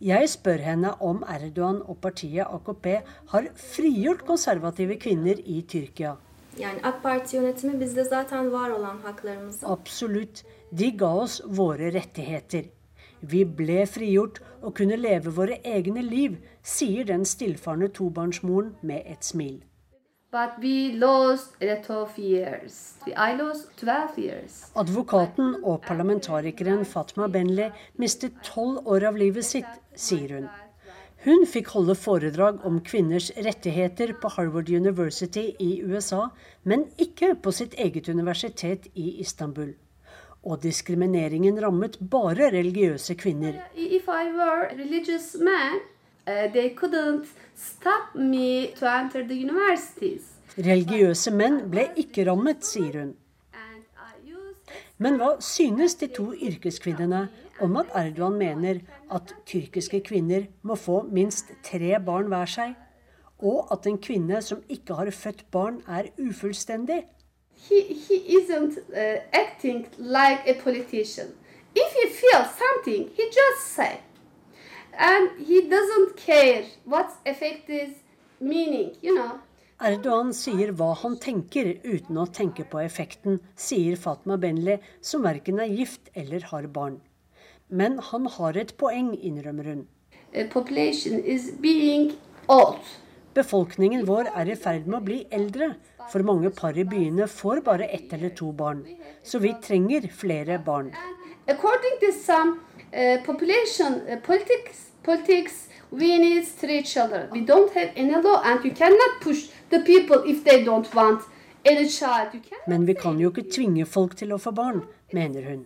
Jeg 0.00 0.28
spør 0.30 0.62
henne 0.62 0.92
om 1.02 1.24
Erdogan 1.28 1.80
og 1.82 1.98
partiet 2.02 2.46
AKP 2.46 2.86
har 3.32 3.48
frigjort 3.58 4.22
konservative 4.26 4.96
kvinner 5.02 5.40
i 5.44 5.62
Tyrkia. 5.68 6.14
Absolutt. 9.66 10.44
De 10.70 10.92
ga 10.94 11.10
oss 11.24 11.40
våre 11.44 11.90
rettigheter. 11.94 12.70
Vi 13.24 13.42
ble 13.44 13.82
frigjort 13.88 14.40
og 14.60 14.74
kunne 14.78 14.98
leve 15.00 15.32
våre 15.34 15.58
egne 15.64 16.02
liv, 16.04 16.36
sier 16.62 17.06
den 17.08 17.24
stillfarne 17.26 17.88
tobarnsmoren 17.94 18.74
med 18.82 19.02
et 19.10 19.24
smil. 19.26 19.62
But 20.34 20.58
we 20.58 20.90
lost 20.98 21.54
years. 22.18 22.94
I 23.06 23.36
lost 23.36 23.68
12 23.76 24.18
years. 24.18 24.72
Advokaten 24.74 25.60
og 25.62 25.84
parlamentarikeren 25.86 26.82
Fatma 26.84 27.28
Benli 27.28 27.68
mistet 28.02 28.40
tolv 28.42 28.82
år 28.82 29.06
av 29.12 29.16
livet 29.16 29.46
sitt, 29.46 29.70
sier 29.94 30.34
hun. 30.34 30.48
Hun 31.22 31.46
fikk 31.46 31.70
holde 31.76 31.94
foredrag 31.94 32.66
om 32.66 32.80
kvinners 32.82 33.30
rettigheter 33.36 34.16
på 34.18 34.32
Harvard 34.34 34.74
University 34.74 35.52
i 35.62 35.84
USA, 35.86 36.26
men 36.64 36.88
ikke 36.98 37.36
på 37.38 37.54
sitt 37.54 37.78
eget 37.78 38.10
universitet 38.10 38.90
i 38.94 39.20
Istanbul. 39.22 39.70
Og 40.42 40.58
diskrimineringen 40.66 41.62
rammet 41.62 42.00
bare 42.10 42.50
religiøse 42.58 43.14
kvinner. 43.14 43.62
If 43.76 44.10
I 44.10 44.34
were 44.34 44.66
religious 44.74 45.36
man, 45.38 45.78
uh, 46.26 46.50
they 46.50 46.74
couldn't 46.74 47.30
stop 47.56 48.14
me 48.14 48.72
to 48.78 48.86
enter 48.86 49.24
the 49.26 49.34
universities. 49.34 50.30
Religiøse 50.58 51.32
menn 51.34 51.64
ble 51.70 51.88
ikke 51.98 52.26
rammet, 52.28 52.62
sier 52.66 53.00
hun. 53.00 53.14
Men 55.02 55.18
hva 55.18 55.32
synes 55.42 55.96
de 55.98 56.06
to 56.14 56.28
yrkeskvinnene 56.32 57.24
om 57.64 57.76
at 57.80 57.90
Erdogan 57.98 58.38
mener 58.38 58.78
at 59.14 59.34
tyrkiske 59.46 60.00
kvinner 60.06 60.46
må 60.62 60.76
få 60.78 61.00
minst 61.10 61.50
tre 61.66 61.98
barn 62.06 62.30
hver 62.30 62.50
seg, 62.50 62.74
og 63.42 63.72
at 63.74 63.88
en 63.90 63.98
kvinne 63.98 64.40
som 64.42 64.62
ikke 64.70 64.94
har 64.94 65.10
født 65.10 65.44
barn, 65.50 65.82
er 65.88 66.12
ufullstendig? 66.18 67.02
He, 67.66 67.80
he 68.06 68.38
isn't 68.38 68.78
uh, 68.94 69.18
acting 69.32 69.86
like 69.98 70.46
a 70.46 70.54
politician. 70.62 71.34
If 71.74 71.90
he 71.98 72.08
feels 72.14 72.50
something, 72.62 73.10
he 73.16 73.24
just 73.34 73.74
say. 73.74 73.98
And 74.98 75.30
he 75.38 75.62
doesn't 75.68 76.16
care 76.16 76.64
what 76.84 77.10
effect 77.26 77.68
is 77.70 77.90
meaning, 78.40 78.94
you 79.02 79.14
know. 79.14 79.40
Erdogan 79.82 80.30
sier 80.32 80.70
hva 80.78 80.92
han 81.00 81.16
tenker 81.18 81.66
uten 81.82 82.18
å 82.22 82.28
tenke 82.30 82.62
på 82.70 82.78
effekten, 82.78 83.40
sier 83.58 83.96
Fatma 83.98 84.36
Benli, 84.38 84.78
som 85.02 85.24
verken 85.26 85.58
er 85.60 85.72
gift 85.72 86.12
eller 86.14 86.46
har 86.52 86.68
barn. 86.70 87.00
Men 87.68 87.98
han 87.98 88.28
har 88.36 88.56
et 88.56 88.76
poeng, 88.78 89.10
innrømmer 89.18 89.72
hun. 89.72 89.82
Befolkningen 93.34 94.06
vår 94.06 94.30
er 94.30 94.52
i 94.52 94.56
ferd 94.62 94.86
med 94.86 95.00
å 95.00 95.06
bli 95.08 95.18
eldre, 95.34 95.72
for 96.12 96.22
mange 96.22 96.52
par 96.54 96.78
i 96.78 96.86
byene 96.86 97.26
får 97.26 97.64
bare 97.66 97.90
ett 97.90 98.12
eller 98.14 98.30
to 98.38 98.52
barn. 98.54 98.84
Så 99.26 99.42
vi 99.42 99.56
trenger 99.64 100.06
flere 100.22 100.60
barn. 100.62 100.92
According 101.48 101.98
to 102.00 102.12
some 102.12 102.60
population 103.24 104.00
uh, 104.08 104.16
politics, 104.26 104.90
politics, 105.02 105.68
we 105.90 106.18
need 106.18 106.44
three 106.46 106.82
children. 106.82 107.28
We 107.30 107.40
don't 107.40 107.72
have 107.74 107.90
any 107.96 108.14
law, 108.22 108.42
and 108.44 108.64
you 108.64 108.72
cannot 108.72 109.20
push 109.20 109.48
the 109.70 109.80
people 109.80 110.22
if 110.26 110.44
they 110.44 110.64
don't 110.64 110.94
want 110.94 111.22
any 111.64 111.88
child. 111.88 112.28
Men 112.66 112.86
vi 112.86 112.94
kan 112.94 113.20
jo 113.20 113.30
ikke 113.30 113.50
tvinge 113.50 113.86
folk 113.86 114.16
til 114.16 114.32
å 114.32 114.38
få 114.38 114.52
barn, 114.52 114.84
mener 115.12 115.42
hun. 115.50 115.64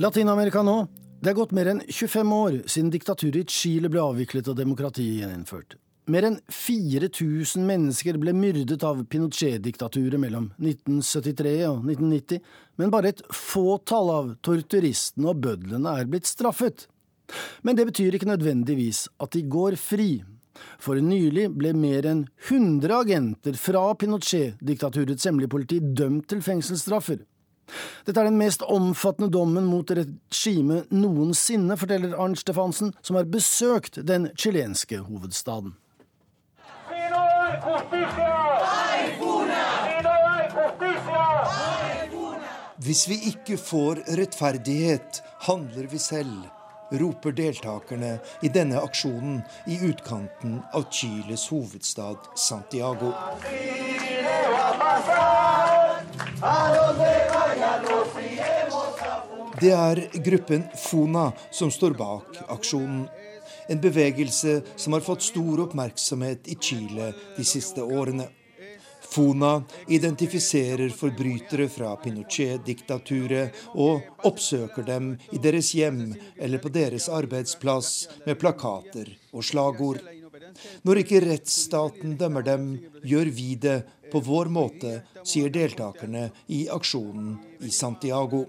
Latin-Amerika 0.00 0.62
nå. 0.64 0.86
Det 1.20 1.28
er 1.28 1.36
gått 1.36 1.50
mer 1.52 1.68
enn 1.74 1.80
25 1.84 2.30
år 2.32 2.54
siden 2.72 2.88
diktaturet 2.94 3.42
i 3.42 3.52
Chile 3.52 3.90
ble 3.92 4.00
avviklet 4.00 4.46
og 4.48 4.56
demokratiet 4.56 5.18
gjeninnført. 5.18 5.74
Mer 6.08 6.24
enn 6.24 6.38
4000 6.48 7.66
mennesker 7.68 8.16
ble 8.22 8.32
myrdet 8.32 8.80
av 8.88 9.02
Pinochet-diktaturet 9.12 10.16
mellom 10.22 10.46
1973 10.56 11.52
og 11.68 11.84
1990, 11.84 12.40
men 12.80 12.94
bare 12.94 13.12
et 13.12 13.20
fåtall 13.28 14.08
av 14.14 14.30
torturistene 14.40 15.34
og 15.34 15.42
bødlene 15.44 15.92
er 16.00 16.08
blitt 16.08 16.30
straffet. 16.30 16.86
Men 17.60 17.76
det 17.76 17.90
betyr 17.90 18.16
ikke 18.16 18.30
nødvendigvis 18.32 19.04
at 19.20 19.36
de 19.36 19.44
går 19.52 19.76
fri. 19.76 20.14
For 20.80 20.96
nylig 20.96 21.50
ble 21.60 21.74
mer 21.76 22.08
enn 22.08 22.24
100 22.48 22.96
agenter 23.02 23.60
fra 23.60 23.84
Pinochet-diktaturets 24.00 25.28
hemmelige 25.28 25.52
politi 25.52 25.82
dømt 25.84 26.30
til 26.32 26.40
fengselsstraffer. 26.48 27.20
Dette 28.06 28.20
er 28.20 28.30
den 28.30 28.40
mest 28.40 28.62
omfattende 28.62 29.30
dommen 29.32 29.68
mot 29.68 29.90
regimet 29.90 30.90
noensinne, 30.94 31.76
forteller 31.80 32.16
Arnt 32.18 32.40
Stefansen, 32.42 32.94
som 33.02 33.18
har 33.20 33.28
besøkt 33.30 34.00
den 34.06 34.30
chilenske 34.36 35.02
hovedstaden. 35.06 35.76
Hvis 42.80 43.08
vi 43.08 43.16
ikke 43.28 43.58
får 43.60 44.00
rettferdighet, 44.18 45.22
handler 45.46 45.86
vi 45.90 45.98
selv, 45.98 46.46
roper 46.92 47.30
deltakerne 47.36 48.16
i 48.42 48.48
denne 48.48 48.80
aksjonen 48.80 49.42
i 49.70 49.76
utkanten 49.90 50.58
av 50.74 50.88
Chiles 50.90 51.46
hovedstad 51.52 52.30
Santiago. 52.34 53.12
Det 59.60 59.70
er 59.76 59.98
gruppen 60.24 60.62
Fona 60.78 61.30
som 61.52 61.70
står 61.70 61.92
bak 61.98 62.38
aksjonen. 62.48 63.02
En 63.68 63.80
bevegelse 63.80 64.62
som 64.76 64.94
har 64.96 65.04
fått 65.04 65.22
stor 65.22 65.60
oppmerksomhet 65.66 66.48
i 66.48 66.56
Chile 66.56 67.10
de 67.36 67.44
siste 67.44 67.84
årene. 67.84 68.26
Fona 69.10 69.62
identifiserer 69.88 70.88
forbrytere 70.94 71.66
fra 71.68 71.92
Pinochet-diktaturet 72.00 73.60
og 73.74 74.24
oppsøker 74.24 74.86
dem 74.86 75.12
i 75.34 75.42
deres 75.42 75.74
hjem 75.74 76.14
eller 76.38 76.62
på 76.62 76.72
deres 76.72 77.10
arbeidsplass 77.12 77.92
med 78.26 78.38
plakater 78.40 79.10
og 79.34 79.44
slagord. 79.44 80.00
Når 80.86 81.02
ikke 81.02 81.24
rettsstaten 81.26 82.16
dømmer 82.16 82.46
dem, 82.46 82.70
gjør 83.04 83.34
vi 83.34 83.50
det 83.60 83.82
på 84.10 84.22
vår 84.24 84.48
måte, 84.50 85.02
sier 85.26 85.52
deltakerne 85.52 86.30
i 86.48 86.64
aksjonen 86.72 87.36
i 87.66 87.70
Santiago. 87.74 88.46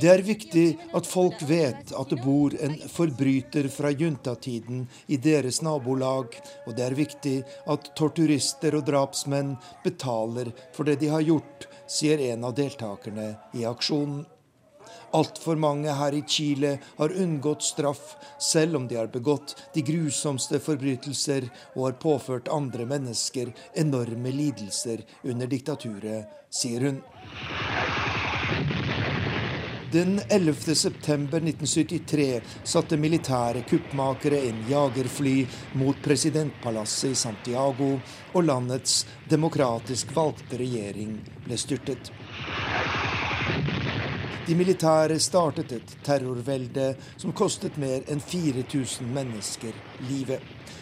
Det 0.00 0.10
er 0.10 0.22
viktig 0.26 0.66
at 0.94 1.08
folk 1.08 1.42
vet 1.48 1.92
at 1.96 2.12
det 2.12 2.18
bor 2.22 2.54
en 2.66 2.76
forbryter 2.92 3.68
fra 3.72 3.90
juntatiden 3.90 4.84
i 5.08 5.16
deres 5.16 5.62
nabolag, 5.66 6.36
og 6.66 6.76
det 6.76 6.84
er 6.86 6.98
viktig 6.98 7.36
at 7.72 7.92
torturister 7.98 8.76
og 8.78 8.84
drapsmenn 8.88 9.56
betaler 9.84 10.52
for 10.76 10.88
det 10.88 11.00
de 11.00 11.08
har 11.14 11.24
gjort, 11.24 11.66
sier 11.90 12.20
en 12.30 12.44
av 12.46 12.54
deltakerne 12.58 13.32
i 13.56 13.66
aksjonen. 13.68 14.26
Altfor 15.12 15.56
mange 15.56 15.90
her 15.90 16.14
i 16.14 16.22
Chile 16.22 16.76
har 16.96 17.12
unngått 17.22 17.62
straff, 17.62 18.16
selv 18.38 18.76
om 18.76 18.88
de 18.88 18.96
har 18.96 19.10
begått 19.10 19.56
de 19.74 19.82
grusomste 19.82 20.60
forbrytelser 20.62 21.48
og 21.74 21.84
har 21.88 21.98
påført 22.02 22.50
andre 22.52 22.86
mennesker 22.86 23.50
enorme 23.74 24.30
lidelser 24.30 25.02
under 25.26 25.50
diktaturet, 25.50 26.30
sier 26.50 26.86
hun. 26.86 27.02
Den 29.92 30.20
11. 30.28 30.74
september 30.74 31.42
1973 31.42 32.40
satte 32.62 32.94
militære 32.94 33.64
kuppmakere 33.66 34.38
inn 34.46 34.60
jagerfly 34.70 35.40
mot 35.82 35.98
presidentpalasset 36.04 37.10
i 37.10 37.18
Santiago, 37.18 37.96
og 38.30 38.46
landets 38.46 39.00
demokratisk 39.32 40.14
valgte 40.14 40.62
regjering 40.62 41.18
ble 41.48 41.58
styrtet. 41.58 42.12
De 44.46 44.54
militære 44.56 45.18
startet 45.20 45.72
et 45.76 45.90
terrorvelde 46.04 46.94
som 47.20 47.32
kostet 47.36 47.76
mer 47.78 48.06
enn 48.08 48.22
4000 48.24 49.04
mennesker 49.12 49.76
livet. 50.08 50.40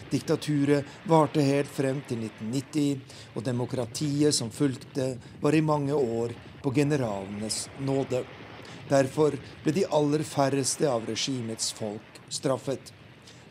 Diktaturet 0.09 0.87
varte 1.11 1.43
helt 1.43 1.69
frem 1.69 1.99
til 2.07 2.23
1990, 2.23 3.03
og 3.35 3.45
demokratiet 3.45 4.33
som 4.33 4.49
fulgte, 4.49 5.11
var 5.43 5.53
i 5.53 5.61
mange 5.61 5.93
år 5.93 6.33
på 6.63 6.71
generalenes 6.73 7.67
nåde. 7.83 8.23
Derfor 8.89 9.35
ble 9.63 9.75
de 9.75 9.85
aller 9.91 10.23
færreste 10.25 10.87
av 10.89 11.05
regimets 11.11 11.73
folk 11.75 12.23
straffet. 12.31 12.93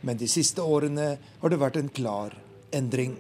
Men 0.00 0.18
de 0.18 0.26
siste 0.30 0.64
årene 0.64 1.18
har 1.20 1.52
det 1.52 1.60
vært 1.60 1.78
en 1.78 1.92
klar 1.92 2.34
endring. 2.72 3.18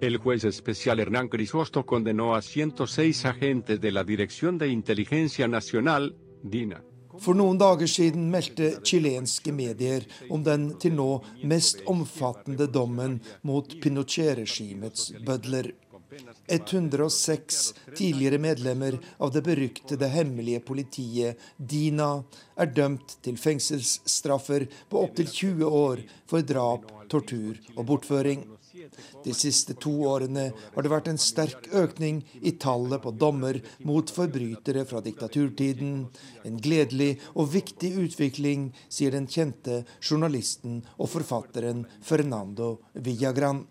El 0.00 0.16
juez 0.16 0.44
especial 0.44 0.98
Hernán 0.98 1.28
Crisosto 1.28 1.84
condenó 1.84 2.34
a 2.34 2.40
106 2.40 3.26
agentes 3.26 3.80
de 3.80 3.92
la 3.92 4.02
Dirección 4.02 4.56
de 4.56 4.68
Inteligencia 4.68 5.46
Nacional, 5.46 6.16
DINA. 6.42 6.82
For 7.20 7.36
noen 7.36 7.58
dager 7.60 7.90
siden 7.90 8.30
meldte 8.32 8.78
chilenske 8.80 9.52
medier 9.52 10.06
om 10.32 10.40
den 10.46 10.70
til 10.80 10.94
nå 10.96 11.08
mest 11.44 11.82
omfattende 11.84 12.64
dommen 12.72 13.18
mot 13.44 13.74
Pinochet-regimets 13.82 15.10
bødler. 15.26 15.68
106 16.48 17.58
tidligere 17.94 18.38
medlemmer 18.40 18.96
av 19.18 19.34
det 19.34 19.42
beryktede 19.46 20.08
hemmelige 20.10 20.62
politiet 20.64 21.44
DINA 21.56 22.08
er 22.56 22.72
dømt 22.72 23.18
til 23.22 23.36
fengselsstraffer 23.38 24.64
på 24.88 25.04
opptil 25.04 25.28
20 25.28 25.68
år 25.82 26.02
for 26.30 26.46
drap, 26.46 26.88
tortur 27.12 27.60
og 27.76 27.84
bortføring. 27.92 28.48
De 29.24 29.34
siste 29.34 29.74
to 29.80 29.92
årene 30.08 30.46
har 30.74 30.84
det 30.84 30.92
vært 30.92 31.10
en 31.10 31.20
sterk 31.20 31.68
økning 31.76 32.22
i 32.40 32.54
tallet 32.60 33.02
på 33.02 33.12
dommer 33.16 33.58
mot 33.86 34.12
forbrytere 34.14 34.84
fra 34.88 35.02
diktaturtiden. 35.04 36.06
En 36.48 36.60
gledelig 36.62 37.12
og 37.34 37.50
viktig 37.54 37.92
utvikling, 38.04 38.70
sier 38.88 39.14
den 39.16 39.28
kjente 39.30 39.82
journalisten 40.00 40.80
og 40.96 41.10
forfatteren 41.12 41.84
Fernando 42.02 42.78
Villagran. 42.94 43.64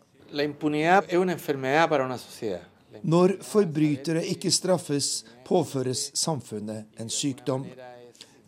Når 3.01 3.35
forbrytere 3.45 4.25
ikke 4.33 4.51
straffes, 4.53 5.09
påføres 5.45 6.09
samfunnet 6.17 7.01
en 7.01 7.09
sykdom. 7.13 7.65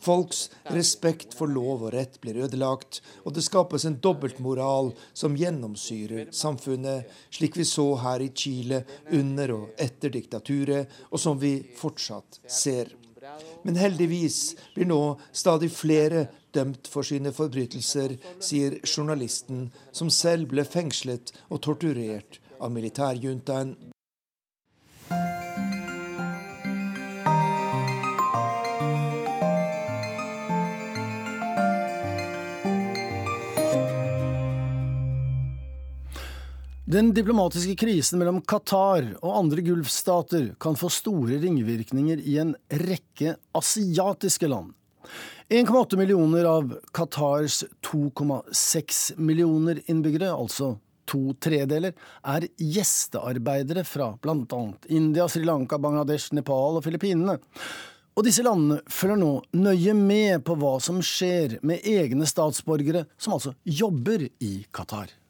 Folks 0.01 0.47
respekt 0.73 1.35
for 1.37 1.51
lov 1.51 1.83
og 1.85 1.91
rett 1.93 2.15
blir 2.23 2.39
ødelagt, 2.41 3.01
og 3.21 3.35
det 3.35 3.43
skapes 3.45 3.85
en 3.85 3.99
dobbeltmoral 4.01 4.89
som 5.13 5.35
gjennomsyrer 5.37 6.31
samfunnet, 6.33 7.05
slik 7.29 7.59
vi 7.59 7.67
så 7.69 7.85
her 8.01 8.23
i 8.25 8.31
Chile 8.33 8.81
under 9.13 9.53
og 9.59 9.83
etter 9.85 10.09
diktaturet, 10.13 10.89
og 11.11 11.21
som 11.21 11.37
vi 11.41 11.59
fortsatt 11.77 12.41
ser. 12.49 12.95
Men 13.61 13.77
heldigvis 13.77 14.55
blir 14.73 14.89
nå 14.89 15.01
stadig 15.31 15.69
flere 15.69 16.25
dømt 16.55 16.89
for 16.89 17.05
sine 17.05 17.29
forbrytelser, 17.35 18.17
sier 18.41 18.79
journalisten, 18.81 19.67
som 19.93 20.09
selv 20.09 20.49
ble 20.55 20.65
fengslet 20.65 21.29
og 21.49 21.61
torturert 21.67 22.41
av 22.57 22.73
militærjuntaen. 22.73 23.75
Den 36.91 37.13
diplomatiske 37.13 37.75
krisen 37.75 38.19
mellom 38.19 38.41
Qatar 38.41 39.05
og 39.21 39.35
andre 39.37 39.63
gulfstater 39.63 40.49
kan 40.59 40.75
få 40.75 40.89
store 40.91 41.37
ringvirkninger 41.39 42.19
i 42.27 42.33
en 42.41 42.49
rekke 42.81 43.37
asiatiske 43.55 44.49
land. 44.51 44.73
1,8 45.47 45.95
millioner 46.01 46.49
av 46.49 46.73
Qatars 46.91 47.61
2,6 47.87 48.99
millioner 49.23 49.79
innbyggere, 49.85 50.33
altså 50.33 50.73
to 51.07 51.37
tredeler, 51.39 51.95
er 52.27 52.49
gjestearbeidere 52.59 53.85
fra 53.87 54.09
bl.a. 54.19 54.61
India, 54.91 55.29
Sri 55.31 55.45
Lanka, 55.47 55.79
Bangladesh, 55.79 56.33
Nepal 56.35 56.81
og 56.81 56.83
Filippinene. 56.89 57.37
Og 58.17 58.27
disse 58.27 58.43
landene 58.43 58.81
følger 58.91 59.21
nå 59.21 59.31
nøye 59.63 59.95
med 59.95 60.43
på 60.43 60.59
hva 60.59 60.75
som 60.83 60.99
skjer 60.99 61.61
med 61.63 61.87
egne 61.87 62.27
statsborgere 62.27 63.07
som 63.15 63.39
altså 63.39 63.55
jobber 63.79 64.27
i 64.43 64.57
Qatar. 64.75 65.20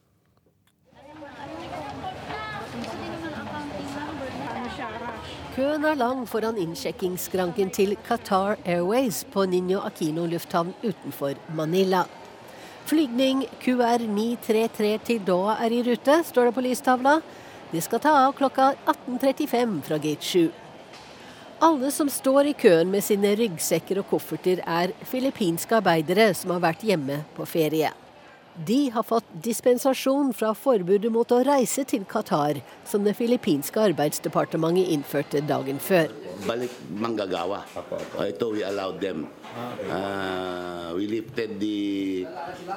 Køen 5.52 5.82
er 5.84 5.98
lang 6.00 6.22
foran 6.24 6.56
innsjekkingsskranken 6.56 7.68
til 7.76 7.90
Qatar 8.06 8.54
Airways 8.64 9.18
på 9.34 9.42
Niño 9.44 9.82
Aquino 9.84 10.24
lufthavn 10.24 10.70
utenfor 10.80 11.36
Manila. 11.52 12.06
Flygning 12.88 13.42
QR933 13.60 14.92
til 15.04 15.20
Doha 15.26 15.58
er 15.60 15.74
i 15.76 15.82
rute, 15.84 16.22
står 16.24 16.48
det 16.48 16.54
på 16.56 16.64
lystavla. 16.64 17.18
Det 17.68 17.82
skal 17.84 18.00
ta 18.00 18.14
av 18.22 18.32
klokka 18.38 18.70
18.35 18.94 19.74
fra 19.84 20.00
gate 20.00 20.24
7. 20.24 20.48
Alle 21.68 21.90
som 21.92 22.08
står 22.08 22.48
i 22.48 22.56
køen 22.56 22.88
med 22.88 23.04
sine 23.04 23.34
ryggsekker 23.36 24.00
og 24.00 24.08
kofferter, 24.08 24.64
er 24.64 24.96
filippinske 25.04 25.76
arbeidere 25.82 26.32
som 26.32 26.56
har 26.56 26.64
vært 26.64 26.88
hjemme 26.88 27.26
på 27.36 27.44
ferie. 27.44 27.92
De 28.56 28.90
har 28.90 29.02
fått 29.02 29.24
dispensasjon 29.42 30.32
fra 30.36 30.50
forbudet 30.54 31.08
mot 31.12 31.30
å 31.32 31.38
reise 31.46 31.86
til 31.88 32.04
Qatar, 32.04 32.58
som 32.84 33.04
det 33.06 33.14
filippinske 33.16 33.80
arbeidsdepartementet 33.80 34.90
innførte 34.92 35.40
dagen 35.48 35.80
før. 35.80 36.12
The 41.62 42.26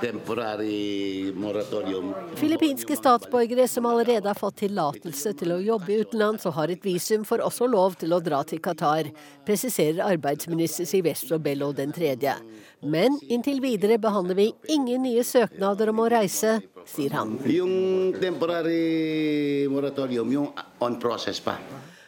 temporary 0.01 1.33
moratorium. 1.35 2.13
Filippinske 2.39 2.95
statsborgere 2.95 3.67
som 3.67 3.85
allerede 3.89 4.29
har 4.29 4.39
fått 4.39 4.61
tillatelse 4.63 5.33
til 5.39 5.55
å 5.55 5.59
jobbe 5.59 5.99
utenlands 6.05 6.47
og 6.47 6.55
har 6.55 6.71
et 6.71 6.87
visum, 6.87 7.25
får 7.27 7.43
også 7.43 7.67
lov 7.67 7.99
til 7.99 8.15
å 8.15 8.21
dra 8.23 8.43
til 8.47 8.63
Qatar, 8.63 9.11
presiserer 9.47 10.05
arbeidsminister 10.07 10.87
Silvestro 10.87 11.39
Bello 11.39 11.73
den 11.75 11.91
tredje. 11.95 12.37
Men 12.85 13.17
inntil 13.29 13.61
videre 13.61 13.97
behandler 13.97 14.37
vi 14.37 14.51
ingen 14.69 15.01
nye 15.07 15.23
søknader 15.25 15.89
om 15.89 16.03
å 16.03 16.09
reise, 16.13 16.59
sier 16.85 17.15
han. 17.17 17.33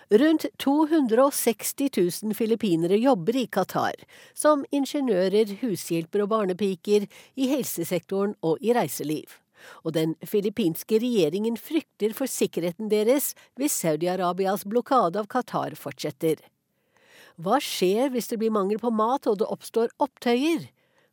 Rundt 0.09 0.45
260 0.63 1.89
000 1.97 2.37
filippinere 2.37 2.99
jobber 3.01 3.35
i 3.41 3.47
Qatar, 3.51 3.97
som 4.33 4.63
ingeniører, 4.71 5.57
hushjelper 5.63 6.23
og 6.23 6.29
barnepiker, 6.31 7.09
i 7.35 7.49
helsesektoren 7.51 8.37
og 8.45 8.61
i 8.63 8.75
reiseliv. 8.77 9.33
Og 9.83 9.95
den 9.97 10.13
filippinske 10.23 11.01
regjeringen 11.01 11.57
frykter 11.59 12.13
for 12.15 12.29
sikkerheten 12.29 12.93
deres 12.93 13.33
hvis 13.59 13.75
Saudi-Arabias 13.81 14.63
blokade 14.69 15.19
av 15.19 15.27
Qatar 15.33 15.75
fortsetter. 15.75 16.37
Hva 17.37 17.59
skjer 17.61 18.09
hvis 18.09 18.31
det 18.31 18.39
blir 18.41 18.49
mangel 18.49 18.79
på 18.81 18.89
mat 18.89 19.27
og 19.29 19.35
det 19.37 19.45
oppstår 19.53 19.91
opptøyer? 20.01 20.63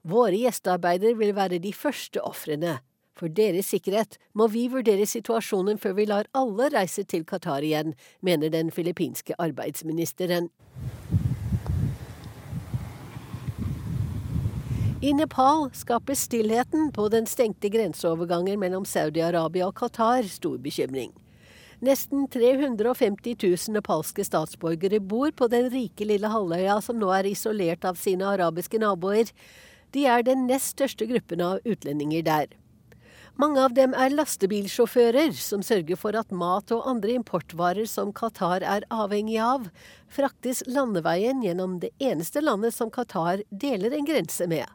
Våre 0.09 0.39
gjestearbeidere 0.41 1.19
vil 1.19 1.35
være 1.37 1.59
de 1.61 1.73
første 1.77 2.23
ofrene. 2.25 2.79
For 3.15 3.29
deres 3.29 3.69
sikkerhet 3.71 4.17
må 4.33 4.49
vi 4.49 4.65
vurdere 4.73 5.05
situasjonen 5.07 5.77
før 5.79 5.93
vi 5.99 6.07
lar 6.09 6.31
alle 6.33 6.71
reise 6.73 7.05
til 7.05 7.27
Qatar 7.29 7.63
igjen, 7.63 7.93
mener 8.25 8.49
den 8.49 8.73
filippinske 8.73 9.37
arbeidsministeren. 9.39 10.49
I 15.05 15.13
Nepal 15.13 15.69
skaper 15.77 16.17
stillheten 16.17 16.89
på 16.97 17.11
den 17.13 17.29
stengte 17.29 17.69
grenseovergangen 17.69 18.57
mellom 18.65 18.89
Saudi-Arabia 18.89 19.69
og 19.69 19.77
Qatar 19.77 20.25
stor 20.25 20.57
bekymring. 20.57 21.13
Nesten 21.85 22.29
350 22.33 23.37
000 23.43 23.75
nepalske 23.75 24.25
statsborgere 24.25 25.01
bor 25.05 25.33
på 25.37 25.49
den 25.53 25.67
rike 25.73 26.07
lille 26.09 26.31
halvøya 26.33 26.79
som 26.81 26.97
nå 26.97 27.11
er 27.13 27.27
isolert 27.29 27.85
av 27.85 27.99
sine 28.01 28.25
arabiske 28.25 28.79
naboer. 28.81 29.29
De 29.93 30.07
er 30.09 30.25
den 30.25 30.47
nest 30.49 30.73
største 30.79 31.05
gruppen 31.11 31.43
av 31.45 31.59
utlendinger 31.69 32.25
der. 32.25 32.47
Mange 33.37 33.61
av 33.67 33.75
dem 33.77 33.93
er 33.99 34.15
lastebilsjåfører 34.15 35.35
som 35.37 35.65
sørger 35.67 35.99
for 36.01 36.17
at 36.17 36.33
mat 36.33 36.73
og 36.73 36.87
andre 36.89 37.19
importvarer 37.19 37.91
som 37.91 38.15
Qatar 38.17 38.65
er 38.65 38.87
avhengig 38.95 39.41
av, 39.43 39.67
fraktes 40.09 40.63
landeveien 40.71 41.43
gjennom 41.45 41.81
det 41.83 41.91
eneste 41.99 42.41
landet 42.41 42.79
som 42.79 42.95
Qatar 42.95 43.43
deler 43.51 43.93
en 43.99 44.09
grense 44.09 44.49
med. 44.49 44.71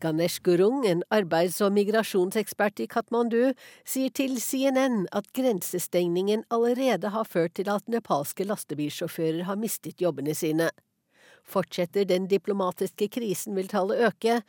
Ganesh 0.00 0.40
Gurung, 0.42 0.86
en 0.86 1.02
arbeids- 1.10 1.60
og 1.64 1.72
migrasjonsekspert 1.74 2.80
i 2.80 2.86
Katmandu, 2.86 3.52
sier 3.84 4.12
til 4.14 4.38
CNN 4.40 5.06
at 5.12 5.30
grensestengningen 5.34 6.44
allerede 6.54 7.10
har 7.14 7.26
ført 7.26 7.56
til 7.58 7.70
at 7.72 7.86
nepalske 7.90 8.46
lastebilsjåfører 8.46 9.44
har 9.48 9.58
mistet 9.58 10.00
jobbene 10.00 10.34
sine. 10.34 10.70
Fortsetter 11.48 12.04
den 12.04 12.28
diplomatiske 12.28 13.08
krisen, 13.08 13.56
vil 13.56 13.68
tallet 13.68 14.04
øke. 14.06 14.42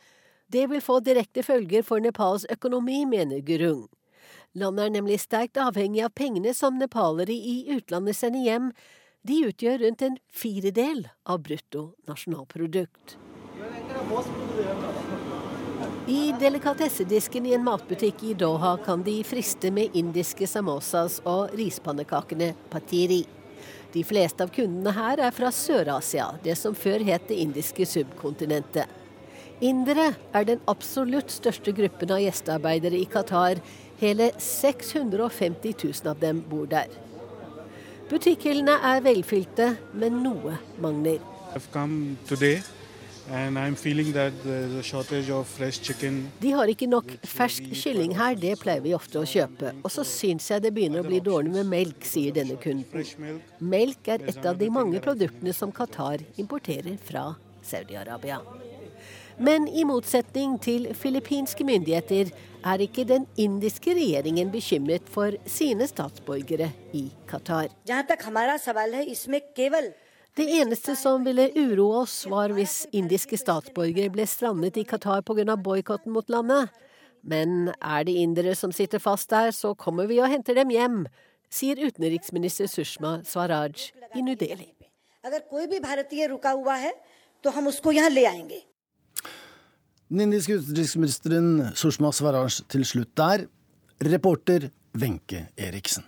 Det 0.52 0.68
vil 0.70 0.80
få 0.80 1.00
direkte 1.00 1.42
følger 1.42 1.82
for 1.82 1.98
Nepals 1.98 2.46
økonomi, 2.50 3.04
mener 3.04 3.40
Gurung. 3.40 3.88
Landet 4.54 4.84
er 4.84 4.94
nemlig 4.98 5.20
sterkt 5.22 5.58
avhengig 5.62 6.02
av 6.04 6.14
pengene 6.14 6.54
som 6.54 6.78
nepalere 6.78 7.32
i 7.34 7.70
utlandet 7.76 8.18
sender 8.18 8.42
hjem. 8.42 8.70
De 9.22 9.36
utgjør 9.46 9.84
rundt 9.84 10.02
en 10.02 10.18
firedel 10.32 11.04
av 11.24 11.42
brutto 11.46 11.92
nasjonalprodukt. 12.08 13.18
I 16.10 16.32
delikatessedisken 16.40 17.44
i 17.46 17.52
en 17.54 17.62
matbutikk 17.62 18.22
i 18.26 18.32
Doha 18.34 18.72
kan 18.82 19.04
de 19.06 19.12
friste 19.22 19.70
med 19.70 19.94
indiske 19.94 20.46
samosas 20.50 21.20
og 21.22 21.52
rispannekakene 21.54 22.48
patiri. 22.72 23.20
De 23.94 24.02
fleste 24.02 24.42
av 24.42 24.50
kundene 24.50 24.90
her 24.96 25.22
er 25.22 25.36
fra 25.36 25.52
Sør-Asia, 25.54 26.32
det 26.42 26.56
som 26.58 26.74
før 26.74 27.04
het 27.06 27.28
det 27.28 27.38
indiske 27.44 27.86
subkontinentet. 27.86 28.90
Indere 29.62 30.08
er 30.34 30.48
den 30.48 30.64
absolutt 30.72 31.30
største 31.30 31.76
gruppen 31.78 32.10
av 32.10 32.24
gjestearbeidere 32.24 32.98
i 32.98 33.06
Qatar. 33.06 33.62
Hele 34.02 34.32
650 34.34 35.78
000 35.78 36.10
av 36.10 36.18
dem 36.18 36.42
bor 36.50 36.66
der. 36.74 36.90
Butikkhyllene 38.10 38.80
er 38.96 39.06
velfylte, 39.06 39.76
men 39.94 40.18
noe 40.26 40.58
mangler. 40.82 41.22
De 46.40 46.50
har 46.56 46.70
ikke 46.72 46.88
nok 46.90 47.12
fersk 47.22 47.68
kylling 47.78 48.16
her, 48.18 48.34
det 48.34 48.56
pleier 48.58 48.82
vi 48.82 48.94
ofte 48.96 49.20
å 49.20 49.28
kjøpe. 49.28 49.70
Og 49.84 49.92
så 49.94 50.02
syns 50.08 50.48
jeg 50.50 50.64
det 50.64 50.72
begynner 50.74 51.04
å 51.04 51.06
bli 51.06 51.20
dårlig 51.22 51.52
med 51.54 51.70
melk, 51.70 52.02
sier 52.06 52.34
denne 52.34 52.58
kunden. 52.58 53.38
Melk 53.62 54.10
er 54.10 54.26
et 54.32 54.42
av 54.42 54.58
de 54.58 54.70
mange 54.74 54.98
produktene 55.04 55.54
som 55.54 55.70
Qatar 55.70 56.24
importerer 56.42 56.98
fra 57.06 57.28
Saudi-Arabia. 57.62 58.40
Men 59.40 59.68
i 59.70 59.86
motsetning 59.88 60.58
til 60.60 60.90
filippinske 60.98 61.64
myndigheter 61.64 62.34
er 62.66 62.82
ikke 62.84 63.06
den 63.08 63.24
indiske 63.40 63.94
regjeringen 63.96 64.50
bekymret 64.52 65.06
for 65.08 65.38
sine 65.48 65.86
statsborgere 65.88 66.72
i 66.92 67.06
Qatar. 67.30 67.70
Det 70.38 70.46
eneste 70.60 70.94
som 70.94 71.24
ville 71.26 71.48
uroe 71.58 72.04
oss, 72.04 72.22
var 72.30 72.52
hvis 72.54 72.84
indiske 72.94 73.38
statsborgere 73.40 74.12
ble 74.14 74.26
strandet 74.30 74.78
i 74.78 74.84
Qatar 74.86 75.24
pga. 75.26 75.56
boikotten 75.56 76.12
mot 76.14 76.28
landet. 76.30 76.70
Men 77.22 77.72
er 77.82 78.04
det 78.06 78.14
indere 78.14 78.54
som 78.54 78.72
sitter 78.72 79.02
fast 79.02 79.30
der, 79.30 79.50
så 79.50 79.74
kommer 79.74 80.06
vi 80.06 80.20
og 80.20 80.30
henter 80.30 80.54
dem 80.54 80.70
hjem, 80.70 81.06
sier 81.50 81.76
utenriksminister 81.82 82.70
Sushma 82.70 83.20
Swaraj 83.26 83.90
i 84.14 84.22
New 84.22 84.36
Delhi. 84.38 84.70
Den 90.10 90.20
indiske 90.20 90.56
utenriksministeren 90.62 91.50
Sushma 91.74 92.12
Swaraj 92.14 92.62
til 92.70 92.86
slutt 92.86 93.16
der. 93.18 93.48
Reporter 94.00 94.70
Wenche 94.96 95.48
Eriksen. 95.58 96.06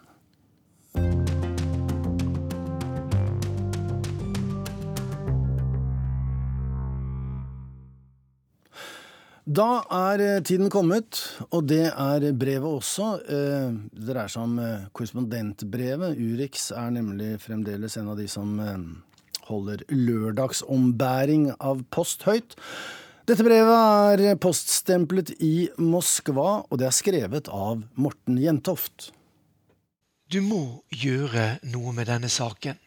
Da 9.43 9.83
er 9.91 10.21
eh, 10.23 10.43
tiden 10.47 10.71
kommet, 10.71 11.19
og 11.51 11.67
det 11.67 11.89
er 11.91 12.29
brevet 12.39 12.77
også. 12.79 13.07
Eh, 13.27 13.73
det 13.91 14.07
dreier 14.07 14.31
seg 14.31 14.45
om 14.47 14.61
eh, 14.63 14.85
korrespondentbrevet. 14.95 16.15
Urix 16.15 16.69
er 16.71 16.93
nemlig 16.95 17.41
fremdeles 17.43 17.99
en 17.99 18.13
av 18.13 18.21
de 18.21 18.29
som 18.31 18.53
holder 19.49 19.83
lørdagsombæring 19.91 21.49
av 21.59 21.83
post 21.91 22.23
høyt. 22.29 22.55
Dette 23.27 23.43
brevet 23.43 24.23
er 24.23 24.39
poststemplet 24.39 25.35
i 25.43 25.67
Moskva, 25.79 26.63
og 26.63 26.79
det 26.79 26.87
er 26.87 26.95
skrevet 26.95 27.51
av 27.51 27.83
Morten 27.99 28.39
Jentoft. 28.39 29.11
Du 30.31 30.39
må 30.39 30.85
gjøre 30.95 31.57
noe 31.75 31.91
med 31.99 32.07
denne 32.15 32.31
saken. 32.31 32.79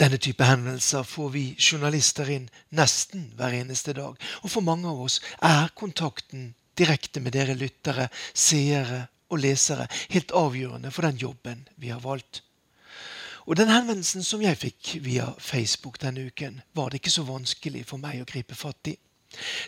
Denne 0.00 0.18
type 0.18 0.44
henvendelser 0.44 1.06
får 1.06 1.30
vi 1.34 1.44
journalister 1.58 2.30
inn 2.30 2.48
nesten 2.74 3.30
hver 3.38 3.54
eneste 3.60 3.94
dag, 3.96 4.18
og 4.42 4.50
for 4.50 4.66
mange 4.66 4.88
av 4.90 5.00
oss 5.06 5.20
er 5.46 5.70
kontakten 5.78 6.52
direkte 6.78 7.20
med 7.20 7.36
dere 7.36 7.56
lyttere, 7.58 8.08
seere 8.34 9.06
og 9.30 9.42
lesere 9.44 9.86
helt 10.10 10.32
avgjørende 10.34 10.90
for 10.94 11.06
den 11.06 11.20
jobben 11.20 11.66
vi 11.76 11.92
har 11.94 12.02
valgt. 12.02 12.42
Og 13.46 13.56
den 13.56 13.70
henvendelsen 13.72 14.22
som 14.26 14.42
jeg 14.42 14.58
fikk 14.58 14.96
via 15.04 15.30
Facebook 15.38 15.98
denne 16.02 16.26
uken, 16.28 16.60
var 16.74 16.90
det 16.90 17.00
ikke 17.00 17.14
så 17.14 17.24
vanskelig 17.26 17.86
for 17.88 18.02
meg 18.02 18.20
å 18.20 18.28
gripe 18.28 18.58
fatt 18.58 18.92
i. 18.92 18.96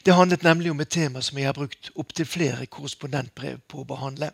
Det 0.03 0.15
handlet 0.15 0.43
nemlig 0.43 0.71
om 0.73 0.81
et 0.83 0.91
tema 0.91 1.23
som 1.23 1.39
jeg 1.39 1.49
har 1.49 1.57
brukt 1.57 1.91
opptil 1.99 2.27
flere 2.27 2.67
korrespondentbrev 2.67 3.63
på 3.71 3.83
å 3.83 3.89
behandle. 3.89 4.33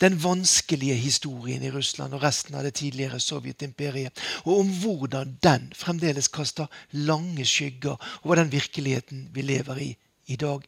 Den 0.00 0.16
vanskelige 0.22 0.94
historien 0.94 1.62
i 1.62 1.70
Russland 1.70 2.14
og 2.16 2.22
resten 2.22 2.56
av 2.56 2.64
det 2.64 2.74
tidligere 2.80 3.20
Sovjetimperiet, 3.20 4.16
og 4.46 4.62
om 4.62 4.72
hvordan 4.82 5.36
den 5.44 5.68
fremdeles 5.76 6.30
kaster 6.32 6.66
lange 6.92 7.44
skygger 7.44 7.96
over 8.22 8.40
den 8.40 8.52
virkeligheten 8.52 9.28
vi 9.34 9.44
lever 9.44 9.84
i 9.84 9.90
i 10.28 10.36
dag. 10.36 10.64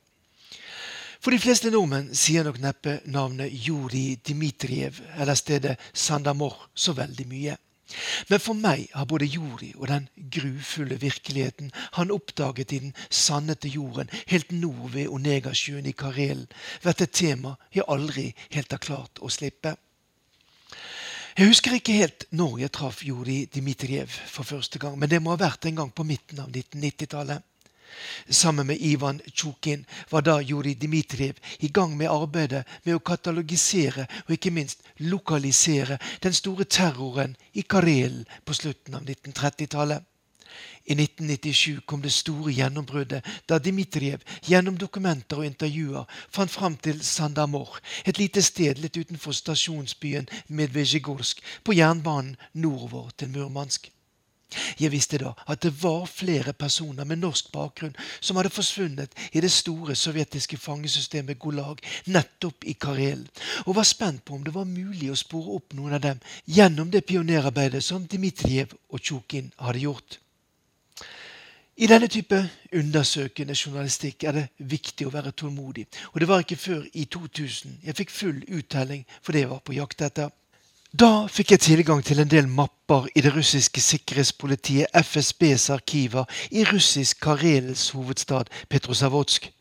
For 1.20 1.34
de 1.34 1.40
fleste 1.40 1.68
nordmenn 1.72 2.14
sier 2.16 2.46
nok 2.46 2.60
neppe 2.62 3.00
navnet 3.12 3.52
Juri 3.52 4.14
Dmitrijev 4.24 5.02
eller 5.20 5.36
stedet 5.36 5.76
Sandamor 5.92 6.70
så 6.74 6.94
veldig 6.96 7.26
mye. 7.28 7.56
Men 8.28 8.42
for 8.42 8.54
meg 8.58 8.88
har 8.94 9.08
både 9.10 9.28
Jori 9.28 9.72
og 9.76 9.88
den 9.90 10.08
grufulle 10.32 10.98
virkeligheten 11.00 11.72
han 11.98 12.14
oppdaget 12.14 12.72
i 12.72 12.80
den 12.86 12.94
sannete 13.10 13.68
jorden 13.68 14.10
helt 14.30 14.52
nord 14.52 14.92
ved 14.94 15.08
Onegasjøen 15.08 15.86
i 15.86 15.96
Karelen, 15.96 16.48
vært 16.82 17.04
et 17.06 17.14
tema 17.14 17.56
jeg 17.74 17.88
aldri 17.88 18.30
helt 18.54 18.72
har 18.72 18.82
klart 18.82 19.22
å 19.22 19.30
slippe. 19.32 19.76
Jeg 21.38 21.46
husker 21.46 21.76
ikke 21.76 21.94
helt 21.96 22.26
når 22.36 22.58
jeg 22.64 22.72
traff 22.74 23.04
Juri 23.06 23.44
Dmitrijev 23.54 24.10
for 24.28 24.44
første 24.44 24.78
gang, 24.82 24.98
men 24.98 25.08
det 25.10 25.22
må 25.22 25.32
ha 25.32 25.40
vært 25.40 25.66
en 25.70 25.78
gang 25.82 25.92
på 25.94 26.04
midten 26.04 26.42
av 26.42 26.50
1990-tallet. 26.50 27.46
Sammen 28.28 28.66
med 28.66 28.80
Ivan 28.80 29.20
Tsjukin 29.32 29.86
var 30.10 30.22
da 30.26 30.40
Juri 30.40 30.74
Dmitrijev 30.74 31.40
i 31.58 31.68
gang 31.68 31.96
med 31.96 32.10
arbeidet 32.10 32.66
med 32.84 32.94
å 32.94 33.04
katalogisere 33.04 34.06
og 34.26 34.36
ikke 34.36 34.54
minst 34.54 34.86
lokalisere 34.98 35.98
den 36.22 36.36
store 36.36 36.64
terroren 36.64 37.36
i 37.52 37.62
Karelen 37.62 38.24
på 38.44 38.54
slutten 38.54 38.94
av 38.94 39.02
1930-tallet. 39.04 40.06
I 40.84 40.92
1997 40.92 41.80
kom 41.86 42.00
det 42.02 42.12
store 42.12 42.52
gjennombruddet 42.52 43.26
da 43.48 43.58
Dmitrijev 43.62 44.24
gjennom 44.48 44.78
dokumenter 44.80 45.42
og 45.42 45.46
intervjuer 45.46 46.08
fant 46.32 46.50
fram 46.50 46.76
til 46.82 47.04
Sandamor, 47.04 47.78
et 48.04 48.18
lite 48.18 48.42
sted 48.42 48.80
litt 48.82 48.96
utenfor 48.96 49.36
stasjonsbyen 49.36 50.28
Medvezjegorsk 50.48 51.44
på 51.64 51.76
jernbanen 51.78 52.36
nordover 52.54 53.12
til 53.16 53.30
Murmansk. 53.36 53.90
Jeg 54.80 54.92
visste 54.92 55.20
da 55.22 55.32
at 55.50 55.62
det 55.62 55.72
var 55.82 56.06
flere 56.10 56.52
personer 56.52 57.04
med 57.04 57.22
norsk 57.22 57.50
bakgrunn 57.52 57.96
som 58.20 58.38
hadde 58.38 58.52
forsvunnet 58.54 59.14
i 59.32 59.42
det 59.42 59.52
store 59.52 59.96
sovjetiske 59.98 60.58
fangesystemet 60.60 61.38
Gulag 61.40 61.82
nettopp 62.06 62.64
i 62.64 62.76
Karelen, 62.80 63.28
og 63.66 63.76
var 63.76 63.88
spent 63.88 64.24
på 64.24 64.34
om 64.34 64.44
det 64.44 64.54
var 64.54 64.68
mulig 64.68 65.10
å 65.10 65.18
spore 65.18 65.58
opp 65.58 65.76
noen 65.78 65.98
av 65.98 66.04
dem 66.04 66.24
gjennom 66.46 66.90
det 66.90 67.06
pionerarbeidet 67.06 67.84
som 67.84 68.06
Dmitrijev 68.06 68.74
og 68.90 69.00
Tsjukin 69.00 69.52
hadde 69.58 69.84
gjort. 69.86 70.18
I 71.80 71.86
denne 71.88 72.10
type 72.12 72.36
undersøkende 72.76 73.54
journalistikk 73.56 74.26
er 74.28 74.36
det 74.36 74.68
viktig 74.68 75.06
å 75.08 75.12
være 75.14 75.32
tålmodig, 75.32 75.86
og 76.12 76.20
det 76.20 76.28
var 76.28 76.42
ikke 76.44 76.58
før 76.60 76.82
i 76.92 77.06
2000 77.08 77.78
jeg 77.86 77.96
fikk 77.96 78.12
full 78.12 78.42
uttelling 78.52 79.06
for 79.22 79.32
det 79.32 79.46
jeg 79.46 79.52
var 79.54 79.62
på 79.64 79.78
jakt 79.78 80.04
etter. 80.04 80.28
Da 80.90 81.28
fikk 81.30 81.52
jeg 81.54 81.60
tilgang 81.62 82.00
til 82.02 82.18
en 82.18 82.30
del 82.30 82.48
mapper 82.50 83.04
i 83.14 83.22
det 83.22 83.30
russiske 83.30 83.78
sikkerhetspolitiet 83.78 84.90
FSBs 84.90 85.68
arkiver 85.70 86.26
i 86.50 86.64
russisk 86.66 87.20
Karelens 87.22 87.90
hovedstad 87.94 88.50
Petrosavodsk. 88.68 89.52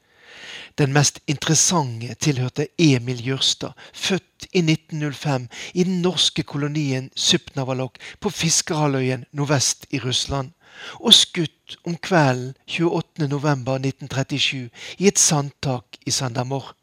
Den 0.81 0.93
mest 0.93 1.19
interessante 1.27 2.15
tilhørte 2.17 2.67
Emil 2.81 3.21
Jørstad, 3.27 3.77
født 3.93 4.49
i 4.53 4.63
1905 4.65 5.47
i 5.73 5.83
den 5.83 6.01
norske 6.01 6.43
kolonien 6.43 7.11
Sypnavalok 7.15 8.01
på 8.19 8.29
Fiskerhalvøyen 8.29 9.25
nordvest 9.31 9.85
i 9.91 9.99
Russland, 9.99 10.51
og 10.97 11.13
skutt 11.13 11.77
om 11.85 11.95
kvelden 11.95 12.57
28.11.1937 12.65 14.57
i 14.97 15.07
et 15.07 15.19
sandtak 15.19 16.01
i 16.05 16.11
Sandamor. 16.11 16.73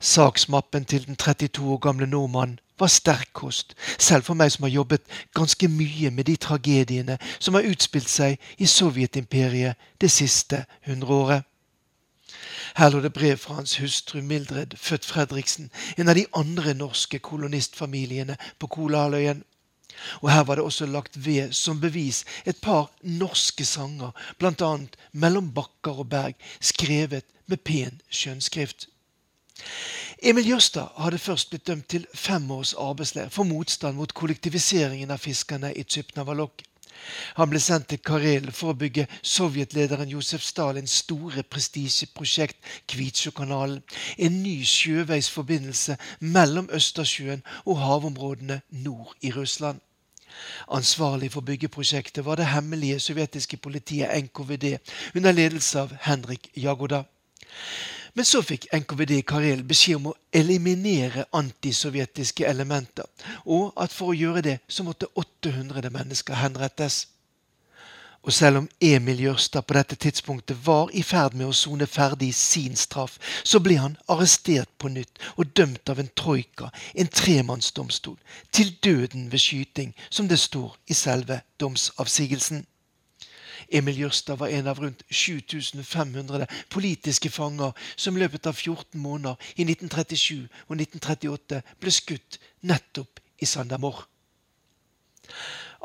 Saksmappen 0.00 0.84
til 0.84 1.06
den 1.06 1.16
32 1.16 1.72
år 1.72 1.78
gamle 1.78 2.06
nordmannen 2.06 2.58
var 2.78 2.92
sterk 2.92 3.32
kost, 3.32 3.74
selv 3.98 4.26
for 4.28 4.38
meg 4.38 4.52
som 4.52 4.66
har 4.66 4.74
jobbet 4.74 5.02
ganske 5.34 5.68
mye 5.68 6.10
med 6.10 6.28
de 6.28 6.36
tragediene 6.36 7.18
som 7.38 7.54
har 7.54 7.68
utspilt 7.68 8.08
seg 8.10 8.40
i 8.58 8.68
Sovjetimperiet 8.68 9.80
det 10.00 10.10
siste 10.12 10.64
hundreåret. 10.86 11.44
Her 12.76 12.90
lå 12.92 13.00
det 13.00 13.12
brev 13.16 13.36
fra 13.40 13.54
hans 13.54 13.76
hustru 13.80 14.20
Mildred, 14.22 14.76
født 14.76 15.04
Fredriksen, 15.08 15.70
en 15.96 16.08
av 16.08 16.18
de 16.18 16.26
andre 16.36 16.74
norske 16.74 17.18
kolonistfamiliene 17.18 18.36
på 18.58 18.66
Kolahalvøyen. 18.66 19.44
Og 20.20 20.30
her 20.30 20.44
var 20.44 20.54
det 20.54 20.64
også 20.64 20.86
lagt 20.86 21.16
ved 21.26 21.52
som 21.56 21.80
bevis 21.80 22.24
et 22.44 22.58
par 22.60 22.90
norske 23.00 23.64
sanger, 23.64 24.12
bl.a. 24.38 24.76
Mellom 25.12 25.48
bakker 25.54 26.02
og 26.04 26.10
berg, 26.12 26.34
skrevet 26.60 27.24
med 27.46 27.64
pen 27.64 28.00
skjønnskrift. 28.10 28.88
Emil 30.22 30.48
Jørstad 30.48 30.94
hadde 31.00 31.18
først 31.18 31.50
blitt 31.50 31.66
dømt 31.66 31.88
til 31.92 32.06
fem 32.14 32.50
års 32.50 32.74
arbeidsleir 32.74 33.28
for 33.32 33.48
motstand 33.48 33.96
mot 33.96 34.14
kollektiviseringen 34.16 35.12
av 35.12 35.20
fiskerne 35.22 35.72
i 35.76 35.84
Tsjupnavalok. 35.84 36.62
Han 37.36 37.50
ble 37.50 37.60
sendt 37.60 37.90
til 37.90 38.00
Karelen 38.00 38.54
for 38.56 38.72
å 38.72 38.78
bygge 38.80 39.06
sovjetlederen 39.20 40.08
Josef 40.10 40.44
Stalins 40.44 40.94
store 41.02 41.44
prestisjeprosjekt 41.44 42.56
Kvitsjokanalen, 42.88 43.82
en 44.18 44.38
ny 44.42 44.56
sjøveisforbindelse 44.64 45.98
mellom 46.20 46.70
Østersjøen 46.72 47.44
og 47.64 47.82
havområdene 47.82 48.62
nord 48.70 49.12
i 49.20 49.32
Russland. 49.36 49.82
Ansvarlig 50.68 51.30
for 51.32 51.40
byggeprosjektet 51.40 52.24
var 52.24 52.40
det 52.40 52.50
hemmelige 52.52 53.00
sovjetiske 53.00 53.56
politiet 53.56 54.12
NKVD 54.24 54.78
under 55.14 55.32
ledelse 55.32 55.80
av 55.80 55.94
Henrik 56.08 56.50
Jagoda. 56.56 57.04
Men 58.16 58.24
så 58.24 58.40
fikk 58.40 58.64
NKVD 58.72 59.18
Karel 59.28 59.60
beskjed 59.68 59.98
om 59.98 60.06
å 60.08 60.14
eliminere 60.32 61.26
antisovjetiske 61.36 62.46
elementer, 62.48 63.04
og 63.44 63.74
at 63.76 63.92
for 63.92 64.14
å 64.14 64.16
gjøre 64.16 64.42
det 64.46 64.54
så 64.72 64.86
måtte 64.86 65.10
800 65.20 65.90
mennesker 65.92 66.38
henrettes. 66.40 67.02
Og 68.26 68.32
selv 68.32 68.62
om 68.62 68.68
Emil 68.80 69.20
Jørstad 69.20 69.66
på 69.68 69.76
dette 69.76 69.98
tidspunktet 70.00 70.56
var 70.64 70.88
i 70.96 71.02
ferd 71.06 71.36
med 71.36 71.46
å 71.46 71.54
sone 71.54 71.86
ferdig 71.86 72.32
sin 72.34 72.74
straff, 72.76 73.18
så 73.44 73.60
ble 73.62 73.76
han 73.78 73.98
arrestert 74.10 74.72
på 74.80 74.88
nytt 74.94 75.20
og 75.36 75.52
dømt 75.52 75.92
av 75.92 76.00
en 76.00 76.08
troika, 76.16 76.70
en 76.96 77.12
tremannsdomstol, 77.20 78.16
til 78.50 78.72
døden 78.82 79.28
ved 79.30 79.44
skyting, 79.44 79.92
som 80.08 80.26
det 80.32 80.40
står 80.40 80.72
i 80.88 80.96
selve 80.96 81.42
domsavsigelsen. 81.60 82.64
Emil 83.68 84.00
Jørstad 84.04 84.40
var 84.40 84.52
en 84.52 84.70
av 84.70 84.80
rundt 84.82 85.04
7500 85.10 86.46
politiske 86.72 87.30
fanger 87.30 87.72
som 87.96 88.16
i 88.16 88.24
løpet 88.24 88.46
av 88.46 88.56
14 88.56 89.00
måneder 89.00 89.36
i 89.56 89.66
1937 89.68 90.48
og 90.68 90.74
1938 90.80 91.62
ble 91.80 91.94
skutt 91.94 92.40
nettopp 92.66 93.22
i 93.42 93.48
Sandamor. 93.48 94.06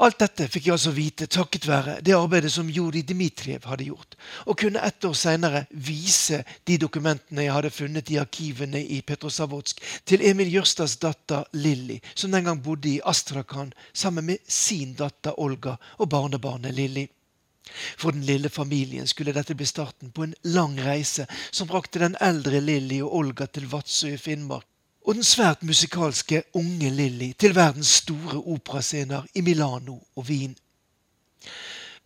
Alt 0.02 0.22
dette 0.24 0.48
fikk 0.50 0.66
jeg 0.66 0.74
altså 0.74 0.94
vite 0.96 1.28
takket 1.30 1.68
være 1.68 1.98
det 2.06 2.14
arbeidet 2.16 2.50
som 2.54 2.70
Juri 2.72 3.04
Dmitrijev 3.06 3.68
hadde 3.70 3.90
gjort, 3.90 4.16
og 4.48 4.58
kunne 4.58 4.82
ett 4.88 5.06
år 5.06 5.14
seinere 5.18 5.66
vise 5.70 6.42
de 6.66 6.78
dokumentene 6.82 7.46
jeg 7.46 7.54
hadde 7.54 7.74
funnet 7.76 8.10
i 8.10 8.18
arkivene 8.22 8.82
i 8.82 9.02
Petrosavodsk, 9.06 9.84
til 10.08 10.24
Emil 10.26 10.50
Jørstads 10.56 10.96
datter 11.04 11.46
Lilly, 11.54 12.00
som 12.16 12.32
den 12.32 12.48
gang 12.48 12.64
bodde 12.64 12.96
i 12.96 13.02
Astrakhan 13.04 13.74
sammen 13.94 14.32
med 14.32 14.42
sin 14.48 14.96
datter 14.98 15.38
Olga 15.38 15.76
og 16.00 16.10
barnebarnet 16.10 16.74
Lilly. 16.74 17.06
For 17.98 18.12
den 18.12 18.26
lille 18.26 18.50
familien 18.50 19.08
skulle 19.08 19.34
dette 19.36 19.56
bli 19.56 19.66
starten 19.66 20.12
på 20.12 20.24
en 20.24 20.36
lang 20.44 20.80
reise 20.82 21.28
som 21.52 21.70
brakte 21.70 22.02
den 22.02 22.18
eldre 22.22 22.62
Lilly 22.62 23.02
og 23.06 23.16
Olga 23.22 23.46
til 23.48 23.70
Vadsø 23.72 24.14
i 24.16 24.22
Finnmark, 24.22 24.66
og 25.06 25.16
den 25.18 25.26
svært 25.26 25.64
musikalske 25.66 26.44
unge 26.58 26.90
Lilly 26.94 27.32
til 27.38 27.56
verdens 27.56 28.02
store 28.02 28.42
operascener 28.42 29.30
i 29.36 29.42
Milano 29.46 30.00
og 30.16 30.28
Wien. 30.30 30.56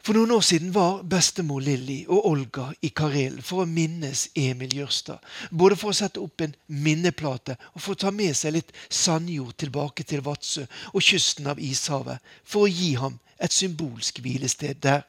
For 0.06 0.14
noen 0.14 0.36
år 0.36 0.43
siden 0.45 0.70
var 0.70 0.99
bestemor 1.10 1.64
Lilly 1.66 2.03
og 2.06 2.28
Olga 2.30 2.68
i 2.86 2.91
Karelen 2.93 3.41
for 3.41 3.64
å 3.64 3.66
minnes 3.66 4.28
Emil 4.38 4.76
Jørstad. 4.78 5.18
Både 5.49 5.74
for 5.82 5.89
å 5.89 5.97
sette 5.97 6.22
opp 6.22 6.43
en 6.45 6.53
minneplate 6.68 7.56
og 7.72 7.82
for 7.82 7.95
å 7.95 8.01
ta 8.03 8.12
med 8.14 8.38
seg 8.38 8.53
litt 8.53 8.70
sandjord 8.86 9.56
tilbake 9.58 10.06
til 10.06 10.22
Vadsø 10.22 10.68
og 10.91 11.01
kysten 11.01 11.49
av 11.49 11.58
Ishavet, 11.58 12.22
for 12.45 12.68
å 12.68 12.70
gi 12.70 12.91
ham 13.01 13.18
et 13.41 13.56
symbolsk 13.56 14.22
hvilested 14.22 14.78
der. 14.86 15.01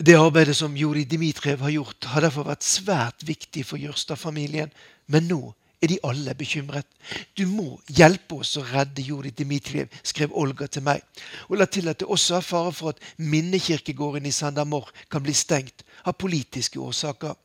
Det 0.00 0.14
arbeidet 0.16 0.56
som 0.56 0.76
Juri 0.76 1.02
Dmitrijev 1.04 1.60
har 1.60 1.70
gjort, 1.74 2.06
har 2.08 2.24
derfor 2.24 2.46
vært 2.48 2.64
svært 2.64 3.24
viktig 3.28 3.66
for 3.68 3.76
Jørstad-familien. 3.76 4.70
Men 5.12 5.26
nå 5.28 5.40
er 5.82 5.90
de 5.92 5.98
alle 6.08 6.32
bekymret. 6.34 6.86
Du 7.36 7.44
må 7.44 7.74
hjelpe 7.84 8.38
oss 8.40 8.54
å 8.56 8.64
redde 8.64 9.04
Juri 9.04 9.28
Dmitrijev, 9.36 9.92
skrev 10.00 10.32
Olga 10.32 10.70
til 10.72 10.86
meg, 10.86 11.04
og 11.48 11.60
la 11.60 11.68
til 11.68 11.92
at 11.92 12.00
det 12.00 12.08
også 12.08 12.38
er 12.38 12.48
fare 12.48 12.72
for 12.72 12.94
at 12.94 13.04
minnekirkegården 13.20 14.24
i 14.24 14.32
Sandamor 14.32 14.88
kan 15.12 15.24
bli 15.24 15.36
stengt 15.36 15.84
av 16.08 16.16
politiske 16.16 16.80
årsaker. 16.80 17.36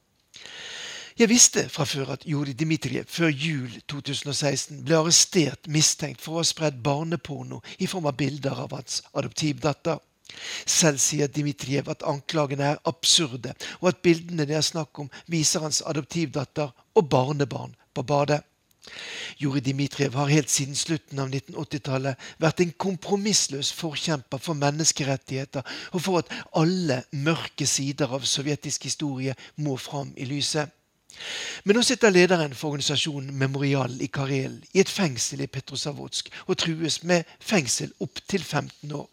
Jeg 1.19 1.31
visste 1.31 1.67
fra 1.71 1.83
før 1.83 2.15
at 2.15 2.23
Juri 2.27 2.55
Dmitrijev 2.55 3.11
før 3.11 3.35
jul 3.35 3.71
2016 3.91 4.79
ble 4.87 5.01
arrestert 5.01 5.67
mistenkt 5.67 6.23
for 6.23 6.35
å 6.35 6.43
ha 6.43 6.47
spredd 6.47 6.79
barneporno 6.83 7.59
i 7.83 7.87
form 7.87 8.07
av 8.07 8.15
bilder 8.19 8.63
av 8.63 8.79
hans 8.79 9.01
adoptivdatter. 9.11 9.99
Selv 10.65 10.99
sier 10.99 11.29
Dmitrijev 11.31 11.89
at 11.93 12.03
anklagene 12.07 12.71
er 12.73 12.81
absurde, 12.89 13.53
og 13.81 13.91
at 13.91 14.01
bildene 14.05 14.47
det 14.49 14.57
er 14.57 14.65
snakk 14.65 14.99
om, 14.99 15.11
viser 15.31 15.63
hans 15.65 15.83
adoptivdatter 15.85 16.73
og 16.95 17.09
barnebarn 17.09 17.75
på 17.93 18.03
badet. 18.03 18.41
Juri 19.41 19.59
Dmitrijev 19.59 20.13
har 20.13 20.29
helt 20.29 20.49
siden 20.49 20.77
slutten 20.77 21.19
av 21.19 21.31
1980-tallet 21.33 22.27
vært 22.41 22.61
en 22.61 22.73
kompromissløs 22.85 23.71
forkjemper 23.73 24.41
for 24.41 24.57
menneskerettigheter 24.61 25.65
og 25.91 26.03
for 26.05 26.21
at 26.21 26.31
alle 26.53 27.01
mørke 27.11 27.65
sider 27.67 28.13
av 28.13 28.27
sovjetisk 28.29 28.85
historie 28.85 29.33
må 29.55 29.77
fram 29.81 30.13
i 30.17 30.29
lyset. 30.29 30.69
Men 31.63 31.77
nå 31.77 31.81
sitter 31.87 32.11
lederen 32.11 32.53
for 32.53 32.73
organisasjonen 32.75 33.33
Memorial 33.39 33.93
i 34.03 34.11
Karel 34.11 34.59
i 34.73 34.81
et 34.83 34.91
fengsel 34.91 35.45
i 35.45 35.49
Petrosavodsk 35.49 36.31
og 36.45 36.57
trues 36.59 37.01
med 37.03 37.23
fengsel 37.39 37.93
opptil 38.03 38.43
15 38.43 38.91
år. 38.91 39.07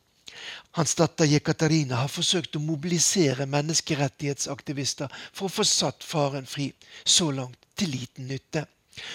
Hans 0.73 0.95
datter 0.97 1.29
Jekaterina 1.29 1.99
har 2.01 2.09
forsøkt 2.09 2.57
å 2.57 2.63
mobilisere 2.65 3.45
menneskerettighetsaktivister 3.51 5.13
for 5.33 5.49
å 5.49 5.53
få 5.53 5.67
satt 5.69 6.05
faren 6.05 6.49
fri. 6.49 6.71
Så 7.05 7.31
langt 7.31 7.59
til 7.77 7.93
liten 7.93 8.29
nytte. 8.31 8.65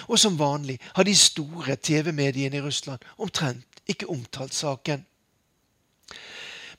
Og 0.08 0.20
som 0.22 0.38
vanlig 0.38 0.78
har 0.94 1.06
de 1.06 1.16
store 1.18 1.76
TV-mediene 1.76 2.60
i 2.60 2.66
Russland 2.66 3.02
omtrent 3.18 3.82
ikke 3.90 4.10
omtalt 4.14 4.54
saken. 4.54 5.06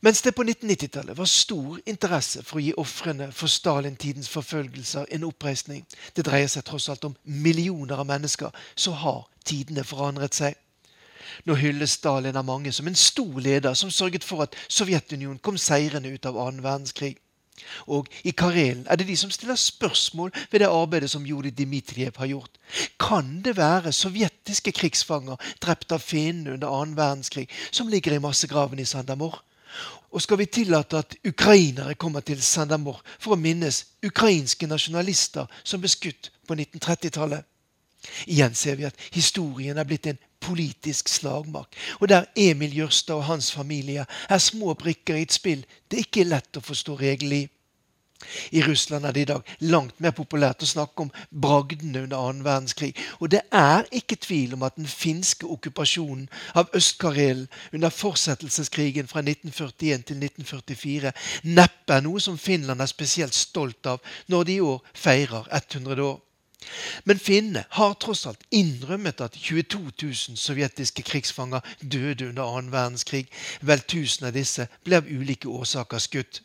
Mens 0.00 0.22
det 0.22 0.30
på 0.34 0.44
1990-tallet 0.46 1.18
var 1.18 1.26
stor 1.26 1.80
interesse 1.90 2.44
for 2.46 2.60
å 2.60 2.62
gi 2.62 2.74
ofrene 2.78 3.32
for 3.34 3.50
Stalin-tidens 3.50 4.30
forfølgelser 4.30 5.08
en 5.10 5.26
oppreisning, 5.26 5.82
det 6.14 6.22
dreier 6.28 6.46
seg 6.46 6.68
tross 6.68 6.86
alt 6.92 7.08
om 7.08 7.16
millioner 7.24 7.98
av 7.98 8.06
mennesker, 8.06 8.54
så 8.78 8.94
har 8.94 9.24
tidene 9.42 9.82
forandret 9.82 10.38
seg. 10.38 10.54
Nå 11.44 11.56
hylles 11.58 11.98
Stalin 11.98 12.36
av 12.36 12.46
mange 12.48 12.72
som 12.72 12.86
en 12.86 12.98
stor 12.98 13.40
leder 13.40 13.74
som 13.74 13.90
sørget 13.90 14.24
for 14.24 14.44
at 14.46 14.56
Sovjetunionen 14.68 15.40
kom 15.42 15.58
seirende 15.58 16.12
ut 16.12 16.26
av 16.26 16.38
annen 16.38 16.62
verdenskrig. 16.64 17.16
Og 17.86 18.06
i 18.24 18.30
Karelen 18.30 18.86
er 18.86 18.96
det 18.96 19.08
de 19.08 19.16
som 19.18 19.30
stiller 19.34 19.58
spørsmål 19.58 20.30
ved 20.50 20.60
det 20.60 20.70
arbeidet 20.70 21.10
som 21.10 21.26
Juri 21.26 21.50
Dmitrijev 21.50 22.16
har 22.16 22.26
gjort. 22.26 22.58
Kan 23.00 23.40
det 23.44 23.56
være 23.56 23.92
sovjetiske 23.92 24.72
krigsfanger 24.72 25.36
drept 25.62 25.92
av 25.92 26.04
fiendene 26.04 26.54
under 26.54 26.68
annen 26.70 26.96
verdenskrig 26.96 27.48
som 27.70 27.88
ligger 27.88 28.14
i 28.14 28.22
massegraven 28.22 28.78
i 28.78 28.86
Sandamor? 28.86 29.42
Og 30.10 30.22
skal 30.22 30.38
vi 30.38 30.46
tillate 30.46 30.98
at 30.98 31.16
ukrainere 31.26 31.94
kommer 31.94 32.20
til 32.20 32.40
Sandamor 32.42 33.02
for 33.18 33.34
å 33.34 33.40
minnes 33.40 33.84
ukrainske 34.06 34.66
nasjonalister 34.66 35.46
som 35.62 35.82
ble 35.82 35.90
skutt 35.92 36.30
på 36.48 36.56
1930-tallet? 36.56 37.44
Igjen 38.30 38.54
ser 38.54 38.78
vi 38.78 38.86
at 38.88 38.96
historien 39.12 39.78
er 39.78 39.84
blitt 39.84 40.06
en 40.06 40.20
politisk 40.48 41.12
slagmark, 41.12 41.76
og 42.00 42.08
der 42.08 42.26
Emil 42.36 42.76
Jørstad 42.80 43.20
og 43.20 43.28
hans 43.28 43.52
familie 43.52 44.06
er 44.28 44.42
små 44.42 44.74
brikker 44.74 45.18
i 45.18 45.28
et 45.28 45.36
spill 45.36 45.64
det 45.90 46.04
ikke 46.04 46.24
er 46.24 46.34
lett 46.34 46.58
å 46.58 46.64
forstå 46.64 46.98
reglene 47.00 47.44
i. 47.44 47.46
I 48.50 48.62
Russland 48.62 49.06
er 49.06 49.12
det 49.14 49.20
i 49.20 49.28
dag 49.30 49.50
langt 49.70 50.00
mer 50.02 50.10
populært 50.10 50.64
å 50.66 50.68
snakke 50.68 51.04
om 51.04 51.12
bragdene 51.30 52.02
under 52.02 52.18
annen 52.18 52.42
verdenskrig. 52.44 52.90
Og 53.22 53.30
det 53.30 53.44
er 53.54 53.86
ikke 53.94 54.18
tvil 54.18 54.56
om 54.56 54.64
at 54.66 54.74
den 54.76 54.90
finske 54.90 55.46
okkupasjonen 55.46 56.26
av 56.58 56.74
Øst-Karelen 56.74 57.46
under 57.72 57.94
fortsettelseskrigen 57.94 59.06
fra 59.10 59.22
1941 59.22 60.08
til 60.10 60.24
1944 60.26 61.14
neppe 61.44 61.94
er 61.94 62.06
noe 62.08 62.20
som 62.20 62.40
Finland 62.42 62.82
er 62.82 62.90
spesielt 62.90 63.38
stolt 63.38 63.86
av 63.86 64.02
når 64.26 64.50
de 64.50 64.58
i 64.58 64.64
år 64.66 64.82
feirer 64.94 65.46
100 65.62 66.02
år. 66.02 66.18
Men 67.04 67.18
finnene 67.22 67.64
har 67.78 67.94
tross 68.02 68.26
alt 68.26 68.42
innrømmet 68.50 69.22
at 69.24 69.36
22 69.38 69.78
000 70.02 70.40
sovjetiske 70.40 71.04
krigsfanger 71.06 71.64
døde 71.80 72.28
under 72.28 72.50
annen 72.50 72.72
verdenskrig. 72.74 73.28
Vel 73.60 73.84
tusen 73.88 74.28
av 74.28 74.34
disse 74.36 74.68
ble 74.84 74.98
av 75.00 75.08
ulike 75.08 75.48
årsaker 75.48 76.02
skutt. 76.02 76.42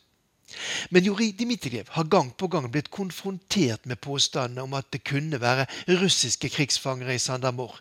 Men 0.90 1.04
Juri 1.04 1.32
Dmitrijev 1.32 1.88
har 1.96 2.06
gang 2.12 2.30
på 2.38 2.48
gang 2.52 2.68
blitt 2.70 2.90
konfrontert 2.94 3.86
med 3.90 4.00
påstandene 4.04 4.62
om 4.62 4.76
at 4.78 4.90
det 4.94 5.02
kunne 5.08 5.40
være 5.42 5.66
russiske 6.00 6.50
krigsfangere 6.52 7.16
i 7.16 7.22
Sandamor, 7.22 7.80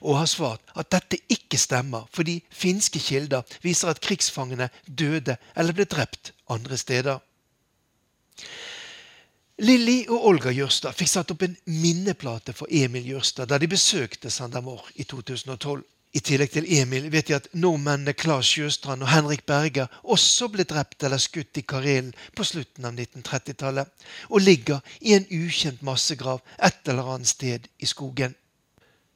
og 0.00 0.18
har 0.22 0.30
svart 0.30 0.72
at 0.78 0.92
dette 0.94 1.20
ikke 1.28 1.60
stemmer, 1.60 2.08
fordi 2.14 2.38
finske 2.50 3.02
kilder 3.02 3.44
viser 3.66 3.92
at 3.92 4.00
krigsfangene 4.04 4.70
døde 4.86 5.36
eller 5.56 5.76
ble 5.76 5.84
drept 5.90 6.32
andre 6.48 6.78
steder. 6.80 7.20
Lilly 9.62 10.00
og 10.10 10.24
Olga 10.26 10.50
Jørstad 10.50 10.96
fikk 10.98 11.08
satt 11.12 11.30
opp 11.30 11.44
en 11.46 11.52
minneplate 11.70 12.52
for 12.58 12.66
Emil 12.74 13.04
Jørstad 13.06 13.46
da 13.52 13.58
de 13.62 13.68
besøkte 13.70 14.30
Sandamor 14.30 14.88
i 14.98 15.04
2012. 15.06 15.84
I 16.14 16.22
tillegg 16.26 16.50
til 16.54 16.66
Emil 16.74 17.06
vet 17.10 17.28
de 17.28 17.36
at 17.36 17.46
nordmennene 17.54 18.16
Claes 18.18 18.50
Sjøstrand 18.50 19.02
og 19.06 19.12
Henrik 19.12 19.44
Berger 19.46 19.94
også 20.02 20.48
ble 20.50 20.66
drept 20.66 21.06
eller 21.06 21.22
skutt 21.22 21.58
i 21.58 21.62
Karelen 21.62 22.10
på 22.34 22.46
slutten 22.46 22.86
av 22.86 22.98
1930-tallet, 22.98 23.90
og 24.30 24.42
ligger 24.42 24.82
i 25.00 25.14
en 25.14 25.26
ukjent 25.30 25.86
massegrav 25.86 26.42
et 26.58 26.90
eller 26.90 27.14
annet 27.14 27.30
sted 27.30 27.70
i 27.78 27.86
skogen. 27.86 28.34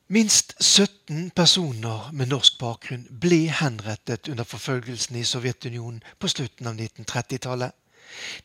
Minst 0.08 0.54
17 0.62 1.30
personer 1.34 2.12
med 2.14 2.30
norsk 2.30 2.58
bakgrunn 2.62 3.06
ble 3.10 3.44
henrettet 3.58 4.30
under 4.30 4.46
forfølgelsen 4.46 5.18
i 5.18 5.26
Sovjetunionen 5.26 6.02
på 6.18 6.30
slutten 6.30 6.70
av 6.70 6.78
1930-tallet. 6.78 7.74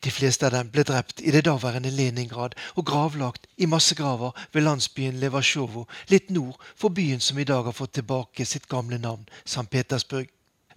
De 0.00 0.10
fleste 0.10 0.46
av 0.46 0.52
dem 0.54 0.70
ble 0.74 0.84
drept 0.86 1.22
i 1.22 1.32
det 1.34 1.44
daværende 1.48 1.90
Leningrad 1.90 2.54
og 2.74 2.86
gravlagt 2.90 3.48
i 3.56 3.66
massegraver 3.70 4.36
ved 4.52 4.66
landsbyen 4.66 5.20
Levasjovo, 5.20 5.86
litt 6.12 6.30
nord 6.30 6.60
for 6.74 6.94
byen 6.94 7.20
som 7.20 7.38
i 7.38 7.48
dag 7.48 7.64
har 7.64 7.76
fått 7.76 7.96
tilbake 8.00 8.46
sitt 8.46 8.68
gamle 8.68 8.98
navn, 8.98 9.28
St. 9.44 9.68
Petersburg. 9.70 10.30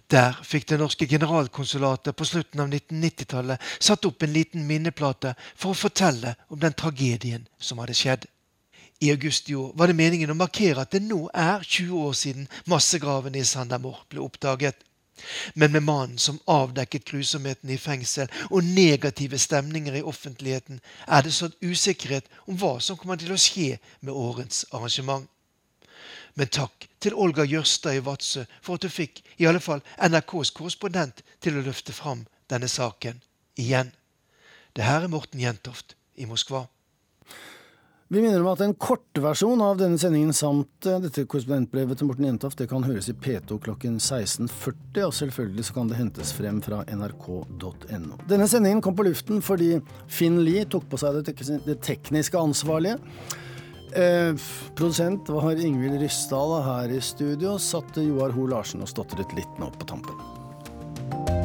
Der 0.08 0.38
fikk 0.40 0.70
det 0.70 0.78
norske 0.80 1.06
generalkonsulatet 1.06 2.16
på 2.16 2.24
slutten 2.24 2.62
av 2.64 2.70
1990-tallet 2.72 3.64
satt 3.76 4.08
opp 4.08 4.24
en 4.24 4.32
liten 4.32 4.64
minneplate 4.66 5.34
for 5.52 5.74
å 5.74 5.80
fortelle 5.82 6.32
om 6.48 6.60
den 6.62 6.72
tragedien 6.72 7.44
som 7.60 7.82
hadde 7.82 7.96
skjedd. 7.98 8.24
I 9.04 9.12
august 9.12 9.50
i 9.50 9.54
år 9.54 9.74
var 9.78 9.90
det 9.90 9.98
meningen 9.98 10.32
å 10.32 10.38
markere 10.38 10.82
at 10.82 10.94
det 10.96 11.04
nå 11.04 11.28
er 11.36 11.60
20 11.62 12.00
år 12.08 12.16
siden 12.18 12.48
massegraven 12.66 13.36
i 13.38 13.44
Sandamor 13.46 14.00
ble 14.10 14.24
oppdaget. 14.24 14.80
Men 15.54 15.72
med 15.72 15.82
mannen 15.82 16.18
som 16.18 16.40
avdekket 16.46 17.04
grusomheten 17.04 17.70
i 17.70 17.78
fengsel 17.78 18.30
og 18.50 18.64
negative 18.64 19.38
stemninger 19.38 19.98
i 19.98 20.02
offentligheten, 20.02 20.80
er 21.06 21.22
det 21.22 21.34
sådd 21.34 21.56
usikkerhet 21.62 22.28
om 22.46 22.58
hva 22.58 22.78
som 22.80 22.96
kommer 22.96 23.20
til 23.20 23.32
å 23.34 23.40
skje 23.40 23.78
med 24.00 24.14
årets 24.14 24.64
arrangement. 24.72 25.28
Men 26.38 26.50
takk 26.54 26.86
til 27.02 27.16
Olga 27.18 27.42
Jørstad 27.42 27.98
i 27.98 28.02
Vadsø 28.04 28.44
for 28.62 28.78
at 28.78 28.86
hun 28.86 28.94
fikk 28.94 29.24
i 29.42 29.46
alle 29.50 29.62
fall 29.62 29.82
NRKs 29.98 30.52
korrespondent 30.54 31.24
til 31.42 31.58
å 31.58 31.64
løfte 31.66 31.92
fram 31.92 32.26
denne 32.50 32.68
saken 32.70 33.18
igjen. 33.58 33.90
Det 34.76 34.86
her 34.86 35.02
er 35.02 35.10
Morten 35.10 35.42
Jentoft 35.42 35.96
i 36.14 36.28
Moskva. 36.30 36.68
Vi 38.10 38.22
minner 38.22 38.40
om 38.40 38.46
at 38.48 38.62
en 38.64 38.72
kortversjon 38.72 39.60
av 39.60 39.74
denne 39.76 39.98
sendingen 40.00 40.32
samt 40.32 40.86
eh, 40.88 40.96
dette 41.02 41.26
korrespondentbrevet 41.28 41.98
til 42.00 42.08
Morten 42.08 42.24
Jentoft 42.24 42.56
det 42.56 42.70
kan 42.70 42.86
høres 42.86 43.10
i 43.12 43.12
P2 43.12 43.58
klokken 43.66 43.98
16.40, 44.00 45.02
og 45.04 45.12
selvfølgelig 45.18 45.66
så 45.68 45.76
kan 45.76 45.90
det 45.90 45.98
hentes 45.98 46.30
frem 46.32 46.62
fra 46.64 46.78
nrk.no. 46.88 48.16
Denne 48.30 48.46
sendingen 48.48 48.80
kom 48.84 48.96
på 48.96 49.04
luften 49.10 49.44
fordi 49.44 49.74
Finn 50.08 50.40
Lie 50.40 50.64
tok 50.72 50.88
på 50.88 51.02
seg 51.02 51.20
det, 51.20 51.76
tekniske 51.84 52.40
ansvarlige. 52.40 52.96
Eh, 53.92 54.32
produsent 54.72 55.28
var 55.28 55.60
Ingvild 55.60 56.00
Ryssdal, 56.00 56.62
her 56.64 56.96
i 56.96 57.04
studio 57.04 57.58
satt 57.60 58.00
Joar 58.00 58.32
Ho 58.32 58.48
Larsen 58.48 58.84
og 58.84 58.88
stotret 58.88 59.36
litt 59.36 59.60
nå 59.60 59.68
på 59.76 59.92
tampen. 59.92 61.37